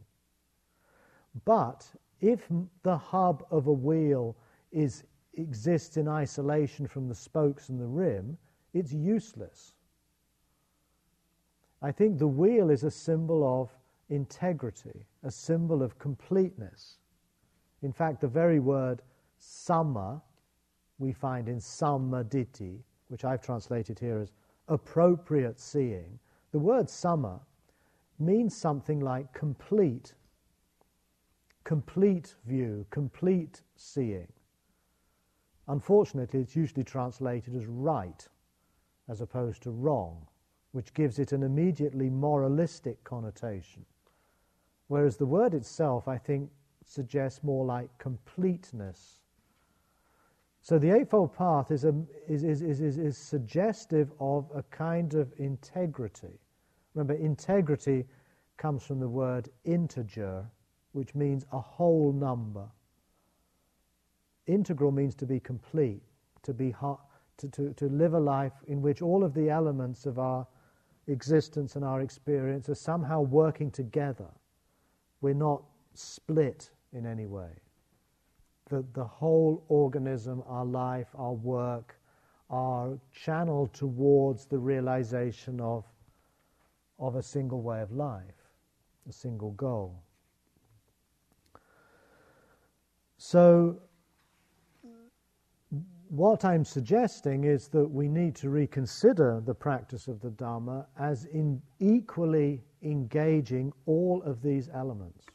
But 1.45 1.87
if 2.19 2.47
the 2.83 2.97
hub 2.97 3.45
of 3.51 3.67
a 3.67 3.71
wheel 3.73 4.35
is, 4.71 5.03
exists 5.35 5.97
in 5.97 6.07
isolation 6.07 6.87
from 6.87 7.07
the 7.07 7.15
spokes 7.15 7.69
and 7.69 7.79
the 7.79 7.87
rim, 7.87 8.37
it's 8.73 8.93
useless. 8.93 9.73
I 11.81 11.91
think 11.91 12.17
the 12.17 12.27
wheel 12.27 12.69
is 12.69 12.83
a 12.83 12.91
symbol 12.91 13.61
of 13.61 13.69
integrity, 14.09 15.05
a 15.23 15.31
symbol 15.31 15.81
of 15.81 15.97
completeness. 15.97 16.97
In 17.81 17.93
fact, 17.93 18.21
the 18.21 18.27
very 18.27 18.59
word 18.59 19.01
samma 19.39 20.21
we 20.97 21.13
find 21.13 21.47
in 21.47 21.57
sammaditthi, 21.57 22.79
which 23.07 23.23
I've 23.23 23.41
translated 23.41 23.97
here 23.97 24.19
as 24.19 24.31
appropriate 24.67 25.59
seeing. 25.59 26.19
The 26.51 26.59
word 26.59 26.87
samma 26.87 27.39
means 28.19 28.55
something 28.55 28.99
like 28.99 29.31
complete, 29.33 30.13
complete 31.63 32.35
view, 32.45 32.85
complete 32.89 33.61
seeing. 33.77 34.27
Unfortunately, 35.69 36.41
it's 36.41 36.55
usually 36.55 36.83
translated 36.83 37.55
as 37.55 37.65
right 37.65 38.27
as 39.09 39.21
opposed 39.21 39.63
to 39.63 39.71
wrong, 39.71 40.25
which 40.71 40.93
gives 40.93 41.19
it 41.19 41.31
an 41.31 41.43
immediately 41.43 42.09
moralistic 42.09 43.03
connotation. 43.03 43.85
Whereas 44.87 45.17
the 45.17 45.25
word 45.25 45.53
itself, 45.53 46.07
I 46.07 46.17
think, 46.17 46.49
suggests 46.85 47.43
more 47.43 47.65
like 47.65 47.89
completeness. 47.97 49.19
So 50.61 50.77
the 50.77 50.91
Eightfold 50.91 51.33
Path 51.33 51.71
is, 51.71 51.85
a, 51.85 51.93
is, 52.27 52.43
is, 52.43 52.61
is, 52.61 52.97
is, 52.97 53.17
suggestive 53.17 54.11
of 54.19 54.49
a 54.53 54.63
kind 54.63 55.13
of 55.13 55.31
integrity. 55.37 56.39
Remember, 56.93 57.13
integrity 57.13 58.05
comes 58.57 58.83
from 58.83 58.99
the 58.99 59.07
word 59.07 59.49
integer, 59.63 60.45
which 60.91 61.15
means 61.15 61.45
a 61.51 61.59
whole 61.59 62.11
number. 62.11 62.67
Integral 64.47 64.91
means 64.91 65.15
to 65.15 65.25
be 65.25 65.39
complete, 65.39 66.01
to, 66.43 66.53
be 66.53 66.71
to, 67.39 67.47
to, 67.49 67.73
to 67.73 67.85
live 67.87 68.13
a 68.13 68.19
life 68.19 68.53
in 68.67 68.81
which 68.81 69.01
all 69.01 69.23
of 69.23 69.33
the 69.33 69.49
elements 69.49 70.05
of 70.05 70.19
our 70.19 70.45
existence 71.07 71.75
and 71.75 71.83
our 71.83 72.01
experience 72.01 72.69
are 72.69 72.75
somehow 72.75 73.21
working 73.21 73.71
together. 73.71 74.27
We're 75.21 75.33
not 75.33 75.63
split 75.93 76.69
in 76.93 77.05
any 77.05 77.25
way. 77.25 77.51
That 78.69 78.93
the 78.93 79.03
whole 79.03 79.63
organism, 79.67 80.43
our 80.47 80.65
life, 80.65 81.07
our 81.15 81.33
work, 81.33 81.99
are 82.49 82.97
channeled 83.11 83.73
towards 83.73 84.45
the 84.45 84.57
realization 84.57 85.59
of, 85.59 85.85
of 86.99 87.15
a 87.15 87.23
single 87.23 87.61
way 87.61 87.81
of 87.81 87.91
life, 87.91 88.49
a 89.07 89.11
single 89.11 89.51
goal. 89.51 90.03
So, 93.17 93.79
what 96.09 96.43
I'm 96.43 96.65
suggesting 96.65 97.43
is 97.43 97.67
that 97.67 97.87
we 97.87 98.07
need 98.07 98.35
to 98.37 98.49
reconsider 98.49 99.41
the 99.45 99.53
practice 99.53 100.07
of 100.07 100.19
the 100.19 100.31
Dharma 100.31 100.87
as 100.97 101.25
in 101.25 101.61
equally 101.79 102.63
engaging 102.81 103.71
all 103.85 104.23
of 104.23 104.41
these 104.41 104.69
elements 104.73 105.25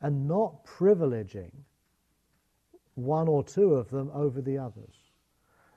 and 0.00 0.28
not 0.28 0.64
privileging 0.64 1.50
one 2.94 3.26
or 3.26 3.42
two 3.42 3.74
of 3.74 3.90
them 3.90 4.10
over 4.14 4.40
the 4.40 4.56
others. 4.56 4.94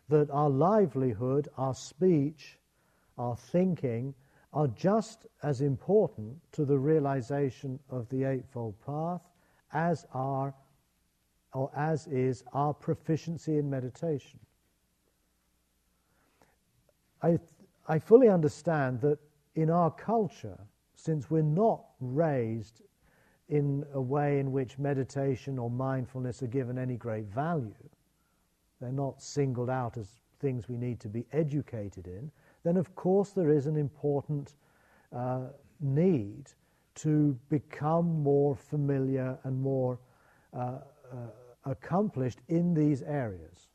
That 0.10 0.30
our 0.30 0.50
livelihood, 0.50 1.50
our 1.58 1.74
speech, 1.74 2.60
our 3.18 3.36
thinking 3.36 4.14
are 4.54 4.68
just 4.68 5.26
as 5.42 5.62
important 5.62 6.38
to 6.52 6.66
the 6.66 6.78
realization 6.78 7.80
of 7.90 8.08
the 8.10 8.26
Eightfold 8.26 8.76
Path 8.86 9.22
as 9.74 10.06
are 10.14 10.54
or 11.54 11.72
as 11.76 12.08
is 12.08 12.44
our 12.54 12.74
proficiency 12.74 13.58
in 13.58 13.70
meditation. 13.70 14.40
I, 17.22 17.38
I 17.88 18.00
fully 18.00 18.30
understand 18.30 19.02
that 19.02 19.20
in 19.56 19.70
our 19.70 19.92
culture, 19.92 20.58
since 20.96 21.30
we're 21.30 21.42
not 21.42 21.84
raised 22.00 22.82
in 23.50 23.86
a 23.94 24.02
way 24.02 24.40
in 24.40 24.52
which 24.52 24.80
meditation 24.80 25.60
or 25.60 25.70
mindfulness 25.70 26.42
are 26.42 26.48
given 26.48 26.78
any 26.78 26.96
great 26.96 27.26
value, 27.26 27.74
they're 28.80 28.92
not 28.92 29.22
singled 29.22 29.70
out 29.70 29.98
as 29.98 30.08
things 30.40 30.70
we 30.70 30.78
need 30.78 31.00
to 31.02 31.10
be 31.10 31.26
educated 31.34 32.08
in, 32.08 32.32
then 32.64 32.78
of 32.78 32.96
course 32.96 33.32
there 33.32 33.52
is 33.52 33.68
an 33.68 33.78
important 33.78 34.56
uh, 35.14 35.48
need 35.82 36.46
to 36.96 37.38
become 37.50 38.24
more 38.24 38.56
familiar 38.56 39.38
and 39.44 39.62
more 39.62 40.00
uh, 40.54 40.80
uh, 41.12 41.16
accomplished 41.66 42.40
in 42.48 42.74
these 42.74 43.02
areas. 43.04 43.68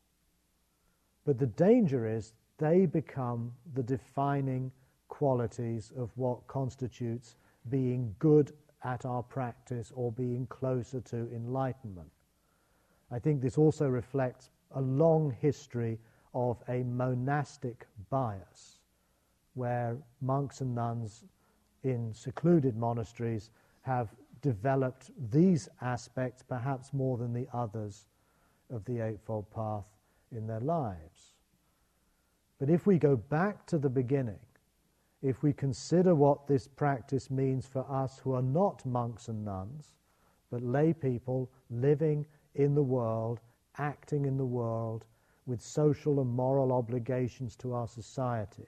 But 1.25 1.39
the 1.39 1.47
danger 1.47 2.07
is 2.07 2.33
they 2.59 2.87
become 2.87 3.53
the 3.75 3.83
defining 3.83 4.73
qualities 5.09 5.93
of 5.97 6.11
what 6.17 6.47
constitutes 6.47 7.37
being 7.69 8.15
good 8.19 8.53
at 8.85 9.05
our 9.05 9.23
practice 9.23 9.93
or 9.95 10.13
being 10.13 10.47
closer 10.47 11.01
to 11.01 11.29
enlightenment. 11.35 12.11
I 13.11 13.19
think 13.19 13.41
this 13.41 13.59
also 13.59 13.89
reflects 13.89 14.51
a 14.75 14.81
long 14.81 15.35
history 15.41 15.99
of 16.35 16.63
a 16.69 16.83
monastic 16.83 17.87
bias, 18.11 18.79
where 19.55 19.97
monks 20.21 20.61
and 20.61 20.75
nuns 20.75 21.25
in 21.83 22.13
secluded 22.13 22.77
monasteries 22.77 23.51
have 23.83 24.09
developed 24.43 25.11
these 25.31 25.69
aspects 25.81 26.43
perhaps 26.43 26.93
more 26.93 27.17
than 27.17 27.33
the 27.33 27.49
others 27.53 28.07
of 28.71 28.85
the 28.85 29.01
Eightfold 29.01 29.51
Path 29.51 29.85
in 30.33 30.47
their 30.47 30.61
lives. 30.61 31.35
But 32.59 32.71
if 32.71 32.87
we 32.87 32.99
go 32.99 33.17
back 33.17 33.67
to 33.67 33.79
the 33.79 33.91
beginning, 33.91 34.39
if 35.23 35.43
we 35.43 35.53
consider 35.53 36.15
what 36.15 36.47
this 36.47 36.69
practice 36.69 37.31
means 37.31 37.67
for 37.67 37.85
us 37.91 38.19
who 38.19 38.33
are 38.33 38.43
not 38.43 38.85
monks 38.87 39.29
and 39.29 39.45
nuns, 39.45 39.93
but 40.51 40.63
lay 40.63 40.93
people 40.93 41.51
living 41.71 42.27
in 42.55 42.75
the 42.75 42.83
world, 42.83 43.41
acting 43.79 44.25
in 44.25 44.37
the 44.37 44.47
world, 44.47 45.05
with 45.47 45.61
social 45.63 46.21
and 46.21 46.31
moral 46.31 46.73
obligations 46.73 47.57
to 47.57 47.73
our 47.73 47.87
society, 47.87 48.67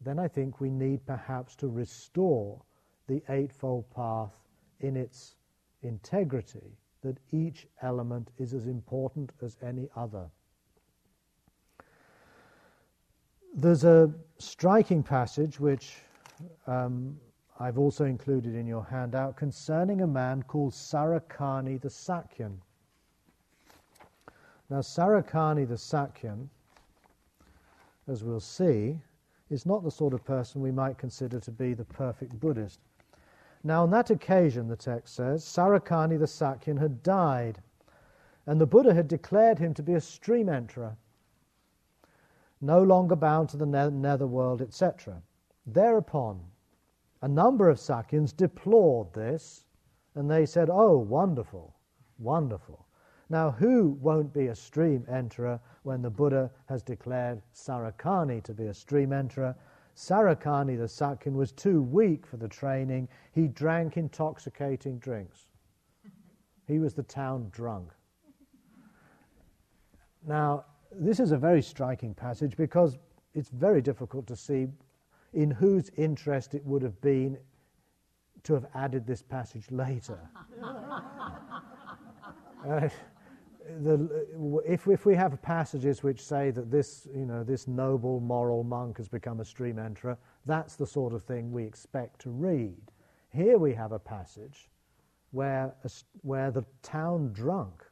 then 0.00 0.18
I 0.18 0.28
think 0.28 0.60
we 0.60 0.70
need 0.70 1.04
perhaps 1.06 1.54
to 1.56 1.68
restore 1.68 2.62
the 3.10 3.22
Eightfold 3.28 3.84
Path 3.90 4.30
in 4.78 4.96
its 4.96 5.34
integrity, 5.82 6.78
that 7.02 7.18
each 7.32 7.66
element 7.82 8.30
is 8.38 8.54
as 8.54 8.66
important 8.66 9.32
as 9.42 9.56
any 9.62 9.88
other. 9.96 10.30
There's 13.52 13.82
a 13.82 14.14
striking 14.38 15.02
passage 15.02 15.58
which 15.58 15.96
um, 16.68 17.18
I've 17.58 17.78
also 17.78 18.04
included 18.04 18.54
in 18.54 18.64
your 18.64 18.84
handout 18.84 19.36
concerning 19.36 20.02
a 20.02 20.06
man 20.06 20.44
called 20.44 20.72
Sarakani 20.72 21.80
the 21.80 21.88
Sakyan. 21.88 22.58
Now, 24.70 24.78
Sarakani 24.78 25.66
the 25.66 25.74
Sakyan, 25.74 26.46
as 28.06 28.22
we'll 28.22 28.38
see, 28.38 29.00
is 29.50 29.66
not 29.66 29.82
the 29.82 29.90
sort 29.90 30.14
of 30.14 30.24
person 30.24 30.62
we 30.62 30.70
might 30.70 30.96
consider 30.96 31.40
to 31.40 31.50
be 31.50 31.74
the 31.74 31.84
perfect 31.84 32.38
Buddhist. 32.38 32.78
Now, 33.62 33.82
on 33.82 33.90
that 33.90 34.10
occasion, 34.10 34.68
the 34.68 34.76
text 34.76 35.14
says, 35.14 35.44
Sarakani 35.44 36.18
the 36.18 36.26
Sakyan 36.26 36.78
had 36.78 37.02
died, 37.02 37.60
and 38.46 38.60
the 38.60 38.66
Buddha 38.66 38.94
had 38.94 39.06
declared 39.06 39.58
him 39.58 39.74
to 39.74 39.82
be 39.82 39.94
a 39.94 40.00
stream 40.00 40.48
enterer, 40.48 40.96
no 42.60 42.82
longer 42.82 43.16
bound 43.16 43.48
to 43.50 43.56
the 43.56 43.66
nether 43.66 44.26
world, 44.26 44.62
etc. 44.62 45.22
Thereupon, 45.66 46.40
a 47.22 47.28
number 47.28 47.68
of 47.68 47.78
Sakyans 47.78 48.34
deplored 48.34 49.12
this, 49.12 49.64
and 50.14 50.30
they 50.30 50.46
said, 50.46 50.70
Oh, 50.70 50.96
wonderful, 50.96 51.74
wonderful. 52.18 52.86
Now, 53.28 53.50
who 53.50 53.90
won't 54.00 54.32
be 54.32 54.48
a 54.48 54.54
stream 54.54 55.04
enterer 55.08 55.60
when 55.82 56.02
the 56.02 56.10
Buddha 56.10 56.50
has 56.66 56.82
declared 56.82 57.42
Sarakani 57.54 58.42
to 58.42 58.54
be 58.54 58.66
a 58.66 58.74
stream 58.74 59.10
enterer? 59.10 59.54
Sarakani 59.96 60.76
the 60.78 60.84
Sakyan 60.84 61.34
was 61.34 61.52
too 61.52 61.82
weak 61.82 62.26
for 62.26 62.36
the 62.36 62.48
training. 62.48 63.08
He 63.32 63.48
drank 63.48 63.96
intoxicating 63.96 64.98
drinks. 64.98 65.46
He 66.66 66.78
was 66.78 66.94
the 66.94 67.02
town 67.02 67.48
drunk. 67.50 67.90
Now, 70.26 70.64
this 70.92 71.20
is 71.20 71.32
a 71.32 71.38
very 71.38 71.62
striking 71.62 72.14
passage 72.14 72.56
because 72.56 72.98
it's 73.34 73.48
very 73.48 73.80
difficult 73.80 74.26
to 74.28 74.36
see 74.36 74.68
in 75.32 75.50
whose 75.50 75.90
interest 75.96 76.54
it 76.54 76.64
would 76.64 76.82
have 76.82 77.00
been 77.00 77.38
to 78.42 78.54
have 78.54 78.66
added 78.74 79.06
this 79.06 79.22
passage 79.22 79.70
later. 79.70 80.18
uh, 82.68 82.88
the, 83.78 84.62
if, 84.66 84.86
if 84.86 85.06
we 85.06 85.14
have 85.14 85.40
passages 85.42 86.02
which 86.02 86.22
say 86.22 86.50
that 86.50 86.70
this, 86.70 87.06
you 87.14 87.26
know, 87.26 87.44
this 87.44 87.68
noble 87.68 88.20
moral 88.20 88.64
monk 88.64 88.96
has 88.98 89.08
become 89.08 89.40
a 89.40 89.44
stream 89.44 89.76
enterer, 89.76 90.16
that's 90.46 90.76
the 90.76 90.86
sort 90.86 91.12
of 91.12 91.24
thing 91.24 91.52
we 91.52 91.64
expect 91.64 92.20
to 92.22 92.30
read. 92.30 92.80
Here 93.32 93.58
we 93.58 93.72
have 93.74 93.92
a 93.92 93.98
passage 93.98 94.68
where, 95.30 95.74
a, 95.84 95.90
where 96.22 96.50
the 96.50 96.64
town 96.82 97.32
drunk 97.32 97.84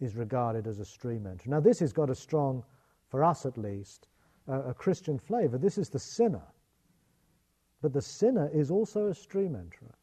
is 0.00 0.16
regarded 0.16 0.66
as 0.66 0.80
a 0.80 0.84
stream 0.84 1.24
enterer. 1.24 1.48
Now, 1.48 1.60
this 1.60 1.78
has 1.80 1.92
got 1.92 2.10
a 2.10 2.14
strong, 2.14 2.64
for 3.08 3.24
us 3.24 3.46
at 3.46 3.56
least, 3.56 4.08
uh, 4.48 4.62
a 4.64 4.74
Christian 4.74 5.18
flavor. 5.18 5.58
This 5.58 5.78
is 5.78 5.88
the 5.88 5.98
sinner. 5.98 6.42
But 7.82 7.92
the 7.92 8.02
sinner 8.02 8.50
is 8.52 8.70
also 8.70 9.08
a 9.08 9.14
stream 9.14 9.54
enterer. 9.54 9.94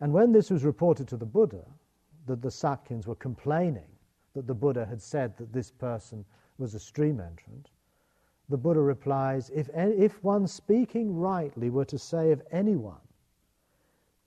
And 0.00 0.12
when 0.12 0.32
this 0.32 0.50
was 0.50 0.64
reported 0.64 1.08
to 1.08 1.16
the 1.16 1.26
Buddha, 1.26 1.64
that 2.26 2.42
the 2.42 2.48
Sakyans 2.48 3.06
were 3.06 3.14
complaining 3.14 3.88
that 4.34 4.46
the 4.46 4.54
Buddha 4.54 4.84
had 4.84 5.00
said 5.00 5.36
that 5.36 5.52
this 5.52 5.70
person 5.70 6.24
was 6.58 6.74
a 6.74 6.80
stream 6.80 7.20
entrant, 7.20 7.70
the 8.48 8.56
Buddha 8.56 8.80
replies 8.80 9.50
if, 9.50 9.70
if 9.74 10.22
one 10.22 10.46
speaking 10.46 11.16
rightly 11.16 11.70
were 11.70 11.84
to 11.86 11.98
say 11.98 12.30
of 12.30 12.42
anyone, 12.50 13.00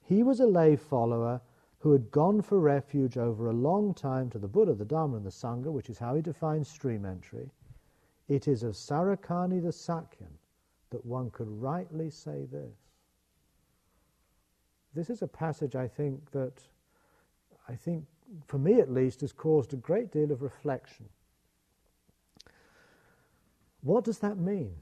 he 0.01 0.23
was 0.23 0.39
a 0.39 0.47
lay 0.47 0.75
follower 0.75 1.41
who 1.79 1.91
had 1.91 2.09
gone 2.09 2.41
for 2.41 2.59
refuge 2.59 3.17
over 3.17 3.47
a 3.47 3.53
long 3.53 3.93
time 3.93 4.29
to 4.29 4.39
the 4.39 4.47
Buddha, 4.47 4.73
the 4.73 4.85
Dharma, 4.85 5.17
and 5.17 5.25
the 5.25 5.29
Sangha, 5.29 5.71
which 5.71 5.89
is 5.89 5.99
how 5.99 6.15
he 6.15 6.21
defines 6.21 6.67
stream 6.67 7.05
entry, 7.05 7.51
it 8.27 8.47
is 8.47 8.63
of 8.63 8.73
Sarakani 8.73 9.61
the 9.61 9.71
Sakyan 9.71 10.33
that 10.89 11.05
one 11.05 11.29
could 11.31 11.47
rightly 11.47 12.09
say 12.09 12.45
this. 12.51 12.77
This 14.93 15.09
is 15.09 15.21
a 15.21 15.27
passage 15.27 15.75
I 15.75 15.87
think 15.87 16.31
that 16.31 16.63
I 17.68 17.76
think, 17.76 18.05
for 18.47 18.57
me 18.57 18.80
at 18.80 18.91
least, 18.91 19.22
has 19.22 19.32
caused 19.32 19.74
a 19.74 19.78
great 19.78 20.11
deal 20.11 20.32
of 20.32 20.41
reflection. 20.41 21.05
What 23.82 24.03
does 24.03 24.20
that 24.20 24.38
mean? 24.38 24.74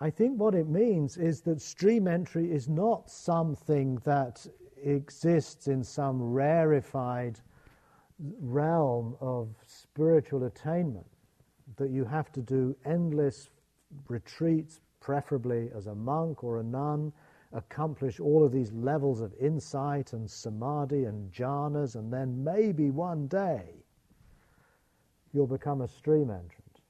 I 0.00 0.10
think 0.10 0.38
what 0.38 0.54
it 0.54 0.68
means 0.68 1.16
is 1.16 1.40
that 1.42 1.60
stream 1.60 2.06
entry 2.06 2.52
is 2.52 2.68
not 2.68 3.10
something 3.10 3.96
that 4.04 4.46
exists 4.82 5.68
in 5.68 5.82
some 5.82 6.22
rarefied 6.22 7.40
realm 8.40 9.16
of 9.20 9.48
spiritual 9.66 10.44
attainment, 10.44 11.06
that 11.76 11.90
you 11.90 12.04
have 12.04 12.30
to 12.32 12.40
do 12.40 12.76
endless 12.84 13.48
retreats, 14.08 14.80
preferably 15.00 15.70
as 15.74 15.86
a 15.86 15.94
monk 15.94 16.42
or 16.44 16.58
a 16.58 16.62
nun, 16.62 17.12
accomplish 17.52 18.20
all 18.20 18.44
of 18.44 18.52
these 18.52 18.72
levels 18.72 19.20
of 19.20 19.32
insight 19.40 20.12
and 20.12 20.30
samadhi 20.30 21.04
and 21.04 21.32
jhanas, 21.32 21.94
and 21.94 22.12
then 22.12 22.42
maybe 22.42 22.90
one 22.90 23.26
day 23.28 23.84
you'll 25.32 25.46
become 25.46 25.80
a 25.80 25.88
stream 25.88 26.30
entrant. 26.30 26.80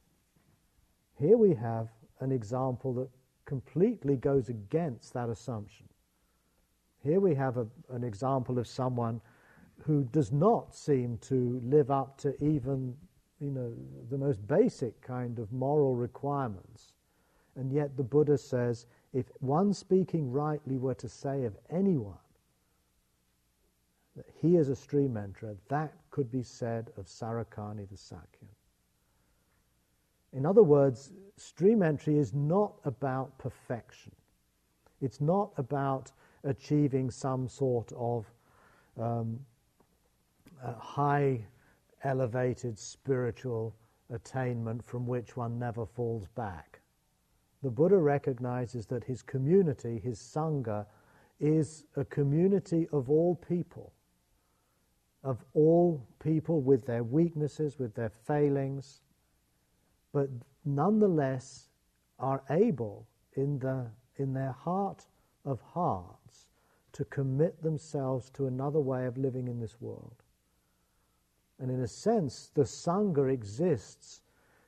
Here 1.19 1.37
we 1.37 1.55
have 1.55 1.89
an 2.21 2.33
example 2.33 2.93
that 2.95 3.09
completely 3.45 4.17
goes 4.17 4.49
against 4.49 5.13
that 5.15 5.29
assumption. 5.29 5.87
Here 7.03 7.21
we 7.21 7.35
have 7.35 7.57
a, 7.57 7.67
an 7.91 8.05
example 8.05 8.59
of 8.59 8.67
someone 8.67 9.21
who 9.83 10.05
does 10.05 10.33
not 10.33 10.75
seem 10.75 11.19
to 11.19 11.61
live 11.65 11.91
up 11.91 12.19
to 12.19 12.35
even 12.43 12.97
you 13.41 13.51
know, 13.51 13.73
the 14.11 14.19
most 14.19 14.47
basic 14.47 15.01
kind 15.03 15.39
of 15.39 15.53
moral 15.53 15.95
requirements. 15.95 16.93
And 17.55 17.73
yet 17.73 17.97
the 17.97 18.03
Buddha 18.03 18.39
says 18.39 18.87
if 19.13 19.27
one 19.41 19.73
speaking 19.73 20.31
rightly 20.31 20.79
were 20.79 20.95
to 20.95 21.09
say 21.09 21.45
of 21.45 21.57
anyone 21.71 22.19
that 24.17 24.27
he 24.41 24.57
is 24.57 24.69
a 24.69 24.77
stream 24.77 25.15
enterer, 25.15 25.57
that 25.69 25.93
could 26.11 26.31
be 26.31 26.43
said 26.43 26.91
of 26.97 27.07
Sarakani 27.07 27.89
the 27.89 27.97
Sakyan. 27.97 28.49
In 30.33 30.45
other 30.45 30.63
words, 30.63 31.13
stream 31.37 31.83
entry 31.83 32.19
is 32.19 32.35
not 32.35 32.75
about 32.85 33.37
perfection. 33.39 34.13
It's 35.01 35.21
not 35.21 35.51
about 35.57 36.13
achieving 36.45 37.11
some 37.11 37.49
sort 37.49 37.93
of 37.93 38.27
um, 38.99 39.39
high 40.79 41.45
elevated 42.05 42.79
spiritual 42.79 43.75
attainment 44.11 44.85
from 44.85 45.07
which 45.07 45.37
one 45.37 45.59
never 45.59 45.85
falls 45.85 46.27
back 46.35 46.76
the 47.67 47.73
Buddha 47.73 47.99
recognizes 47.99 48.87
that 48.87 49.03
his 49.03 49.23
community, 49.23 49.99
his 49.99 50.21
Sangha, 50.21 50.87
is 51.41 51.83
a 51.97 52.05
community 52.05 52.87
of 52.93 53.11
all 53.11 53.35
people, 53.35 53.93
of 55.25 55.45
all 55.53 56.07
people 56.23 56.61
with 56.61 56.87
their 56.87 57.03
weaknesses, 57.03 57.77
with 57.77 57.93
their 57.97 58.09
failings, 58.09 59.01
but 60.13 60.29
nonetheless 60.65 61.71
are 62.21 62.45
able 62.51 63.09
in, 63.33 63.59
the, 63.59 63.91
in 64.19 64.33
their 64.33 64.53
heart 64.53 65.05
of 65.45 65.61
hearts 65.61 66.47
to 66.93 67.05
commit 67.07 67.61
themselves 67.65 68.31
to 68.31 68.47
another 68.47 68.79
way 68.79 69.07
of 69.07 69.19
living 69.19 69.49
in 69.49 69.59
this 69.59 69.81
world. 69.81 70.23
And 71.59 71.69
in 71.69 71.81
a 71.81 71.89
sense, 71.89 72.53
the 72.55 72.63
Sangha 72.63 73.29
exists 73.29 74.21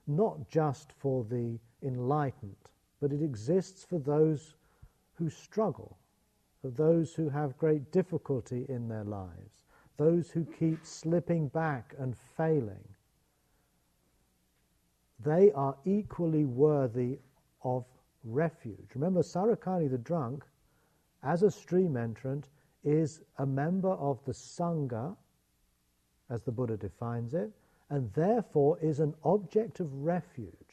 not 0.09 0.49
just 0.49 0.91
for 0.91 1.23
the 1.23 1.61
enlightened, 1.81 2.57
but 3.01 3.13
it 3.13 3.23
exists 3.23 3.85
for 3.85 3.99
those 3.99 4.55
who 5.15 5.29
struggle, 5.31 5.97
for 6.61 6.71
those 6.71 7.15
who 7.15 7.29
have 7.29 7.59
great 7.59 7.91
difficulty 7.93 8.67
in 8.69 8.89
their 8.89 9.05
lives, 9.05 9.65
those 9.97 10.31
who 10.31 10.45
keep 10.45 10.85
slipping 10.85 11.49
back 11.49 11.95
and 11.99 12.17
failing. 12.37 12.89
They 15.21 15.51
are 15.53 15.77
equally 15.85 16.45
worthy 16.45 17.19
of 17.63 17.85
refuge. 18.25 18.95
Remember, 18.95 19.21
Sarakani 19.21 19.91
the 19.91 19.99
drunk, 19.99 20.45
as 21.23 21.43
a 21.43 21.51
stream 21.51 21.97
entrant, 21.97 22.49
is 22.85 23.23
a 23.39 23.47
member 23.47 23.91
of 23.91 24.25
the 24.25 24.33
Sangha, 24.33 25.17
as 26.31 26.43
the 26.43 26.53
Buddha 26.53 26.77
defines 26.77 27.35
it, 27.35 27.51
and 27.91 28.13
therefore 28.13 28.79
is 28.81 29.01
an 29.01 29.15
object 29.25 29.81
of 29.81 29.93
refuge. 30.05 30.68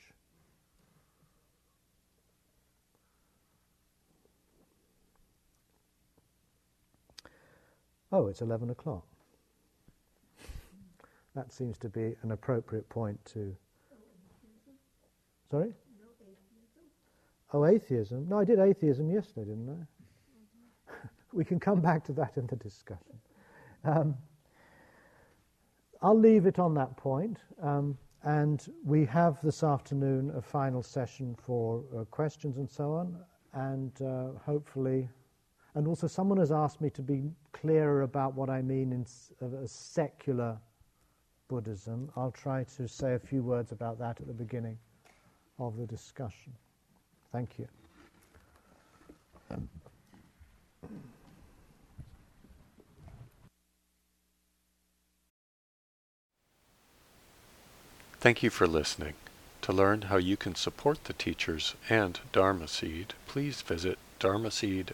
Oh, 8.15 8.27
it's 8.27 8.41
11 8.41 8.69
o'clock. 8.69 9.05
That 11.35 11.51
seems 11.51 11.77
to 11.79 11.89
be 11.89 12.15
an 12.21 12.31
appropriate 12.31 12.87
point 12.87 13.19
to. 13.33 13.53
Sorry? 15.51 15.73
Oh, 17.53 17.65
atheism. 17.65 18.27
No, 18.29 18.39
I 18.39 18.45
did 18.45 18.59
atheism 18.59 19.11
yesterday, 19.11 19.49
didn't 19.49 19.87
I? 20.89 20.93
we 21.33 21.43
can 21.43 21.59
come 21.59 21.81
back 21.81 22.05
to 22.05 22.13
that 22.13 22.37
in 22.37 22.47
the 22.47 22.55
discussion. 22.55 23.19
Um, 23.83 24.15
I'll 26.01 26.17
leave 26.17 26.45
it 26.45 26.57
on 26.57 26.73
that 26.75 26.95
point, 26.95 27.37
um, 27.61 27.97
and 28.23 28.65
we 28.83 29.05
have 29.05 29.41
this 29.41 29.63
afternoon 29.63 30.31
a 30.37 30.41
final 30.41 30.81
session 30.81 31.35
for 31.35 31.83
uh, 31.95 32.05
questions 32.05 32.57
and 32.57 32.69
so 32.69 32.93
on, 32.93 33.17
and 33.53 33.91
uh, 34.01 34.39
hopefully 34.45 35.09
and 35.75 35.87
also, 35.89 36.07
someone 36.07 36.37
has 36.37 36.53
asked 36.53 36.79
me 36.79 36.89
to 36.91 37.01
be 37.01 37.29
clearer 37.51 38.03
about 38.03 38.33
what 38.33 38.49
I 38.49 38.61
mean 38.61 38.93
in 38.93 39.05
secular 39.67 40.57
Buddhism. 41.49 42.09
I'll 42.15 42.31
try 42.31 42.63
to 42.77 42.87
say 42.87 43.13
a 43.15 43.19
few 43.19 43.43
words 43.43 43.73
about 43.73 43.99
that 43.99 44.19
at 44.21 44.25
the 44.25 44.33
beginning 44.33 44.77
of 45.59 45.77
the 45.77 45.85
discussion. 45.85 46.53
Thank 47.33 47.59
you. 47.59 47.67
Thank 58.19 58.41
you 58.41 58.49
for 58.49 58.65
listening. 58.65 59.13
To 59.63 59.73
learn 59.73 60.03
how 60.03 60.17
you 60.17 60.37
can 60.37 60.55
support 60.55 61.03
the 61.03 61.13
teachers 61.13 61.75
and 61.89 62.19
Dharma 62.31 62.67
Seed, 62.67 63.13
please 63.27 63.61
visit 63.61 63.99
dharma 64.19 64.51
Seed 64.51 64.93